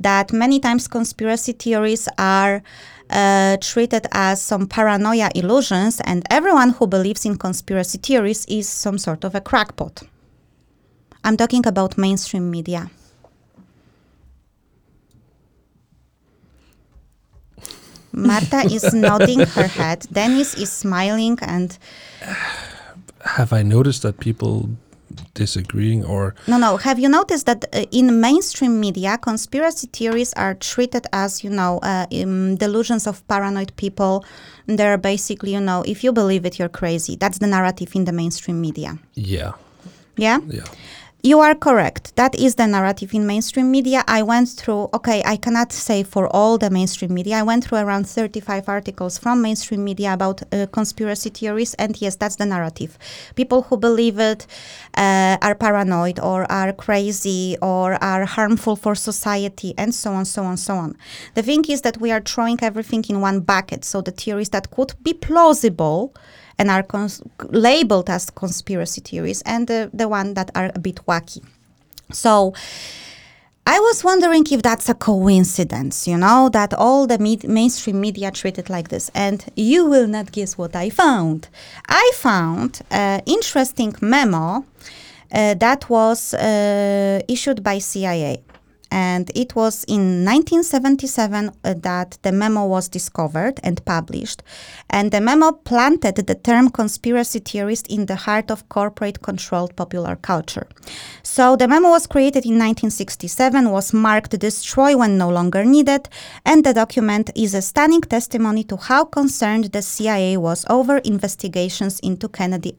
that 0.00 0.32
many 0.32 0.58
times 0.58 0.88
conspiracy 0.88 1.52
theories 1.52 2.08
are 2.18 2.64
uh, 3.08 3.56
treated 3.60 4.08
as 4.10 4.42
some 4.42 4.66
paranoia 4.66 5.30
illusions, 5.36 6.00
and 6.00 6.26
everyone 6.28 6.70
who 6.70 6.88
believes 6.88 7.24
in 7.24 7.38
conspiracy 7.38 7.98
theories 7.98 8.46
is 8.46 8.68
some 8.68 8.98
sort 8.98 9.22
of 9.22 9.36
a 9.36 9.40
crackpot. 9.40 10.02
I'm 11.22 11.36
talking 11.36 11.64
about 11.68 11.96
mainstream 11.96 12.50
media. 12.50 12.90
Marta 18.12 18.60
is 18.70 18.92
nodding 19.08 19.40
her 19.40 19.66
head. 19.66 20.06
Dennis 20.12 20.54
is 20.54 20.70
smiling 20.70 21.38
and 21.42 21.76
Have 23.24 23.52
I 23.52 23.62
noticed 23.62 24.02
that 24.02 24.18
people 24.20 24.68
disagreeing 25.34 26.04
or 26.04 26.34
no, 26.46 26.56
no. 26.58 26.76
Have 26.78 26.98
you 26.98 27.08
noticed 27.08 27.46
that 27.46 27.64
uh, 27.72 27.84
in 27.90 28.20
mainstream 28.20 28.80
media, 28.80 29.18
conspiracy 29.18 29.86
theories 29.92 30.32
are 30.34 30.54
treated 30.54 31.06
as 31.12 31.44
you 31.44 31.50
know 31.50 31.78
uh, 31.82 32.06
um, 32.22 32.56
delusions 32.56 33.06
of 33.06 33.26
paranoid 33.28 33.72
people? 33.76 34.24
They're 34.66 34.98
basically 34.98 35.52
you 35.52 35.60
know 35.60 35.82
if 35.86 36.02
you 36.04 36.12
believe 36.12 36.46
it, 36.46 36.58
you're 36.58 36.70
crazy. 36.70 37.16
That's 37.16 37.38
the 37.38 37.46
narrative 37.46 37.94
in 37.94 38.04
the 38.04 38.12
mainstream 38.12 38.60
media. 38.60 38.98
yeah, 39.14 39.52
Yeah. 40.16 40.38
yeah. 40.48 40.64
You 41.24 41.38
are 41.38 41.54
correct. 41.54 42.16
That 42.16 42.34
is 42.34 42.56
the 42.56 42.66
narrative 42.66 43.14
in 43.14 43.28
mainstream 43.28 43.70
media. 43.70 44.02
I 44.08 44.24
went 44.24 44.48
through, 44.48 44.88
okay, 44.92 45.22
I 45.24 45.36
cannot 45.36 45.72
say 45.72 46.02
for 46.02 46.26
all 46.34 46.58
the 46.58 46.68
mainstream 46.68 47.14
media. 47.14 47.36
I 47.36 47.44
went 47.44 47.62
through 47.62 47.78
around 47.78 48.08
35 48.08 48.68
articles 48.68 49.18
from 49.18 49.40
mainstream 49.40 49.84
media 49.84 50.14
about 50.14 50.42
uh, 50.52 50.66
conspiracy 50.72 51.30
theories. 51.30 51.74
And 51.74 52.00
yes, 52.02 52.16
that's 52.16 52.34
the 52.34 52.46
narrative. 52.46 52.98
People 53.36 53.62
who 53.62 53.76
believe 53.76 54.18
it 54.18 54.48
uh, 54.96 55.36
are 55.40 55.54
paranoid 55.54 56.18
or 56.18 56.50
are 56.50 56.72
crazy 56.72 57.56
or 57.62 58.02
are 58.02 58.24
harmful 58.24 58.74
for 58.74 58.96
society 58.96 59.74
and 59.78 59.94
so 59.94 60.14
on, 60.14 60.24
so 60.24 60.42
on, 60.42 60.56
so 60.56 60.74
on. 60.74 60.96
The 61.34 61.42
thing 61.44 61.64
is 61.68 61.82
that 61.82 62.00
we 62.00 62.10
are 62.10 62.20
throwing 62.20 62.58
everything 62.62 63.04
in 63.08 63.20
one 63.20 63.42
bucket. 63.42 63.84
So 63.84 64.00
the 64.00 64.10
theories 64.10 64.48
that 64.48 64.72
could 64.72 64.94
be 65.04 65.14
plausible 65.14 66.16
and 66.58 66.70
are 66.70 66.82
cons- 66.82 67.22
labeled 67.50 68.08
as 68.10 68.30
conspiracy 68.30 69.00
theories, 69.00 69.42
and 69.42 69.66
the, 69.66 69.90
the 69.92 70.08
one 70.08 70.34
that 70.34 70.50
are 70.54 70.70
a 70.74 70.78
bit 70.78 71.00
wacky. 71.06 71.42
So 72.12 72.54
I 73.64 73.78
was 73.78 74.02
wondering 74.02 74.44
if 74.50 74.62
that's 74.62 74.88
a 74.88 74.94
coincidence, 74.94 76.08
you 76.08 76.18
know, 76.18 76.48
that 76.48 76.74
all 76.74 77.06
the 77.06 77.18
med- 77.18 77.48
mainstream 77.48 78.00
media 78.00 78.32
treat 78.32 78.58
it 78.58 78.68
like 78.68 78.88
this. 78.88 79.08
And 79.14 79.44
you 79.54 79.86
will 79.86 80.08
not 80.08 80.32
guess 80.32 80.58
what 80.58 80.74
I 80.74 80.90
found. 80.90 81.48
I 81.88 82.10
found 82.16 82.82
an 82.90 83.22
interesting 83.24 83.94
memo 84.00 84.64
uh, 85.32 85.54
that 85.54 85.88
was 85.88 86.34
uh, 86.34 87.20
issued 87.28 87.62
by 87.62 87.78
CIA. 87.78 88.42
And 88.92 89.30
it 89.34 89.56
was 89.56 89.84
in 89.84 90.22
1977 90.22 91.48
uh, 91.64 91.74
that 91.78 92.18
the 92.20 92.30
memo 92.30 92.66
was 92.66 92.90
discovered 92.90 93.58
and 93.62 93.82
published. 93.86 94.42
And 94.90 95.10
the 95.10 95.22
memo 95.22 95.52
planted 95.52 96.16
the 96.16 96.34
term 96.34 96.68
conspiracy 96.68 97.38
theorist 97.38 97.86
in 97.86 98.04
the 98.04 98.16
heart 98.16 98.50
of 98.50 98.68
corporate 98.68 99.22
controlled 99.22 99.74
popular 99.76 100.16
culture. 100.16 100.66
So 101.22 101.56
the 101.56 101.68
memo 101.68 101.88
was 101.88 102.06
created 102.06 102.44
in 102.44 102.58
1967, 102.58 103.70
was 103.70 103.94
marked 103.94 104.38
destroy 104.38 104.94
when 104.94 105.16
no 105.16 105.30
longer 105.30 105.64
needed, 105.64 106.10
and 106.44 106.62
the 106.62 106.74
document 106.74 107.30
is 107.34 107.54
a 107.54 107.62
stunning 107.62 108.02
testimony 108.02 108.62
to 108.64 108.76
how 108.76 109.06
concerned 109.06 109.72
the 109.72 109.80
CIA 109.80 110.36
was 110.36 110.66
over 110.68 110.98
investigations 110.98 111.98
into 112.00 112.28
Kennedy 112.28 112.74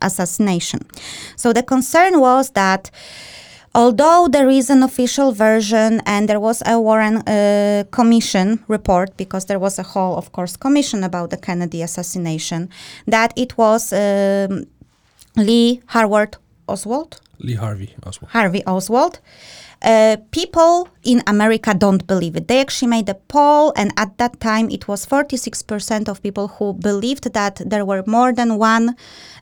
assassination. 0.00 0.80
So 1.36 1.52
the 1.52 1.62
concern 1.62 2.20
was 2.20 2.50
that 2.52 2.90
Although 3.74 4.28
there 4.30 4.48
is 4.48 4.70
an 4.70 4.82
official 4.82 5.32
version 5.32 6.00
and 6.06 6.28
there 6.28 6.40
was 6.40 6.62
a 6.66 6.80
Warren 6.80 7.18
uh, 7.18 7.84
Commission 7.90 8.64
report, 8.66 9.16
because 9.16 9.44
there 9.44 9.58
was 9.58 9.78
a 9.78 9.82
whole, 9.82 10.16
of 10.16 10.32
course, 10.32 10.56
commission 10.56 11.04
about 11.04 11.30
the 11.30 11.36
Kennedy 11.36 11.82
assassination, 11.82 12.70
that 13.06 13.32
it 13.36 13.56
was 13.58 13.92
um, 13.92 14.64
Lee 15.36 15.82
Harvard 15.86 16.36
Oswald. 16.66 17.20
Lee 17.38 17.54
Harvey 17.54 17.94
Oswald. 18.04 18.32
Harvey 18.32 18.64
Oswald. 18.66 19.20
Uh, 19.80 20.16
people 20.32 20.88
in 21.04 21.22
America 21.26 21.72
don't 21.72 22.04
believe 22.06 22.34
it. 22.34 22.48
They 22.48 22.60
actually 22.60 22.88
made 22.88 23.08
a 23.08 23.14
poll, 23.14 23.72
and 23.76 23.92
at 23.96 24.18
that 24.18 24.40
time, 24.40 24.70
it 24.70 24.88
was 24.88 25.06
46% 25.06 26.08
of 26.08 26.20
people 26.20 26.48
who 26.48 26.72
believed 26.74 27.32
that 27.32 27.62
there 27.64 27.84
were 27.84 28.02
more 28.06 28.32
than 28.32 28.58
one 28.58 28.96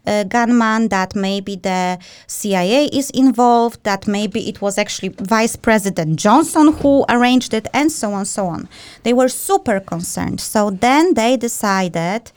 uh, 0.07 0.25
gunman, 0.25 0.89
that 0.89 1.15
maybe 1.15 1.57
the 1.57 1.99
CIA 2.27 2.87
is 2.87 3.11
involved, 3.11 3.83
that 3.85 4.07
maybe 4.07 4.49
it 4.49 4.61
was 4.61 4.77
actually 4.77 5.09
Vice 5.21 5.57
President 5.57 6.17
Johnson 6.17 6.73
who 6.75 7.07
arranged 7.09 7.55
it, 7.55 7.67
and 7.73 7.91
so 7.91 8.13
on, 8.13 8.27
so 8.27 8.47
on. 8.47 8.69
They 9.05 9.15
were 9.15 9.29
super 9.29 9.81
concerned. 9.81 10.41
So 10.41 10.71
then 10.71 11.15
they 11.15 11.37
decided 11.39 12.31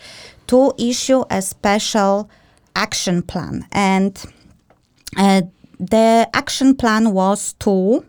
to 0.48 0.74
issue 0.78 1.26
a 1.30 1.42
special 1.42 2.30
action 2.76 3.22
plan. 3.22 3.68
And 3.72 4.24
uh, 5.18 5.42
the 5.80 6.30
action 6.34 6.76
plan 6.76 7.14
was 7.14 7.54
to 7.54 8.06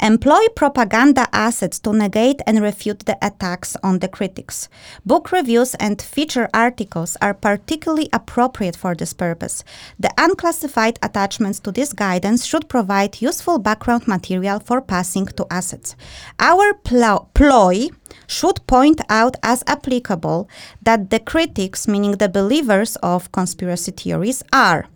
employ 0.00 0.46
propaganda 0.54 1.26
assets 1.32 1.78
to 1.80 1.92
negate 1.92 2.40
and 2.46 2.60
refute 2.62 3.00
the 3.00 3.16
attacks 3.22 3.76
on 3.82 3.98
the 3.98 4.08
critics. 4.08 4.68
Book 5.04 5.32
reviews 5.32 5.74
and 5.76 6.00
feature 6.00 6.48
articles 6.52 7.16
are 7.22 7.34
particularly 7.34 8.08
appropriate 8.12 8.76
for 8.76 8.94
this 8.94 9.12
purpose. 9.12 9.64
The 9.98 10.12
unclassified 10.18 10.98
attachments 11.02 11.60
to 11.60 11.72
this 11.72 11.92
guidance 11.92 12.44
should 12.44 12.68
provide 12.68 13.22
useful 13.22 13.58
background 13.58 14.06
material 14.06 14.60
for 14.60 14.80
passing 14.80 15.26
to 15.26 15.46
assets. 15.50 15.96
Our 16.38 16.74
plo- 16.84 17.28
ploy 17.34 17.88
should 18.26 18.66
point 18.66 19.00
out 19.08 19.36
as 19.42 19.64
applicable 19.66 20.48
that 20.82 21.10
the 21.10 21.20
critics, 21.20 21.88
meaning 21.88 22.12
the 22.12 22.28
believers 22.28 22.96
of 22.96 23.32
conspiracy 23.32 23.92
theories, 23.92 24.42
are 24.52 24.86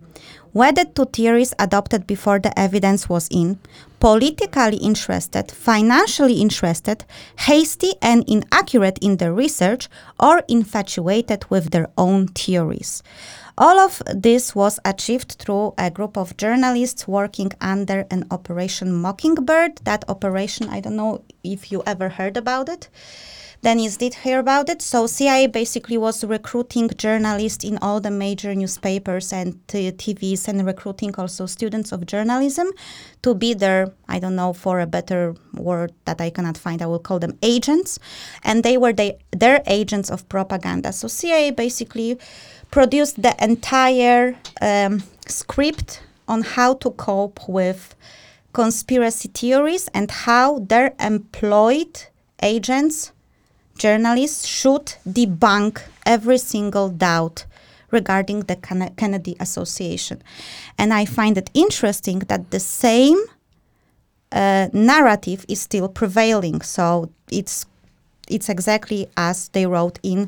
wedded 0.53 0.95
to 0.95 1.05
theories 1.05 1.53
adopted 1.59 2.05
before 2.07 2.39
the 2.39 2.57
evidence 2.59 3.07
was 3.07 3.27
in, 3.29 3.59
politically 3.99 4.77
interested, 4.77 5.51
financially 5.51 6.41
interested, 6.41 7.05
hasty 7.39 7.93
and 8.01 8.23
inaccurate 8.27 8.97
in 9.01 9.17
their 9.17 9.33
research, 9.33 9.87
or 10.19 10.43
infatuated 10.47 11.45
with 11.49 11.71
their 11.71 11.87
own 11.97 12.27
theories. 12.27 13.03
All 13.57 13.79
of 13.79 14.01
this 14.07 14.55
was 14.55 14.79
achieved 14.85 15.33
through 15.33 15.73
a 15.77 15.91
group 15.91 16.17
of 16.17 16.35
journalists 16.37 17.07
working 17.07 17.51
under 17.61 18.05
an 18.09 18.25
Operation 18.31 18.93
Mockingbird. 18.93 19.77
That 19.83 20.03
operation, 20.09 20.69
I 20.69 20.79
don't 20.79 20.95
know 20.95 21.21
if 21.43 21.71
you 21.71 21.83
ever 21.85 22.09
heard 22.09 22.37
about 22.37 22.69
it. 22.69 22.89
Dennis 23.61 23.97
did 23.97 24.15
hear 24.15 24.39
about 24.39 24.69
it. 24.69 24.81
So 24.81 25.05
CIA 25.05 25.45
basically 25.45 25.97
was 25.97 26.23
recruiting 26.23 26.89
journalists 26.97 27.63
in 27.63 27.77
all 27.77 27.99
the 28.01 28.09
major 28.09 28.55
newspapers 28.55 29.31
and 29.31 29.53
uh, 29.69 29.93
TVs 30.01 30.47
and 30.47 30.65
recruiting 30.65 31.13
also 31.15 31.45
students 31.45 31.91
of 31.91 32.07
journalism 32.07 32.71
to 33.21 33.35
be 33.35 33.53
their, 33.53 33.93
I 34.07 34.17
don't 34.17 34.35
know, 34.35 34.53
for 34.53 34.79
a 34.79 34.87
better 34.87 35.35
word 35.53 35.93
that 36.05 36.19
I 36.19 36.31
cannot 36.31 36.57
find, 36.57 36.81
I 36.81 36.87
will 36.87 36.97
call 36.97 37.19
them 37.19 37.37
agents. 37.43 37.99
And 38.43 38.63
they 38.63 38.77
were 38.77 38.93
they, 38.93 39.19
their 39.31 39.61
agents 39.67 40.09
of 40.09 40.27
propaganda. 40.27 40.91
So 40.91 41.07
CIA 41.07 41.51
basically 41.51 42.17
produced 42.71 43.21
the 43.21 43.35
entire 43.43 44.37
um, 44.59 45.03
script 45.27 46.01
on 46.27 46.41
how 46.41 46.73
to 46.75 46.89
cope 46.91 47.47
with 47.47 47.95
conspiracy 48.53 49.29
theories 49.31 49.87
and 49.93 50.09
how 50.09 50.59
their 50.59 50.95
employed 50.99 52.07
agents 52.41 53.11
journalists 53.81 54.45
should 54.45 54.85
debunk 55.07 55.81
every 56.05 56.37
single 56.37 56.89
doubt 56.89 57.45
regarding 57.89 58.41
the 58.41 58.55
Can- 58.55 58.93
Kennedy 58.95 59.35
Association. 59.39 60.21
And 60.77 60.93
I 60.93 61.05
find 61.05 61.35
it 61.37 61.49
interesting 61.53 62.19
that 62.27 62.51
the 62.51 62.59
same 62.59 63.17
uh, 64.31 64.67
narrative 64.71 65.45
is 65.47 65.61
still 65.61 65.89
prevailing. 65.89 66.61
So 66.61 67.09
it's 67.31 67.65
it's 68.29 68.49
exactly 68.49 69.07
as 69.17 69.49
they 69.49 69.65
wrote 69.65 69.99
in 70.03 70.19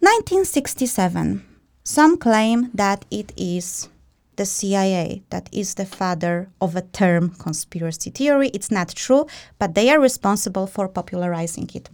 1967. 0.00 1.42
Some 1.82 2.18
claim 2.18 2.70
that 2.74 3.04
it 3.10 3.32
is 3.36 3.88
the 4.36 4.44
CIA 4.46 5.22
that 5.30 5.48
is 5.50 5.74
the 5.74 5.86
father 5.86 6.48
of 6.60 6.76
a 6.76 6.82
term 6.82 7.30
conspiracy 7.30 8.10
theory. 8.10 8.50
It's 8.54 8.70
not 8.70 8.90
true, 8.94 9.26
but 9.58 9.74
they 9.74 9.90
are 9.90 9.98
responsible 10.00 10.66
for 10.66 10.88
popularizing 10.88 11.70
it. 11.74 11.88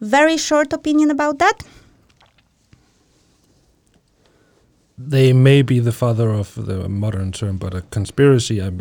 Very 0.00 0.36
short 0.36 0.72
opinion 0.72 1.10
about 1.10 1.38
that. 1.38 1.62
They 4.96 5.32
may 5.32 5.62
be 5.62 5.78
the 5.80 5.92
father 5.92 6.30
of 6.30 6.54
the 6.54 6.88
modern 6.88 7.32
term, 7.32 7.56
but 7.58 7.74
a 7.74 7.82
conspiracy, 7.90 8.60
um, 8.60 8.80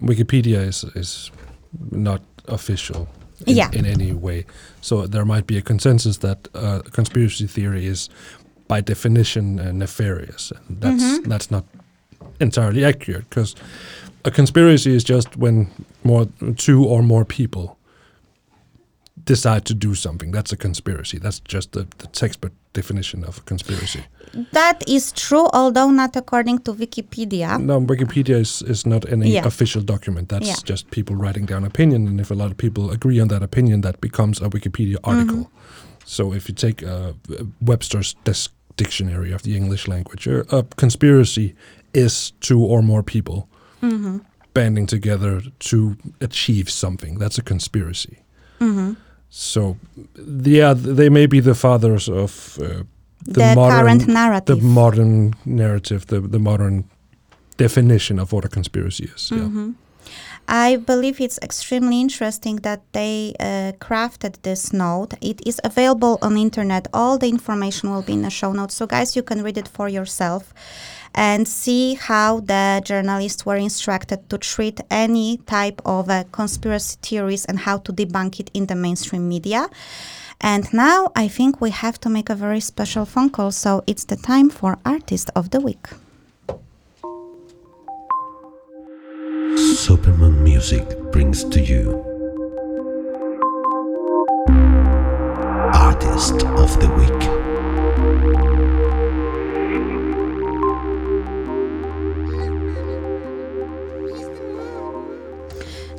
Wikipedia 0.00 0.60
is 0.68 0.84
is 0.94 1.30
not 1.90 2.20
official 2.48 3.06
in, 3.46 3.56
Yeah. 3.56 3.70
in 3.72 3.84
any 3.86 4.12
way. 4.12 4.44
So 4.80 5.06
there 5.06 5.24
might 5.24 5.46
be 5.46 5.56
a 5.58 5.62
consensus 5.62 6.18
that 6.18 6.48
uh, 6.54 6.80
conspiracy 6.92 7.46
theory 7.48 7.86
is, 7.86 8.08
by 8.68 8.80
definition, 8.82 9.58
uh, 9.58 9.72
nefarious. 9.72 10.52
That's 10.70 11.18
that's 11.28 11.50
not 11.50 11.64
entirely 12.40 12.84
accurate 12.84 13.24
because 13.30 13.56
a 14.24 14.30
conspiracy 14.30 14.94
is 14.94 15.04
just 15.04 15.36
when 15.36 15.66
more 16.04 16.26
two 16.56 16.84
or 16.84 17.02
more 17.02 17.24
people 17.24 17.75
decide 19.26 19.64
to 19.64 19.74
do 19.74 19.94
something. 19.94 20.32
That's 20.32 20.52
a 20.52 20.56
conspiracy. 20.56 21.18
That's 21.18 21.40
just 21.40 21.72
the, 21.72 21.86
the 21.98 22.06
textbook 22.08 22.52
definition 22.72 23.24
of 23.24 23.38
a 23.38 23.40
conspiracy. 23.42 24.00
That 24.52 24.82
is 24.88 25.12
true, 25.12 25.48
although 25.52 25.90
not 25.90 26.16
according 26.16 26.58
to 26.60 26.72
Wikipedia. 26.74 27.58
No, 27.60 27.80
Wikipedia 27.80 28.36
is, 28.40 28.62
is 28.62 28.84
not 28.86 29.04
any 29.12 29.30
Yeah. 29.30 29.46
official 29.46 29.82
document. 29.82 30.28
That's 30.28 30.46
Yeah. 30.46 30.56
just 30.64 30.90
people 30.90 31.16
writing 31.16 31.46
down 31.46 31.64
opinion, 31.64 32.06
and 32.08 32.20
if 32.20 32.30
a 32.30 32.34
lot 32.34 32.50
of 32.50 32.56
people 32.56 32.90
agree 32.90 33.20
on 33.20 33.28
that 33.28 33.42
opinion, 33.42 33.80
that 33.82 34.00
becomes 34.00 34.40
a 34.40 34.48
Wikipedia 34.48 34.96
article. 35.04 35.36
Mm-hmm. 35.36 36.04
So 36.04 36.32
if 36.34 36.48
you 36.48 36.54
take 36.54 36.82
uh, 36.86 37.12
Webster's 37.60 38.14
dis- 38.24 38.50
dictionary 38.76 39.32
of 39.34 39.42
the 39.42 39.56
English 39.56 39.88
language, 39.88 40.28
uh, 40.28 40.44
a 40.56 40.62
conspiracy 40.76 41.54
is 41.92 42.32
two 42.40 42.60
or 42.62 42.82
more 42.82 43.02
people 43.02 43.48
Mm-hmm. 43.82 44.18
banding 44.54 44.86
together 44.86 45.42
to 45.58 45.96
achieve 46.20 46.70
something. 46.70 47.18
That's 47.20 47.38
a 47.38 47.42
conspiracy. 47.42 48.16
Mm-hmm. 48.60 48.94
So, 49.30 49.76
yeah, 50.42 50.74
they 50.74 51.08
may 51.10 51.26
be 51.26 51.40
the 51.40 51.54
fathers 51.54 52.08
of 52.08 52.58
uh, 52.60 52.84
the, 53.24 53.32
The 53.40 53.54
modern 53.54 53.78
current 53.78 54.06
narrative. 54.06 54.60
the 54.60 54.64
modern 54.66 55.34
narrative, 55.44 56.06
the 56.06 56.20
the 56.20 56.38
modern 56.38 56.84
definition 57.56 58.18
of 58.18 58.32
what 58.32 58.44
a 58.44 58.48
conspiracy 58.48 59.04
is. 59.14 59.30
Yeah. 59.30 59.40
Mm-hmm. 59.44 59.70
I 60.48 60.76
believe 60.76 61.20
it's 61.20 61.38
extremely 61.42 62.00
interesting 62.00 62.56
that 62.62 62.80
they 62.92 63.34
uh, 63.40 63.72
crafted 63.80 64.42
this 64.42 64.72
note. 64.72 65.14
It 65.20 65.40
is 65.44 65.60
available 65.64 66.18
on 66.22 66.36
internet. 66.36 66.86
All 66.92 67.18
the 67.18 67.28
information 67.28 67.90
will 67.90 68.02
be 68.02 68.12
in 68.12 68.22
the 68.22 68.30
show 68.30 68.52
notes. 68.52 68.74
So 68.76 68.86
guys, 68.86 69.16
you 69.16 69.24
can 69.24 69.42
read 69.42 69.58
it 69.58 69.66
for 69.68 69.88
yourself 69.88 70.54
and 71.16 71.48
see 71.48 71.94
how 71.94 72.40
the 72.40 72.82
journalists 72.84 73.46
were 73.46 73.56
instructed 73.56 74.28
to 74.28 74.36
treat 74.38 74.80
any 74.90 75.38
type 75.38 75.80
of 75.84 76.10
uh, 76.10 76.24
conspiracy 76.30 76.98
theories 77.02 77.46
and 77.46 77.60
how 77.60 77.78
to 77.78 77.92
debunk 77.92 78.38
it 78.38 78.50
in 78.52 78.66
the 78.66 78.74
mainstream 78.76 79.26
media. 79.28 79.68
And 80.40 80.70
now 80.72 81.10
I 81.16 81.28
think 81.28 81.60
we 81.62 81.70
have 81.70 81.98
to 82.00 82.10
make 82.10 82.28
a 82.28 82.34
very 82.34 82.60
special 82.60 83.06
phone 83.06 83.30
call. 83.30 83.50
So 83.50 83.82
it's 83.86 84.04
the 84.04 84.16
time 84.16 84.50
for 84.50 84.78
Artist 84.84 85.30
of 85.34 85.50
the 85.50 85.60
Week. 85.60 85.86
Superman 89.56 90.44
Music 90.44 90.86
brings 91.10 91.44
to 91.44 91.60
you 91.60 92.05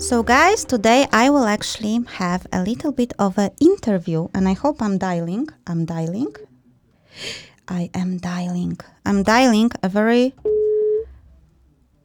So, 0.08 0.24
guys, 0.24 0.64
today 0.64 1.06
I 1.12 1.30
will 1.30 1.44
actually 1.44 2.00
have 2.16 2.48
a 2.54 2.64
little 2.64 2.94
bit 2.94 3.12
of 3.20 3.38
an 3.38 3.52
interview, 3.60 4.30
and 4.34 4.48
I 4.48 4.54
hope 4.54 4.82
I'm 4.82 4.98
dialing. 4.98 5.50
I'm 5.68 5.84
dialing. 5.84 6.34
I 7.68 7.90
am 7.94 8.16
dialing. 8.18 8.80
I'm 9.06 9.24
dialing 9.24 9.70
a 9.84 9.90
very. 9.90 10.34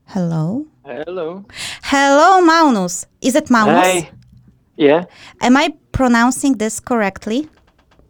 Hello? 0.06 0.66
Hello. 0.84 1.44
Hello, 1.84 2.44
Maunus. 2.44 3.06
Is 3.20 3.36
it 3.36 3.46
Maunus? 3.46 3.84
Hi. 3.84 4.10
Yeah. 4.76 5.04
Am 5.40 5.56
I 5.56 5.72
pronouncing 5.92 6.58
this 6.58 6.80
correctly? 6.80 7.48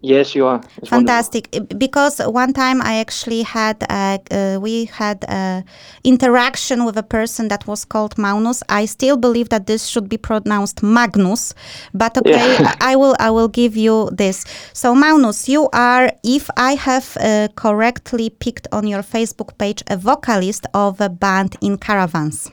Yes, 0.05 0.35
you 0.35 0.47
are. 0.47 0.61
It's. 0.79 0.89
Fantastic, 0.89 1.49
I- 1.55 1.61
because 1.61 2.19
one 2.27 2.53
time 2.53 2.83
I 2.83 2.95
actually 2.99 3.43
had 3.43 3.77
uh, 3.89 4.19
uh, 4.31 4.59
we 4.61 4.87
had 4.87 5.25
uh, 5.29 5.63
interaction 6.03 6.85
with 6.85 6.97
a 6.97 7.05
person 7.05 7.49
that 7.49 7.67
was 7.69 7.85
called 7.85 8.19
Magnus. 8.19 8.63
I 8.69 8.87
still 8.87 9.17
believe 9.17 9.49
that 9.51 9.67
this 9.67 9.87
should 9.87 10.09
be 10.09 10.19
pronounced 10.19 10.83
Magnus, 10.83 11.55
but 11.95 12.19
okay, 12.19 12.33
Yeah. 12.33 12.75
I 12.81 12.93
I 12.93 12.97
will 12.97 13.15
I 13.21 13.31
will 13.31 13.49
give 13.49 13.77
you 13.77 14.11
this. 14.13 14.45
So 14.73 14.93
Magnus, 14.95 15.49
you 15.49 15.69
are, 15.73 16.11
if 16.25 16.51
I 16.57 16.75
have 16.75 17.17
uh, 17.21 17.49
correctly 17.55 18.29
picked 18.31 18.67
on 18.73 18.87
your 18.89 19.03
Facebook 19.05 19.57
page, 19.57 19.83
a 19.87 19.97
vocalist 19.97 20.67
of 20.75 21.01
a 21.01 21.09
band 21.09 21.57
in 21.61 21.79
Caravans. 21.79 22.51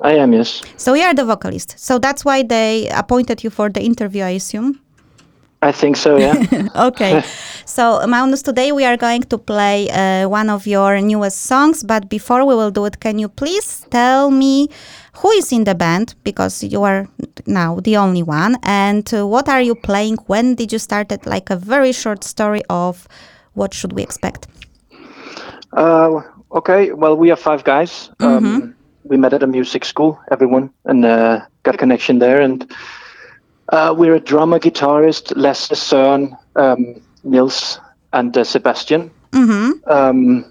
I 0.00 0.14
am. 0.22 0.32
Yes. 0.32 0.62
So 0.76 0.94
you 0.94 1.04
are 1.04 1.14
the 1.14 1.24
vocalist. 1.24 1.74
So 1.78 1.98
that's 1.98 2.24
why 2.24 2.42
they 2.42 2.88
appointed 2.88 3.44
you 3.44 3.50
for 3.50 3.68
the 3.70 3.80
interview, 3.82 4.24
I 4.24 4.30
assume. 4.36 4.80
I 5.62 5.72
think 5.72 5.96
so. 5.96 6.18
Yeah. 6.18 6.68
Okay. 6.74 7.22
so, 7.64 8.04
Magnus, 8.06 8.42
today 8.42 8.72
we 8.72 8.84
are 8.84 8.96
going 8.96 9.22
to 9.22 9.38
play 9.38 9.88
uh, 9.90 10.28
one 10.28 10.50
of 10.50 10.66
your 10.66 11.00
newest 11.00 11.42
songs. 11.42 11.84
But 11.84 12.08
before 12.08 12.44
we 12.44 12.54
will 12.54 12.72
do 12.72 12.84
it, 12.84 12.98
can 12.98 13.18
you 13.18 13.28
please 13.28 13.86
tell 13.90 14.30
me 14.30 14.68
who 15.14 15.30
is 15.30 15.52
in 15.52 15.64
the 15.64 15.74
band? 15.74 16.14
Because 16.24 16.64
you 16.64 16.82
are 16.82 17.08
now 17.46 17.78
the 17.80 17.96
only 17.96 18.24
one. 18.24 18.56
And 18.64 19.08
uh, 19.14 19.26
what 19.26 19.48
are 19.48 19.62
you 19.62 19.76
playing? 19.76 20.16
When 20.26 20.56
did 20.56 20.72
you 20.72 20.80
start 20.80 21.12
it? 21.12 21.26
Like 21.26 21.48
a 21.50 21.56
very 21.56 21.92
short 21.92 22.24
story 22.24 22.62
of 22.68 23.06
what 23.54 23.72
should 23.72 23.92
we 23.92 24.02
expect? 24.02 24.48
Uh, 25.72 26.22
okay. 26.52 26.92
Well, 26.92 27.16
we 27.16 27.30
are 27.30 27.36
five 27.36 27.62
guys. 27.62 28.10
Um, 28.18 28.74
we 29.04 29.16
met 29.16 29.32
at 29.32 29.42
a 29.42 29.46
music 29.46 29.84
school, 29.84 30.20
everyone, 30.30 30.70
and 30.84 31.04
uh, 31.04 31.40
got 31.62 31.78
connection 31.78 32.18
there. 32.18 32.40
And 32.40 32.68
uh, 33.72 33.94
we're 33.96 34.14
a 34.14 34.20
drummer, 34.20 34.58
guitarist, 34.58 35.32
Lasse, 35.36 35.70
Søren, 35.70 36.36
um, 36.56 37.02
Nils, 37.24 37.80
and 38.12 38.36
uh, 38.36 38.44
Sebastian. 38.44 39.10
Um, 39.86 40.44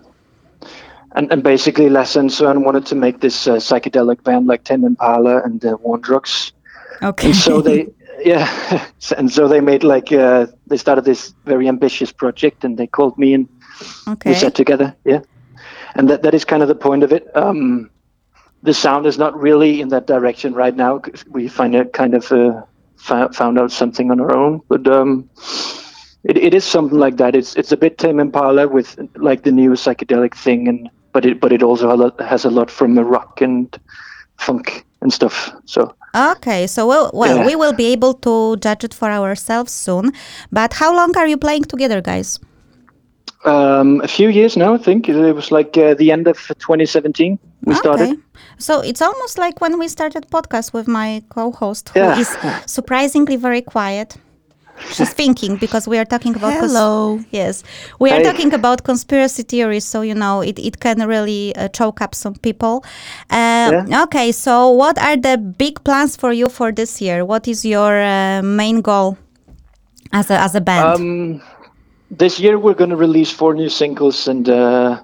and, 1.13 1.31
and 1.31 1.43
basically, 1.43 1.89
Lasse 1.89 2.15
and 2.17 2.29
Søren 2.29 2.63
wanted 2.65 2.85
to 2.87 2.95
make 2.95 3.21
this 3.21 3.47
uh, 3.47 3.55
psychedelic 3.55 4.23
band 4.23 4.47
like 4.47 4.63
Tame 4.63 4.85
Impala 4.85 5.41
and 5.43 5.63
uh, 5.63 5.77
War 5.81 5.97
Drugs. 5.97 6.51
Okay. 7.03 7.27
And 7.27 7.35
so 7.35 7.61
they, 7.61 7.87
yeah, 8.25 8.85
and 9.17 9.31
so 9.31 9.47
they 9.47 9.61
made 9.61 9.83
like 9.83 10.11
uh, 10.11 10.47
they 10.67 10.77
started 10.77 11.05
this 11.05 11.33
very 11.45 11.67
ambitious 11.67 12.11
project, 12.11 12.63
and 12.63 12.77
they 12.77 12.87
called 12.87 13.17
me 13.17 13.33
and 13.33 13.47
okay. 14.07 14.31
we 14.31 14.35
sat 14.35 14.55
together 14.55 14.95
yeah 15.05 15.21
and 15.95 16.09
that, 16.09 16.23
that 16.23 16.33
is 16.33 16.45
kind 16.45 16.61
of 16.61 16.67
the 16.67 16.75
point 16.75 17.03
of 17.03 17.11
it 17.11 17.35
um, 17.35 17.89
the 18.63 18.73
sound 18.73 19.05
is 19.05 19.17
not 19.17 19.39
really 19.39 19.81
in 19.81 19.89
that 19.89 20.05
direction 20.07 20.53
right 20.53 20.75
now. 20.75 21.01
we 21.29 21.47
find 21.47 21.73
it 21.75 21.93
kind 21.93 22.13
of 22.13 22.31
uh, 22.31 22.61
found 23.01 23.57
out 23.59 23.71
something 23.71 24.11
on 24.11 24.19
our 24.19 24.35
own 24.35 24.61
but 24.69 24.87
um, 24.87 25.29
it, 26.23 26.37
it 26.37 26.53
is 26.53 26.63
something 26.63 26.99
like 26.99 27.17
that 27.17 27.35
it's 27.35 27.55
it's 27.55 27.71
a 27.71 27.77
bit 27.77 27.97
Tame 27.97 28.19
Impala 28.19 28.67
with 28.67 28.97
like 29.15 29.43
the 29.43 29.51
new 29.51 29.71
psychedelic 29.71 30.35
thing 30.35 30.67
and 30.67 30.89
but 31.13 31.25
it 31.25 31.39
but 31.39 31.51
it 31.51 31.63
also 31.63 31.91
a 31.93 31.97
lot, 31.97 32.19
has 32.21 32.45
a 32.45 32.49
lot 32.49 32.69
from 32.69 32.95
the 32.95 33.03
rock 33.03 33.41
and 33.41 33.79
funk 34.37 34.85
and 35.01 35.11
stuff 35.11 35.51
so 35.65 35.93
Okay, 36.13 36.67
so 36.67 36.87
well, 36.87 37.09
well 37.13 37.37
Yeah. 37.37 37.45
we 37.45 37.55
will 37.55 37.71
be 37.71 37.85
able 37.93 38.13
to 38.15 38.57
judge 38.57 38.83
it 38.83 38.93
for 38.93 39.09
ourselves 39.09 39.71
soon. 39.71 40.11
But 40.51 40.73
how 40.73 40.93
long 40.93 41.15
are 41.15 41.25
you 41.25 41.37
playing 41.37 41.63
together, 41.63 42.01
guys? 42.01 42.37
Um, 43.45 44.01
a 44.01 44.07
few 44.07 44.29
years 44.29 44.55
now 44.57 44.73
I 44.73 44.77
think 44.77 45.09
it 45.09 45.33
was 45.35 45.51
like 45.51 45.77
uh, 45.77 45.93
the 45.95 46.11
end 46.11 46.27
of 46.27 46.37
2017 46.59 47.39
we 47.65 47.75
started 47.75 48.09
Okay. 48.11 48.17
So 48.57 48.81
it's 48.81 49.01
almost 49.01 49.37
like 49.37 49.59
when 49.61 49.79
we 49.79 49.87
started 49.87 50.27
podcast 50.29 50.73
with 50.73 50.87
my 50.87 51.21
co-host, 51.29 51.89
who 51.89 51.99
Yeah. 51.99 52.19
is 52.19 52.37
surprisingly 52.65 53.35
very 53.37 53.61
quiet. 53.61 54.17
She's 54.91 55.13
thinking 55.13 55.57
because 55.57 55.87
we 55.87 55.97
are 55.99 56.05
talking 56.05 56.35
about 56.35 56.53
cons- 56.59 56.71
Hello. 56.73 57.19
yes, 57.31 57.63
we 57.99 58.09
are 58.11 58.17
Hey. 58.17 58.23
talking 58.23 58.53
about 58.53 58.83
conspiracy 58.83 59.43
theories, 59.43 59.85
so 59.85 60.01
you 60.01 60.15
know 60.15 60.41
it, 60.41 60.57
it 60.59 60.79
can 60.79 61.05
really 61.07 61.55
uh, 61.55 61.67
choke 61.69 62.01
up 62.01 62.15
some 62.15 62.35
people. 62.35 62.83
Uh, 63.29 63.83
Okay, 64.03 64.31
so 64.31 64.69
what 64.71 64.97
are 64.97 65.17
the 65.17 65.37
big 65.37 65.83
plans 65.83 66.15
for 66.17 66.31
you 66.33 66.49
for 66.49 66.71
this 66.71 67.01
year? 67.01 67.25
What 67.25 67.47
is 67.47 67.63
your 67.65 67.93
uh, 68.01 68.41
main 68.43 68.81
goal 68.81 69.17
as 70.11 70.29
a 70.31 70.37
as 70.39 70.55
a 70.55 70.61
band? 70.61 70.85
Um, 71.01 71.41
this 72.11 72.39
year 72.39 72.59
we're 72.59 72.73
going 72.73 72.89
to 72.89 72.95
release 72.95 73.31
four 73.31 73.53
new 73.53 73.69
singles, 73.69 74.27
and 74.27 74.47
uh, 74.49 75.01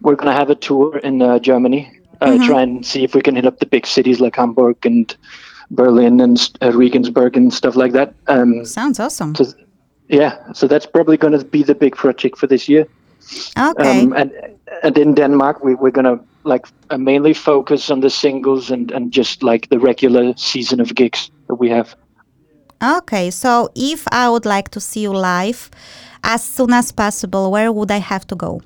we're 0.00 0.16
going 0.16 0.32
to 0.32 0.38
have 0.38 0.50
a 0.50 0.54
tour 0.54 0.98
in 0.98 1.22
uh, 1.22 1.38
Germany. 1.38 2.00
Uh, 2.20 2.44
Try 2.46 2.62
and 2.62 2.86
see 2.86 3.02
if 3.02 3.14
we 3.14 3.20
can 3.20 3.34
hit 3.34 3.46
up 3.46 3.58
the 3.58 3.66
big 3.66 3.86
cities 3.86 4.20
like 4.20 4.36
Hamburg 4.36 4.86
and 4.86 5.16
Berlin 5.70 6.20
and 6.20 6.38
uh, 6.60 6.70
Regensburg 6.72 7.36
and 7.36 7.52
stuff 7.52 7.74
like 7.74 7.92
that. 7.92 8.14
Um, 8.28 8.64
Sounds 8.64 9.00
awesome. 9.00 9.34
so, 9.34 9.44
yeah, 10.08 10.52
so 10.52 10.68
that's 10.68 10.86
probably 10.86 11.16
going 11.16 11.36
to 11.36 11.44
be 11.44 11.64
the 11.64 11.74
big 11.74 11.96
project 11.96 12.38
for 12.38 12.46
this 12.46 12.68
year. 12.68 12.86
Okay. 13.58 14.02
Um, 14.02 14.12
and 14.12 14.32
and 14.82 14.98
in 14.98 15.14
Denmark, 15.14 15.64
we, 15.64 15.74
we're 15.74 15.90
going 15.90 16.18
to 16.18 16.24
like 16.44 16.66
uh, 16.90 16.98
mainly 16.98 17.34
focus 17.34 17.90
on 17.90 18.00
the 18.00 18.10
singles 18.10 18.70
and, 18.70 18.90
and 18.90 19.12
just 19.12 19.42
like 19.42 19.68
the 19.68 19.78
regular 19.78 20.34
season 20.36 20.80
of 20.80 20.94
gigs 20.94 21.30
that 21.48 21.54
we 21.56 21.70
have. 21.70 21.94
Okay, 22.82 23.30
so 23.30 23.68
if 23.76 24.06
I 24.10 24.28
would 24.28 24.44
like 24.44 24.70
to 24.70 24.80
see 24.80 25.00
you 25.00 25.12
live 25.12 25.70
as 26.22 26.42
soon 26.44 26.72
as 26.72 26.92
possible, 26.92 27.50
where 27.50 27.72
would 27.72 27.90
I 27.90 27.98
have 27.98 28.26
to 28.28 28.34
go? 28.36 28.60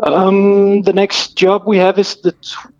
Um, 0.00 0.82
the 0.82 0.92
next 0.92 1.36
job 1.36 1.64
we 1.66 1.76
have 1.78 1.98
is 1.98 2.14
the 2.22 2.32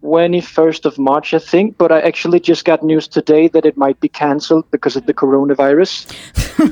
21st 0.05 0.85
of 0.85 0.99
March, 0.99 1.35
I 1.35 1.41
think, 1.41 1.77
but 1.77 1.91
I 1.91 2.01
actually 2.01 2.39
just 2.39 2.65
got 2.65 2.83
news 2.85 3.09
today 3.09 3.49
that 3.49 3.67
it 3.67 3.77
might 3.77 3.99
be 3.99 4.09
cancelled 4.09 4.71
because 4.71 4.95
of 4.95 5.07
the 5.07 5.15
coronavirus. 5.15 6.07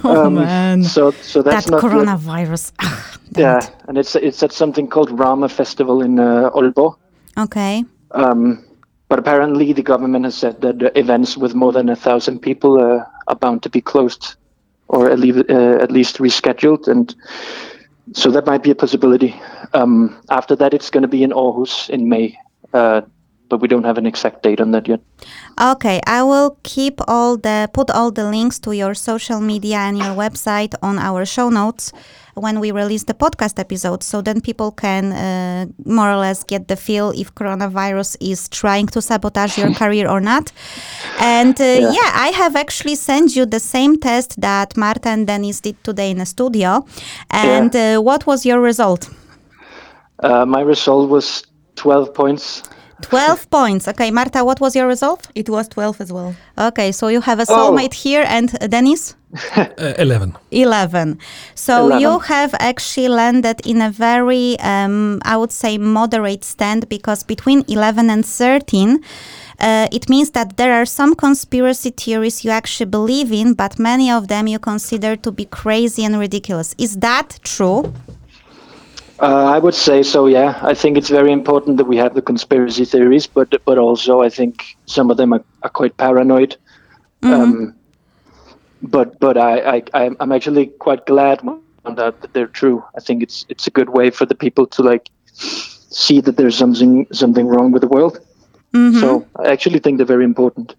oh, 0.04 0.30
man. 0.30 0.84
So, 0.84 1.10
so 1.10 1.42
that's 1.42 1.64
that 1.64 1.70
not 1.72 1.82
coronavirus. 1.82 2.72
Ah, 2.78 3.18
Yeah, 3.36 3.58
it. 3.58 3.70
and 3.88 3.98
it's 3.98 4.14
it's 4.14 4.42
at 4.42 4.52
something 4.52 4.86
called 4.86 5.10
Rama 5.10 5.48
Festival 5.48 6.00
in 6.00 6.20
uh, 6.20 6.50
Aalborg. 6.54 6.96
Okay. 7.36 7.84
Um, 8.12 8.64
but 9.08 9.18
apparently, 9.18 9.72
the 9.72 9.82
government 9.82 10.24
has 10.24 10.36
said 10.36 10.60
that 10.60 10.96
events 10.96 11.36
with 11.36 11.54
more 11.54 11.72
than 11.72 11.88
a 11.88 11.96
thousand 11.96 12.38
people 12.40 12.78
uh, 12.80 13.04
are 13.26 13.36
bound 13.36 13.62
to 13.64 13.68
be 13.70 13.80
closed, 13.80 14.36
or 14.88 15.10
at 15.10 15.18
least, 15.18 15.50
uh, 15.50 15.78
at 15.80 15.90
least 15.90 16.18
rescheduled, 16.18 16.88
and 16.88 17.14
so 18.12 18.30
that 18.30 18.46
might 18.46 18.62
be 18.62 18.70
a 18.70 18.74
possibility. 18.74 19.34
Um, 19.74 20.20
after 20.30 20.56
that, 20.56 20.74
it's 20.74 20.90
going 20.90 21.02
to 21.02 21.08
be 21.08 21.22
in 21.22 21.30
Aarhus 21.30 21.90
in 21.90 22.08
May, 22.08 22.38
uh, 22.72 23.02
but 23.48 23.60
we 23.60 23.68
don't 23.68 23.84
have 23.84 23.98
an 23.98 24.06
exact 24.06 24.42
date 24.42 24.60
on 24.60 24.70
that 24.72 24.88
yet. 24.88 25.00
Okay, 25.60 26.00
I 26.06 26.22
will 26.22 26.58
keep 26.62 27.00
all 27.08 27.36
the 27.36 27.68
put 27.72 27.90
all 27.90 28.10
the 28.10 28.24
links 28.24 28.58
to 28.60 28.72
your 28.72 28.94
social 28.94 29.40
media 29.40 29.78
and 29.78 29.98
your 29.98 30.14
website 30.14 30.74
on 30.82 30.98
our 30.98 31.24
show 31.24 31.48
notes 31.48 31.92
when 32.34 32.60
we 32.60 32.70
release 32.70 33.04
the 33.04 33.14
podcast 33.14 33.58
episode 33.58 34.02
so 34.02 34.20
then 34.20 34.42
people 34.42 34.70
can 34.70 35.12
uh, 35.12 35.66
more 35.86 36.10
or 36.10 36.16
less 36.16 36.44
get 36.44 36.68
the 36.68 36.76
feel 36.76 37.10
if 37.16 37.34
coronavirus 37.34 38.14
is 38.20 38.46
trying 38.50 38.86
to 38.86 39.00
sabotage 39.00 39.56
your 39.56 39.72
career 39.80 40.06
or 40.06 40.20
not 40.20 40.52
and 41.18 41.58
uh, 41.58 41.64
yeah. 41.64 42.12
i 42.12 42.30
have 42.34 42.54
actually 42.54 42.94
sent 42.94 43.34
you 43.34 43.46
the 43.46 43.58
same 43.58 43.98
test 43.98 44.38
that 44.38 44.76
marta 44.76 45.08
and 45.08 45.26
dennis 45.26 45.62
did 45.62 45.82
today 45.82 46.10
in 46.10 46.18
the 46.18 46.26
studio 46.26 46.84
and 47.30 47.74
uh, 47.74 47.98
what 47.98 48.26
was 48.26 48.44
your 48.44 48.60
result 48.60 49.08
Uh, 50.22 50.46
my 50.46 50.60
result 50.60 51.10
was 51.10 51.42
12 51.76 52.14
points. 52.14 52.62
12 53.02 53.50
points 53.50 53.86
okay 53.88 54.10
marta 54.10 54.42
what 54.44 54.60
was 54.60 54.74
your 54.74 54.86
result 54.86 55.28
It 55.34 55.48
was 55.48 55.68
12 55.68 56.00
as 56.00 56.12
well. 56.12 56.34
okay 56.58 56.92
so 56.92 57.08
you 57.08 57.20
have 57.20 57.38
a 57.40 57.44
soulmate 57.46 57.94
here 57.94 58.24
and 58.26 58.54
uh, 58.60 58.66
dennis 58.66 59.14
Uh, 59.56 59.92
11. 59.98 60.34
11. 60.50 61.18
So 61.54 61.86
11. 61.86 62.00
you 62.00 62.18
have 62.20 62.54
actually 62.58 63.08
landed 63.08 63.60
in 63.66 63.82
a 63.82 63.90
very, 63.90 64.58
um, 64.60 65.20
I 65.24 65.36
would 65.36 65.52
say, 65.52 65.76
moderate 65.78 66.42
stand 66.44 66.88
because 66.88 67.22
between 67.22 67.62
11 67.68 68.08
and 68.08 68.24
13, 68.24 68.98
uh, 69.60 69.88
it 69.92 70.08
means 70.08 70.30
that 70.30 70.56
there 70.56 70.72
are 70.72 70.86
some 70.86 71.14
conspiracy 71.14 71.90
theories 71.90 72.44
you 72.44 72.50
actually 72.50 72.86
believe 72.90 73.30
in, 73.32 73.52
but 73.54 73.78
many 73.78 74.10
of 74.10 74.28
them 74.28 74.46
you 74.46 74.58
consider 74.58 75.16
to 75.16 75.30
be 75.32 75.44
crazy 75.44 76.02
and 76.04 76.18
ridiculous. 76.18 76.74
Is 76.78 76.96
that 76.98 77.38
true? 77.42 77.92
Uh, 79.18 79.44
I 79.54 79.58
would 79.58 79.74
say 79.74 80.02
so. 80.02 80.26
Yeah, 80.26 80.58
I 80.62 80.74
think 80.74 80.98
it's 80.98 81.08
very 81.08 81.32
important 81.32 81.78
that 81.78 81.86
we 81.86 81.96
have 81.96 82.14
the 82.14 82.22
conspiracy 82.22 82.84
theories, 82.84 83.26
but 83.26 83.48
but 83.64 83.78
also 83.78 84.20
I 84.20 84.28
think 84.28 84.76
some 84.86 85.10
of 85.10 85.16
them 85.16 85.32
are, 85.32 85.44
are 85.62 85.70
quite 85.70 85.96
paranoid. 85.96 86.56
Um, 87.22 87.74
but 88.82 89.18
but 89.18 89.36
I, 89.38 89.58
I 89.76 89.82
I'm- 89.94 90.16
I'm 90.20 90.32
actually 90.32 90.66
quite 90.66 91.06
glad 91.06 91.40
that 91.84 92.14
they're 92.32 92.46
true. 92.60 92.84
I 92.96 93.00
think 93.00 93.22
it's 93.22 93.46
it's 93.48 93.66
a 93.66 93.70
good 93.70 93.88
way 93.88 94.10
for 94.10 94.26
the 94.26 94.34
people 94.34 94.66
to 94.66 94.82
like 94.82 95.08
see 95.90 96.20
that 96.20 96.36
there's 96.36 96.56
something 96.58 97.06
something 97.12 97.46
wrong 97.46 97.72
with 97.72 97.80
the 97.82 97.88
world. 97.88 98.18
So 99.00 99.24
I 99.36 99.48
actually 99.52 99.78
think 99.78 99.96
they're 99.96 100.06
very 100.16 100.24
important. 100.24 100.74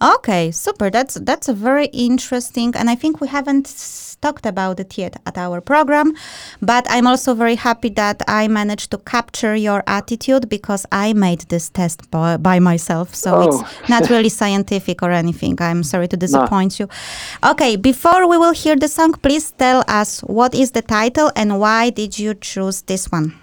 Okay, 0.00 0.50
super. 0.50 0.90
That's 0.90 1.14
that's 1.14 1.48
a 1.48 1.54
very 1.54 1.86
interesting, 1.86 2.74
and 2.76 2.90
I 2.90 2.94
think 2.96 3.20
we 3.22 3.28
haven't 3.28 3.72
talked 4.20 4.44
about 4.44 4.78
it 4.78 4.98
yet 4.98 5.16
at 5.24 5.38
our 5.38 5.60
program. 5.62 6.12
But 6.60 6.86
I'm 6.90 7.06
also 7.06 7.34
very 7.34 7.54
happy 7.54 7.88
that 7.90 8.22
I 8.28 8.46
managed 8.48 8.90
to 8.90 8.98
capture 8.98 9.56
your 9.56 9.82
attitude 9.86 10.48
because 10.50 10.84
I 10.92 11.14
made 11.14 11.48
this 11.48 11.70
test 11.70 12.10
by, 12.10 12.36
by 12.36 12.58
myself, 12.60 13.14
so 13.14 13.34
Oh. 13.34 13.42
it's 13.48 13.62
not 13.88 14.10
really 14.10 14.28
scientific 14.28 15.02
or 15.02 15.10
anything. 15.12 15.56
I'm 15.60 15.82
sorry 15.82 16.08
to 16.08 16.16
disappoint 16.16 16.78
you. 16.78 16.88
Okay, 17.42 17.76
before 17.76 18.28
we 18.28 18.36
will 18.36 18.52
hear 18.54 18.76
the 18.76 18.88
song, 18.88 19.12
please 19.14 19.50
tell 19.52 19.82
us 19.88 20.20
what 20.20 20.54
is 20.54 20.72
the 20.72 20.82
title 20.82 21.30
and 21.36 21.58
why 21.58 21.88
did 21.90 22.18
you 22.18 22.34
choose 22.34 22.82
this 22.82 23.10
one? 23.10 23.34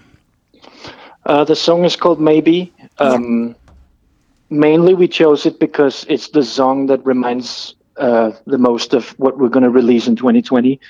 Uh, 1.26 1.42
the 1.44 1.56
song 1.56 1.84
is 1.84 1.96
called 1.96 2.20
Maybe. 2.20 2.72
Um, 2.98 3.54
Mainly, 4.50 4.94
we 4.94 5.08
chose 5.08 5.46
it 5.46 5.58
because 5.58 6.04
it's 6.08 6.28
the 6.28 6.42
song 6.42 6.86
that 6.86 7.04
reminds 7.04 7.74
uh, 7.96 8.32
the 8.46 8.58
most 8.58 8.94
of 8.94 9.10
what 9.18 9.38
we're 9.38 9.48
going 9.48 9.64
to 9.64 9.70
release 9.70 10.06
in 10.06 10.16
2020. 10.16 10.80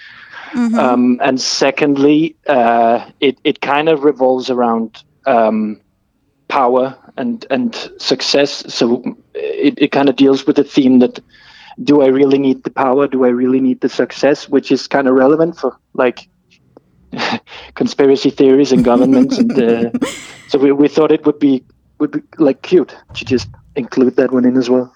Um, 0.55 1.19
and 1.21 1.41
secondly, 1.41 2.37
uh, 2.47 3.11
it 3.19 3.39
it 3.43 3.61
kind 3.61 3.89
of 3.89 4.05
revolves 4.05 4.51
around 4.51 5.03
um, 5.27 5.81
power 6.47 6.97
and 7.17 7.45
and 7.51 7.75
success. 7.99 8.73
So 8.73 9.03
it, 9.35 9.75
it 9.79 9.91
kind 9.91 10.09
of 10.09 10.15
deals 10.15 10.47
with 10.47 10.57
the 10.57 10.65
theme 10.65 11.01
that 11.01 11.19
do 11.83 12.03
I 12.03 12.07
really 12.07 12.39
need 12.39 12.63
the 12.63 12.71
power? 12.71 13.09
Do 13.09 13.25
I 13.25 13.29
really 13.29 13.61
need 13.61 13.81
the 13.81 13.89
success? 13.89 14.49
Which 14.49 14.71
is 14.71 14.87
kind 14.87 15.09
of 15.09 15.15
relevant 15.15 15.59
for 15.59 15.77
like 15.93 16.29
conspiracy 17.75 18.31
theories 18.31 18.71
and 18.71 18.85
governments. 18.85 19.39
and 19.39 19.53
uh, 19.59 19.91
so 20.49 20.59
we, 20.59 20.71
we 20.71 20.89
thought 20.89 21.11
it 21.11 21.27
would 21.27 21.39
be 21.39 21.65
would 22.05 22.13
be 22.13 22.45
like 22.49 22.61
cute 22.63 22.93
to 23.17 23.25
just 23.25 23.49
include 23.77 24.15
that 24.17 24.31
one 24.33 24.45
in 24.49 24.57
as 24.57 24.69
well. 24.69 24.87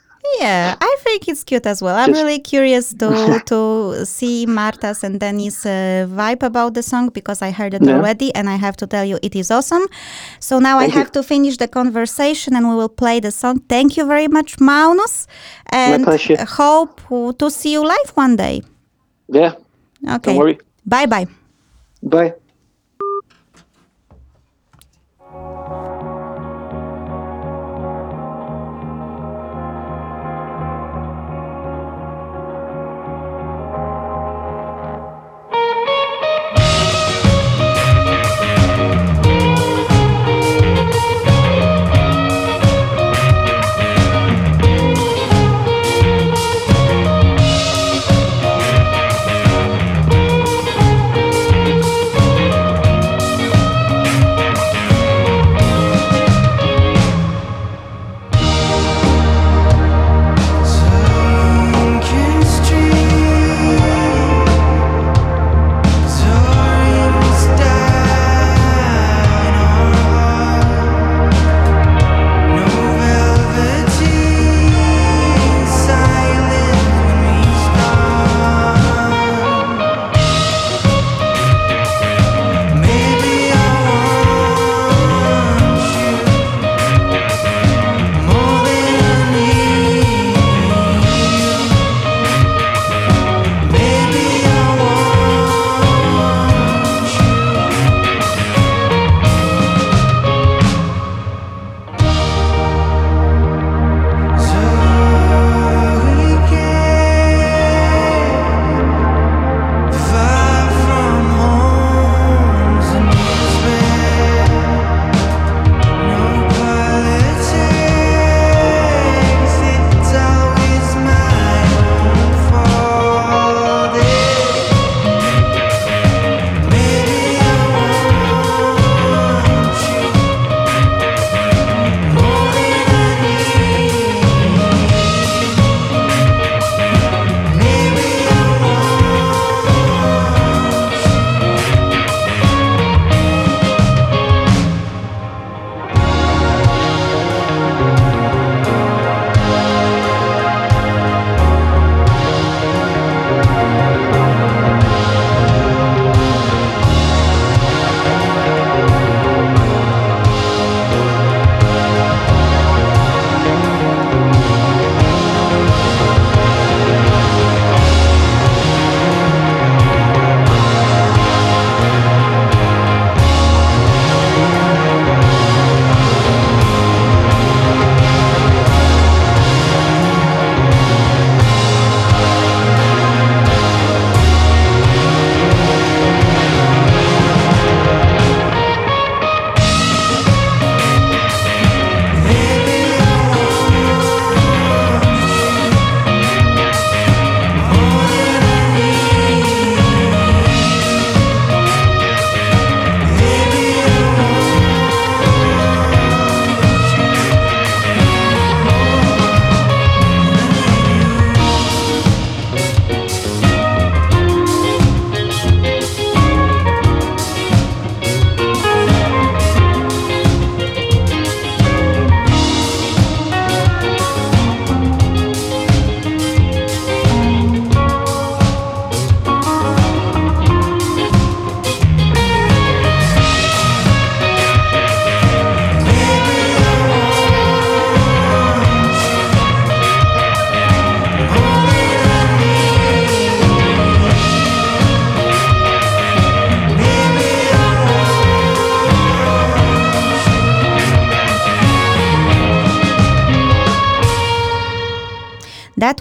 Yeah, 0.41 0.75
I 0.81 0.97
think 1.05 1.27
it's 1.29 1.43
cute 1.45 1.65
as 1.67 1.81
well. 1.81 1.97
I'm 1.97 2.09
Just- 2.13 2.21
really 2.23 2.39
curious 2.39 2.87
to 3.01 3.09
to 3.47 3.59
see 4.05 4.47
Marta's 4.47 5.03
and 5.05 5.19
Denny's 5.21 5.65
uh, 5.65 6.07
vibe 6.21 6.43
about 6.43 6.75
the 6.75 6.83
song 6.83 7.09
because 7.19 7.41
I 7.49 7.51
heard 7.59 7.73
it 7.75 7.83
Yeah. 7.83 7.97
already, 7.97 8.29
and 8.35 8.47
I 8.55 8.57
have 8.67 8.77
to 8.77 8.87
tell 8.87 9.07
you, 9.11 9.17
it 9.23 9.35
is 9.35 9.51
awesome. 9.51 9.85
So 10.41 10.59
now 10.59 10.77
I 10.77 10.81
Thank 10.81 10.93
you. 10.95 10.99
have 11.01 11.11
to 11.13 11.23
finish 11.23 11.57
the 11.57 11.69
conversation, 11.69 12.57
and 12.57 12.65
we 12.69 12.75
will 12.81 12.95
play 13.05 13.21
the 13.21 13.31
song. 13.31 13.61
Thank 13.69 13.97
you 13.97 14.05
very 14.07 14.29
much, 14.29 14.59
Maunus, 14.61 15.27
and 15.73 16.05
pleasure. 16.05 16.37
hope 16.45 17.01
to 17.39 17.47
see 17.51 17.73
you 17.73 17.83
live 17.95 18.11
one 18.25 18.37
day. 18.37 18.63
Yeah. 19.29 19.53
Okay, 20.17 20.37
worry. 20.37 20.59
bye 20.85 21.07
bye. 21.07 21.27
Bye. 22.03 22.35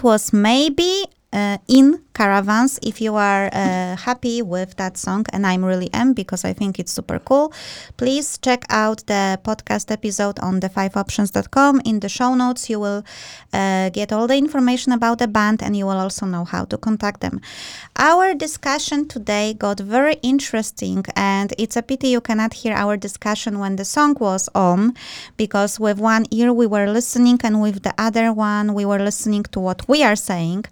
Was 0.02 0.32
maybe 0.32 1.04
caravans 2.18 2.72
if 2.82 2.96
you 3.04 3.14
are 3.14 3.46
uh, 3.52 3.96
happy 4.08 4.36
with 4.54 4.70
that 4.80 4.94
song 5.06 5.24
and 5.32 5.42
i'm 5.50 5.64
really 5.64 5.90
am 5.92 6.12
because 6.12 6.42
i 6.44 6.52
think 6.52 6.72
it's 6.78 6.92
super 6.98 7.18
cool. 7.28 7.52
Please 7.96 8.38
check 8.38 8.62
out 8.70 8.98
the 9.06 9.24
podcast 9.48 9.86
episode 9.98 10.36
on 10.40 10.60
the 10.60 10.70
fiveoptions.com 10.78 11.80
in 11.90 12.00
the 12.00 12.10
show 12.18 12.34
notes 12.34 12.62
you 12.72 12.78
will 12.84 13.02
uh, 13.52 13.88
get 13.98 14.12
all 14.12 14.26
the 14.32 14.38
information 14.46 14.90
about 14.98 15.16
the 15.22 15.28
band 15.38 15.62
and 15.62 15.72
you 15.76 15.86
will 15.88 16.00
also 16.06 16.24
know 16.26 16.44
how 16.44 16.64
to 16.64 16.76
contact 16.76 17.20
them. 17.20 17.40
Our 17.96 18.34
discussion 18.34 19.08
today 19.14 19.46
got 19.54 19.78
very 19.80 20.16
interesting 20.22 21.04
and 21.14 21.48
it's 21.62 21.76
a 21.76 21.82
pity 21.82 22.08
you 22.08 22.22
cannot 22.28 22.52
hear 22.60 22.74
our 22.74 22.96
discussion 22.96 23.58
when 23.62 23.76
the 23.76 23.84
song 23.84 24.16
was 24.28 24.48
on 24.54 24.80
because 25.36 25.72
with 25.80 25.98
one 25.98 26.24
ear 26.30 26.52
we 26.52 26.66
were 26.66 26.88
listening 26.98 27.38
and 27.44 27.54
with 27.64 27.82
the 27.82 27.94
other 27.98 28.32
one 28.32 28.74
we 28.74 28.84
were 28.84 29.02
listening 29.10 29.44
to 29.54 29.60
what 29.60 29.80
we 29.88 30.02
are 30.02 30.16
saying. 30.30 30.64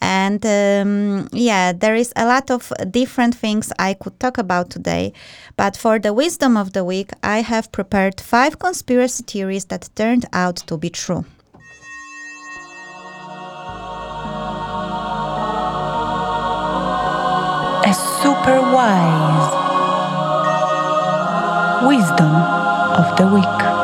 And 0.00 0.42
um, 0.58 0.99
Mm, 1.00 1.28
yeah, 1.32 1.72
there 1.72 1.94
is 1.94 2.12
a 2.14 2.26
lot 2.26 2.50
of 2.50 2.70
different 2.90 3.34
things 3.34 3.72
I 3.78 3.94
could 3.94 4.20
talk 4.20 4.36
about 4.36 4.68
today. 4.68 5.14
But 5.56 5.74
for 5.74 5.98
the 5.98 6.12
wisdom 6.12 6.58
of 6.58 6.74
the 6.74 6.84
week, 6.84 7.10
I 7.22 7.40
have 7.40 7.72
prepared 7.72 8.20
five 8.20 8.58
conspiracy 8.58 9.24
theories 9.26 9.64
that 9.66 9.88
turned 9.94 10.26
out 10.34 10.56
to 10.66 10.76
be 10.76 10.90
true. 10.90 11.24
A 17.86 17.94
super 18.20 18.60
wise 18.60 19.48
wisdom 21.88 22.34
of 23.00 23.16
the 23.16 23.26
week. 23.34 23.79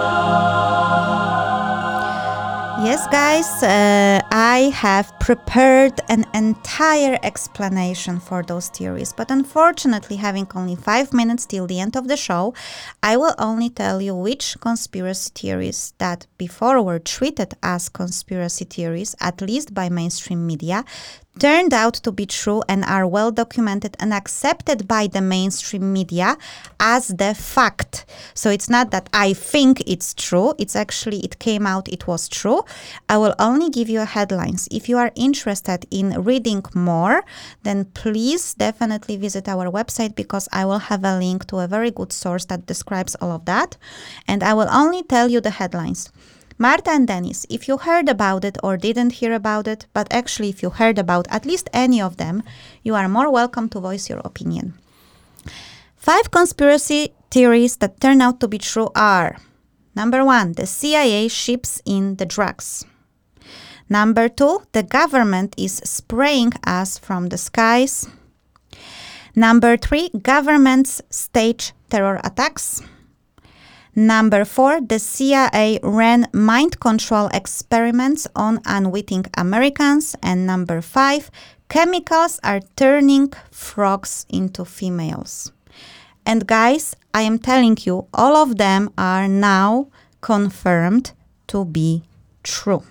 Yes, 2.86 3.04
guys, 3.08 3.64
uh, 3.64 4.20
I 4.30 4.70
have 4.72 5.12
prepared 5.18 6.00
an 6.08 6.24
entire 6.32 7.18
explanation 7.24 8.20
for 8.20 8.44
those 8.44 8.68
theories, 8.68 9.12
but 9.12 9.28
unfortunately, 9.28 10.14
having 10.14 10.46
only 10.54 10.76
five 10.76 11.12
minutes 11.12 11.46
till 11.46 11.66
the 11.66 11.80
end 11.80 11.96
of 11.96 12.06
the 12.06 12.16
show, 12.16 12.54
I 13.02 13.16
will 13.16 13.34
only 13.40 13.70
tell 13.70 14.00
you 14.00 14.14
which 14.14 14.56
conspiracy 14.60 15.32
theories 15.34 15.94
that 15.98 16.28
before 16.38 16.80
were 16.80 17.00
treated 17.00 17.54
as 17.60 17.88
conspiracy 17.88 18.64
theories, 18.64 19.16
at 19.18 19.40
least 19.40 19.74
by 19.74 19.88
mainstream 19.88 20.46
media, 20.46 20.84
turned 21.38 21.74
out 21.74 21.94
to 21.94 22.12
be 22.12 22.26
true 22.26 22.62
and 22.68 22.84
are 22.84 23.06
well 23.06 23.30
documented 23.30 23.96
and 24.00 24.12
accepted 24.12 24.88
by 24.88 25.06
the 25.06 25.20
mainstream 25.20 25.92
media 25.92 26.36
as 26.80 27.08
the 27.08 27.34
fact. 27.34 28.06
So 28.34 28.50
it's 28.50 28.68
not 28.68 28.90
that 28.90 29.08
I 29.12 29.32
think 29.32 29.82
it's 29.86 30.14
true, 30.14 30.54
it's 30.58 30.76
actually 30.76 31.20
it 31.20 31.38
came 31.38 31.66
out 31.66 31.88
it 31.88 32.06
was 32.06 32.28
true. 32.28 32.62
I 33.08 33.18
will 33.18 33.34
only 33.38 33.70
give 33.70 33.88
you 33.88 34.00
headlines. 34.00 34.68
If 34.70 34.88
you 34.88 34.98
are 34.98 35.12
interested 35.14 35.86
in 35.90 36.22
reading 36.22 36.64
more, 36.74 37.24
then 37.62 37.86
please 37.86 38.54
definitely 38.54 39.16
visit 39.16 39.48
our 39.48 39.70
website 39.70 40.14
because 40.14 40.48
I 40.52 40.64
will 40.64 40.78
have 40.78 41.04
a 41.04 41.18
link 41.18 41.46
to 41.48 41.58
a 41.58 41.68
very 41.68 41.90
good 41.90 42.12
source 42.12 42.44
that 42.46 42.66
describes 42.66 43.14
all 43.16 43.32
of 43.32 43.44
that 43.44 43.76
and 44.26 44.42
I 44.42 44.54
will 44.54 44.68
only 44.70 45.02
tell 45.02 45.28
you 45.28 45.40
the 45.40 45.50
headlines. 45.50 46.10
Marta 46.58 46.90
and 46.90 47.06
Dennis, 47.06 47.44
if 47.50 47.68
you 47.68 47.76
heard 47.76 48.08
about 48.08 48.42
it 48.42 48.56
or 48.62 48.78
didn't 48.78 49.20
hear 49.20 49.34
about 49.34 49.68
it, 49.68 49.86
but 49.92 50.10
actually 50.10 50.48
if 50.48 50.62
you 50.62 50.70
heard 50.70 50.98
about 50.98 51.26
at 51.28 51.44
least 51.44 51.68
any 51.74 52.00
of 52.00 52.16
them, 52.16 52.42
you 52.82 52.94
are 52.94 53.08
more 53.08 53.30
welcome 53.30 53.68
to 53.68 53.80
voice 53.80 54.08
your 54.08 54.20
opinion. 54.20 54.72
Five 55.96 56.30
conspiracy 56.30 57.12
theories 57.30 57.76
that 57.78 58.00
turn 58.00 58.22
out 58.22 58.40
to 58.40 58.48
be 58.48 58.56
true 58.56 58.88
are 58.94 59.36
number 59.94 60.24
one, 60.24 60.52
the 60.52 60.66
CIA 60.66 61.28
ships 61.28 61.82
in 61.84 62.16
the 62.16 62.24
drugs. 62.24 62.86
Number 63.90 64.28
two, 64.28 64.62
the 64.72 64.82
government 64.82 65.54
is 65.58 65.76
spraying 65.84 66.52
us 66.66 66.96
from 66.96 67.28
the 67.28 67.38
skies. 67.38 68.08
Number 69.34 69.76
three, 69.76 70.08
governments 70.22 71.02
stage 71.10 71.72
terror 71.90 72.18
attacks. 72.24 72.82
Number 73.98 74.44
four, 74.44 74.82
the 74.82 74.98
CIA 74.98 75.80
ran 75.82 76.28
mind 76.34 76.80
control 76.80 77.28
experiments 77.32 78.28
on 78.36 78.60
unwitting 78.66 79.24
Americans. 79.38 80.14
And 80.22 80.46
number 80.46 80.82
five, 80.82 81.30
chemicals 81.70 82.38
are 82.44 82.60
turning 82.76 83.32
frogs 83.50 84.26
into 84.28 84.66
females. 84.66 85.50
And 86.26 86.46
guys, 86.46 86.94
I 87.14 87.22
am 87.22 87.38
telling 87.38 87.78
you, 87.84 88.06
all 88.12 88.36
of 88.36 88.58
them 88.58 88.92
are 88.98 89.28
now 89.28 89.88
confirmed 90.20 91.12
to 91.46 91.64
be 91.64 92.02
true. 92.42 92.82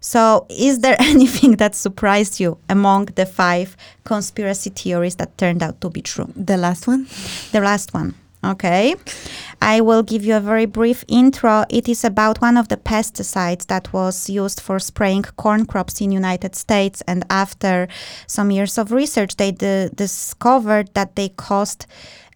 So, 0.00 0.46
is 0.48 0.78
there 0.78 0.96
anything 1.00 1.56
that 1.56 1.74
surprised 1.74 2.40
you 2.40 2.56
among 2.70 3.06
the 3.16 3.26
five 3.26 3.76
conspiracy 4.04 4.70
theories 4.70 5.16
that 5.16 5.36
turned 5.36 5.62
out 5.62 5.82
to 5.82 5.90
be 5.90 6.00
true? 6.00 6.32
The 6.34 6.56
last 6.56 6.86
one? 6.86 7.08
The 7.52 7.60
last 7.60 7.92
one. 7.92 8.14
Okay. 8.44 8.94
I 9.60 9.80
will 9.80 10.02
give 10.02 10.24
you 10.24 10.36
a 10.36 10.40
very 10.40 10.66
brief 10.66 11.04
intro. 11.08 11.64
It 11.68 11.88
is 11.88 12.04
about 12.04 12.40
one 12.40 12.56
of 12.56 12.68
the 12.68 12.76
pesticides 12.76 13.66
that 13.66 13.92
was 13.92 14.30
used 14.30 14.60
for 14.60 14.78
spraying 14.78 15.24
corn 15.36 15.66
crops 15.66 16.00
in 16.00 16.12
United 16.12 16.54
States 16.54 17.02
and 17.06 17.24
after 17.28 17.88
some 18.26 18.50
years 18.50 18.78
of 18.78 18.92
research 18.92 19.36
they 19.36 19.50
d- 19.50 19.88
discovered 19.94 20.94
that 20.94 21.16
they 21.16 21.30
caused 21.30 21.86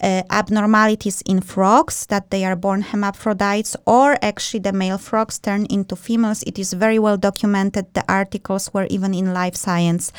uh, 0.02 0.22
abnormalities 0.30 1.22
in 1.22 1.40
frogs 1.40 2.06
that 2.06 2.30
they 2.30 2.44
are 2.44 2.56
born 2.56 2.82
hermaphrodites 2.82 3.76
or 3.86 4.18
actually 4.20 4.60
the 4.60 4.72
male 4.72 4.98
frogs 4.98 5.38
turn 5.38 5.64
into 5.66 5.94
females. 5.94 6.42
It 6.42 6.58
is 6.58 6.72
very 6.72 6.98
well 6.98 7.16
documented. 7.16 7.94
The 7.94 8.04
articles 8.08 8.74
were 8.74 8.86
even 8.90 9.14
in 9.14 9.32
life 9.32 9.54
science. 9.54 10.12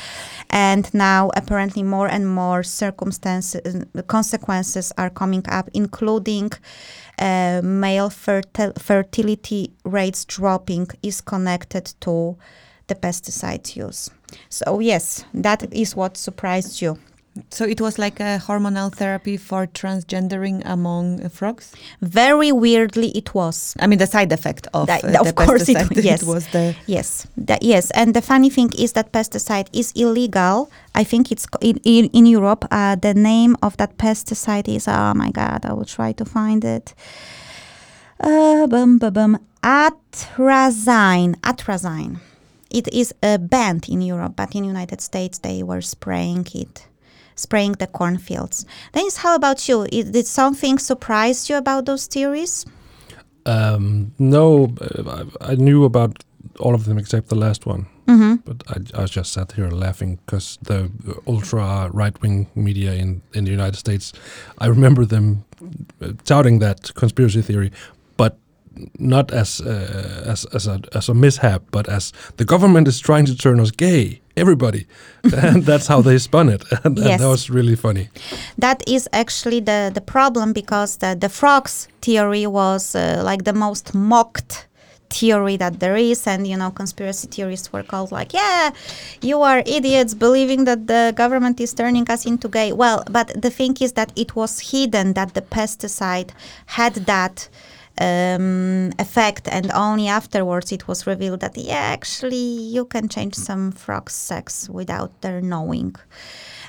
And 0.48 0.92
now 0.94 1.30
apparently 1.36 1.82
more 1.82 2.08
and 2.08 2.26
more 2.26 2.62
circumstances 2.62 3.84
consequences 4.06 4.92
are 4.96 5.10
coming 5.10 5.44
up 5.48 5.68
including 5.74 6.50
uh, 7.18 7.60
male 7.62 8.10
fertil- 8.10 8.78
fertility 8.80 9.72
rates 9.84 10.24
dropping 10.24 10.88
is 11.02 11.20
connected 11.20 11.94
to 12.00 12.36
the 12.86 12.94
pesticide 12.94 13.76
use. 13.76 14.10
So 14.48 14.80
yes 14.80 15.24
that 15.32 15.72
is 15.72 15.96
what 15.96 16.16
surprised 16.16 16.82
you 16.82 16.98
So 17.50 17.64
it 17.64 17.80
was 17.80 17.98
like 17.98 18.20
a 18.20 18.38
hormonal 18.46 18.94
therapy 18.94 19.36
for 19.36 19.66
transgendering 19.66 20.62
among 20.64 21.28
frogs. 21.30 21.72
very 22.00 22.52
weirdly 22.52 23.08
it 23.16 23.34
was 23.34 23.74
I 23.80 23.86
mean, 23.88 23.98
the 23.98 24.06
side 24.06 24.30
effect 24.32 24.68
of, 24.72 24.86
That- 24.86 25.02
uh, 25.04 25.20
of 25.20 25.26
the 25.26 25.32
course 25.32 25.68
it- 25.68 25.76
pesticide, 25.76 26.04
yes. 26.10 26.22
was 26.22 26.46
the 26.52 26.74
Yes, 26.86 27.26
that, 27.36 27.62
yes, 27.62 27.90
and 27.90 28.14
the 28.14 28.22
funny 28.22 28.50
thing 28.50 28.70
is 28.78 28.92
that 28.92 29.10
pesticide 29.12 29.66
is 29.72 29.92
illegal. 29.96 30.70
I 30.94 31.02
think 31.04 31.32
it's 31.32 31.46
in, 31.60 31.80
in, 31.84 32.06
in 32.12 32.26
Europe. 32.26 32.66
Uh, 32.70 32.94
the 32.96 33.14
name 33.14 33.56
of 33.62 33.76
that 33.78 33.98
pesticide 33.98 34.68
is 34.68 34.86
oh 34.86 35.12
my 35.14 35.30
god, 35.32 35.64
I 35.66 35.72
will 35.72 35.84
try 35.86 36.12
to 36.12 36.24
find 36.24 36.64
it. 36.64 36.94
Uh, 38.20 38.66
bum, 38.68 38.98
bum, 38.98 39.12
bum. 39.12 39.38
Atrazine. 39.62 41.34
Atrazine. 41.40 42.18
It 42.70 42.88
is 42.92 43.14
a 43.22 43.38
banned 43.38 43.88
in 43.88 44.02
Europe, 44.02 44.34
but 44.36 44.54
in 44.54 44.64
United 44.64 45.00
States 45.00 45.38
they 45.38 45.62
were 45.62 45.80
spraying 45.80 46.46
it, 46.54 46.86
spraying 47.34 47.72
the 47.72 47.86
cornfields. 47.86 48.66
Dennis, 48.92 49.18
how 49.18 49.34
about 49.34 49.68
you? 49.68 49.86
Did 49.86 50.26
something 50.26 50.78
surprise 50.78 51.48
you 51.48 51.56
about 51.56 51.86
those 51.86 52.06
theories? 52.06 52.64
Um, 53.46 54.14
no, 54.18 54.74
I, 55.06 55.52
I 55.52 55.54
knew 55.54 55.84
about 55.84 56.24
all 56.60 56.74
of 56.74 56.84
them 56.84 56.98
except 56.98 57.28
the 57.28 57.34
last 57.34 57.66
one. 57.66 57.86
Mm-hmm. 58.06 58.34
But 58.44 58.62
I, 58.68 59.02
I 59.02 59.04
just 59.06 59.32
sat 59.32 59.52
here 59.52 59.70
laughing 59.70 60.18
because 60.26 60.58
the 60.62 60.90
ultra 61.26 61.88
right 61.92 62.20
wing 62.20 62.46
media 62.54 62.92
in, 62.92 63.22
in 63.32 63.44
the 63.44 63.50
United 63.50 63.76
States, 63.76 64.12
I 64.58 64.66
remember 64.66 65.06
them 65.06 65.44
uh, 66.02 66.12
touting 66.24 66.58
that 66.58 66.94
conspiracy 66.94 67.42
theory, 67.42 67.72
but 68.16 68.38
not 68.98 69.30
as 69.32 69.60
uh, 69.60 70.24
as 70.26 70.44
as 70.46 70.66
a 70.66 70.80
as 70.92 71.08
a 71.08 71.14
mishap, 71.14 71.62
but 71.70 71.88
as 71.88 72.12
the 72.36 72.44
government 72.44 72.88
is 72.88 73.00
trying 73.00 73.26
to 73.26 73.36
turn 73.36 73.60
us 73.60 73.70
gay. 73.70 74.20
Everybody, 74.36 74.86
and 75.22 75.62
that's 75.70 75.86
how 75.86 76.02
they 76.02 76.18
spun 76.18 76.48
it, 76.48 76.64
and, 76.84 76.98
and 76.98 77.06
Yes. 77.06 77.20
that 77.20 77.28
was 77.28 77.50
really 77.50 77.76
funny. 77.76 78.08
that 78.58 78.82
is 78.86 79.08
actually 79.12 79.60
the, 79.60 79.90
the 79.94 80.00
problem 80.00 80.52
because 80.52 80.96
the, 80.98 81.16
the 81.18 81.28
frogs 81.28 81.88
theory 82.02 82.46
was 82.46 82.94
uh, 82.96 83.22
like 83.24 83.44
the 83.44 83.52
most 83.52 83.94
mocked 83.94 84.66
theory 85.10 85.56
that 85.56 85.78
there 85.78 85.94
is 85.96 86.26
and 86.26 86.44
you 86.48 86.56
know 86.56 86.70
conspiracy 86.72 87.28
theorists 87.28 87.72
were 87.72 87.84
called 87.84 88.10
like 88.10 88.32
yeah 88.32 88.70
you 89.22 89.40
are 89.42 89.62
idiots 89.64 90.12
believing 90.14 90.64
that 90.64 90.88
the 90.88 91.12
government 91.14 91.60
is 91.60 91.72
turning 91.72 92.04
us 92.10 92.26
into 92.26 92.48
gay 92.48 92.72
well 92.72 93.04
but 93.08 93.30
the 93.40 93.50
thing 93.50 93.76
is 93.80 93.92
that 93.92 94.10
it 94.16 94.34
was 94.34 94.72
hidden 94.72 95.12
that 95.12 95.34
the 95.34 95.42
pesticide 95.42 96.30
had 96.66 96.94
that 97.06 97.48
um, 98.00 98.92
effect 98.98 99.48
and 99.48 99.70
only 99.72 100.08
afterwards 100.08 100.72
it 100.72 100.88
was 100.88 101.06
revealed 101.06 101.40
that 101.40 101.56
yeah 101.56 101.74
actually 101.74 102.36
you 102.36 102.84
can 102.84 103.08
change 103.08 103.34
some 103.34 103.70
frogs 103.72 104.14
sex 104.14 104.68
without 104.68 105.20
their 105.20 105.40
knowing 105.40 105.94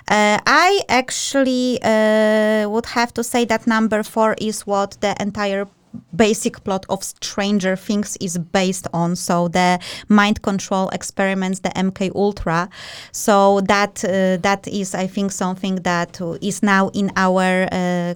uh, 0.08 0.38
I 0.46 0.82
actually 0.88 1.80
uh, 1.82 2.70
would 2.70 2.86
have 2.86 3.12
to 3.16 3.24
say 3.24 3.44
that 3.46 3.66
number 3.66 4.04
four 4.04 4.36
is 4.40 4.68
what 4.68 4.98
the 5.02 5.16
entire 5.20 5.68
basic 6.16 6.64
plot 6.64 6.86
of 6.90 7.04
Stranger 7.04 7.76
Things 7.76 8.18
is 8.18 8.38
based 8.38 8.88
on. 8.94 9.16
So 9.16 9.48
the 9.48 9.80
mind 10.08 10.42
control 10.42 10.90
experiments, 10.90 11.60
the 11.60 11.70
MK 11.70 12.14
Ultra. 12.16 12.70
So 13.12 13.62
that 13.62 14.04
uh, 14.04 14.38
that 14.42 14.68
is, 14.68 14.94
I 14.94 15.08
think, 15.08 15.32
something 15.32 15.76
that 15.78 16.20
is 16.42 16.62
now 16.62 16.90
in 16.90 17.12
our 17.16 17.68
uh, 17.72 18.14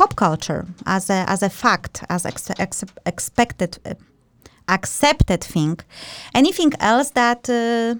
pop 0.00 0.14
culture 0.16 0.62
as 0.86 1.10
a 1.10 1.24
as 1.28 1.42
a 1.42 1.50
fact, 1.50 2.04
as 2.08 2.24
ex- 2.24 2.58
ex- 2.58 2.94
expected, 3.04 3.78
uh, 3.84 3.94
accepted 4.66 5.40
thing. 5.44 5.78
Anything 6.34 6.72
else 6.80 7.10
that? 7.12 7.48
Uh, 7.48 7.94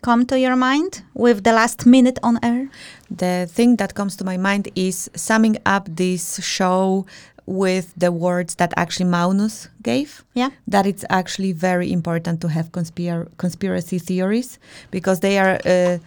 come 0.00 0.24
to 0.24 0.38
your 0.38 0.56
mind 0.56 1.02
with 1.14 1.42
the 1.42 1.52
last 1.52 1.84
minute 1.86 2.18
on 2.22 2.38
air? 2.42 2.68
The 3.10 3.48
thing 3.56 3.76
that 3.76 3.94
comes 3.94 4.16
to 4.16 4.24
my 4.24 4.36
mind 4.36 4.68
is 4.76 5.10
summing 5.16 5.56
up 5.66 5.88
this 5.90 6.38
show 6.40 7.04
with 7.46 7.94
the 7.96 8.12
words 8.12 8.54
that 8.56 8.72
actually 8.76 9.10
Maunus 9.10 9.68
gave. 9.82 10.24
Yeah. 10.34 10.50
That 10.68 10.86
it's 10.86 11.04
actually 11.10 11.52
very 11.52 11.90
important 11.90 12.40
to 12.42 12.48
have 12.48 12.70
conspir- 12.70 13.28
conspiracy 13.38 13.98
theories 13.98 14.58
because 14.90 15.20
they 15.20 15.38
are 15.38 15.58
uh, 15.64 15.98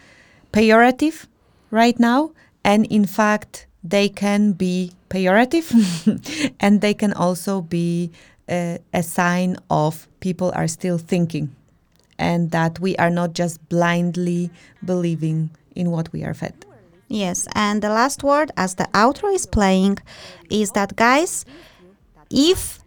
pejorative 0.54 1.28
right 1.72 2.00
now. 2.00 2.32
And 2.64 2.86
in 2.86 3.06
fact, 3.06 3.68
they 3.84 4.08
can 4.10 4.54
be 4.54 4.92
pejorative 5.12 5.68
and 6.60 6.82
they 6.82 6.94
can 6.94 7.14
also 7.14 7.62
be 7.62 8.12
uh, 8.50 8.78
a 8.94 9.04
sign 9.04 9.58
of 9.70 10.08
people 10.20 10.52
are 10.56 10.68
still 10.68 10.98
thinking 10.98 11.54
and 12.18 12.52
that 12.52 12.80
we 12.80 12.96
are 12.98 13.10
not 13.10 13.34
just 13.34 13.58
blindly 13.70 14.52
believing 14.86 15.50
in 15.76 15.92
what 15.92 16.12
we 16.14 16.24
are 16.24 16.34
fed. 16.34 16.54
Yes, 17.08 17.48
and 17.56 17.82
the 17.82 17.90
last 17.90 18.24
word, 18.24 18.52
as 18.56 18.76
the 18.76 18.88
outro 18.94 19.34
is 19.34 19.46
playing, 19.46 19.98
is 20.50 20.72
that 20.72 20.96
guys, 20.96 21.46
if 22.30 22.80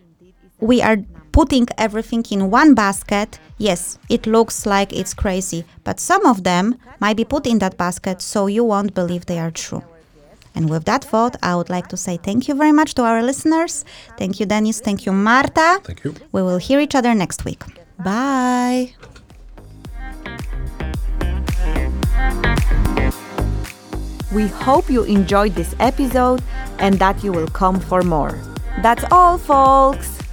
we 0.61 0.81
are 0.81 0.97
putting 1.33 1.67
everything 1.77 2.25
in 2.31 2.51
one 2.51 2.75
basket, 2.75 3.39
yes, 3.59 3.99
it 4.09 4.27
looks 4.27 4.65
like 4.65 4.93
it's 4.93 5.13
crazy, 5.13 5.65
but 5.83 6.01
some 6.01 6.25
of 6.25 6.45
them 6.45 6.79
might 7.01 7.17
be 7.17 7.25
put 7.25 7.47
in 7.47 7.59
that 7.59 7.77
basket 7.77 8.23
so 8.23 8.47
you 8.47 8.65
won't 8.65 8.95
believe 8.95 9.27
they 9.27 9.39
are 9.39 9.51
true. 9.51 9.83
And 10.55 10.71
with 10.71 10.85
that 10.85 11.05
thought, 11.05 11.37
I 11.43 11.57
would 11.57 11.69
like 11.69 11.89
to 11.89 11.97
say 11.97 12.17
thank 12.17 12.49
you 12.49 12.55
very 12.55 12.73
much 12.73 12.95
to 12.95 13.03
our 13.03 13.23
listeners. 13.23 13.85
Thank 14.17 14.39
you, 14.39 14.47
Dennis. 14.47 14.81
Thank 14.81 15.05
you, 15.07 15.13
Marta. 15.13 15.81
Thank 15.83 16.05
you. 16.05 16.15
We 16.33 16.43
will 16.43 16.59
hear 16.59 16.81
each 16.81 16.95
other 16.95 17.15
next 17.15 17.45
week. 17.45 17.63
Bye. 17.99 18.95
We 24.33 24.49
hope 24.49 24.91
you 24.91 25.05
enjoyed 25.05 25.55
this 25.55 25.77
episode 25.79 26.43
and 26.79 26.99
that 26.99 27.23
you 27.23 27.33
will 27.33 27.47
come 27.47 27.79
for 27.79 28.03
more. 28.03 28.41
That's 28.83 29.05
all, 29.13 29.39
folks! 29.39 30.24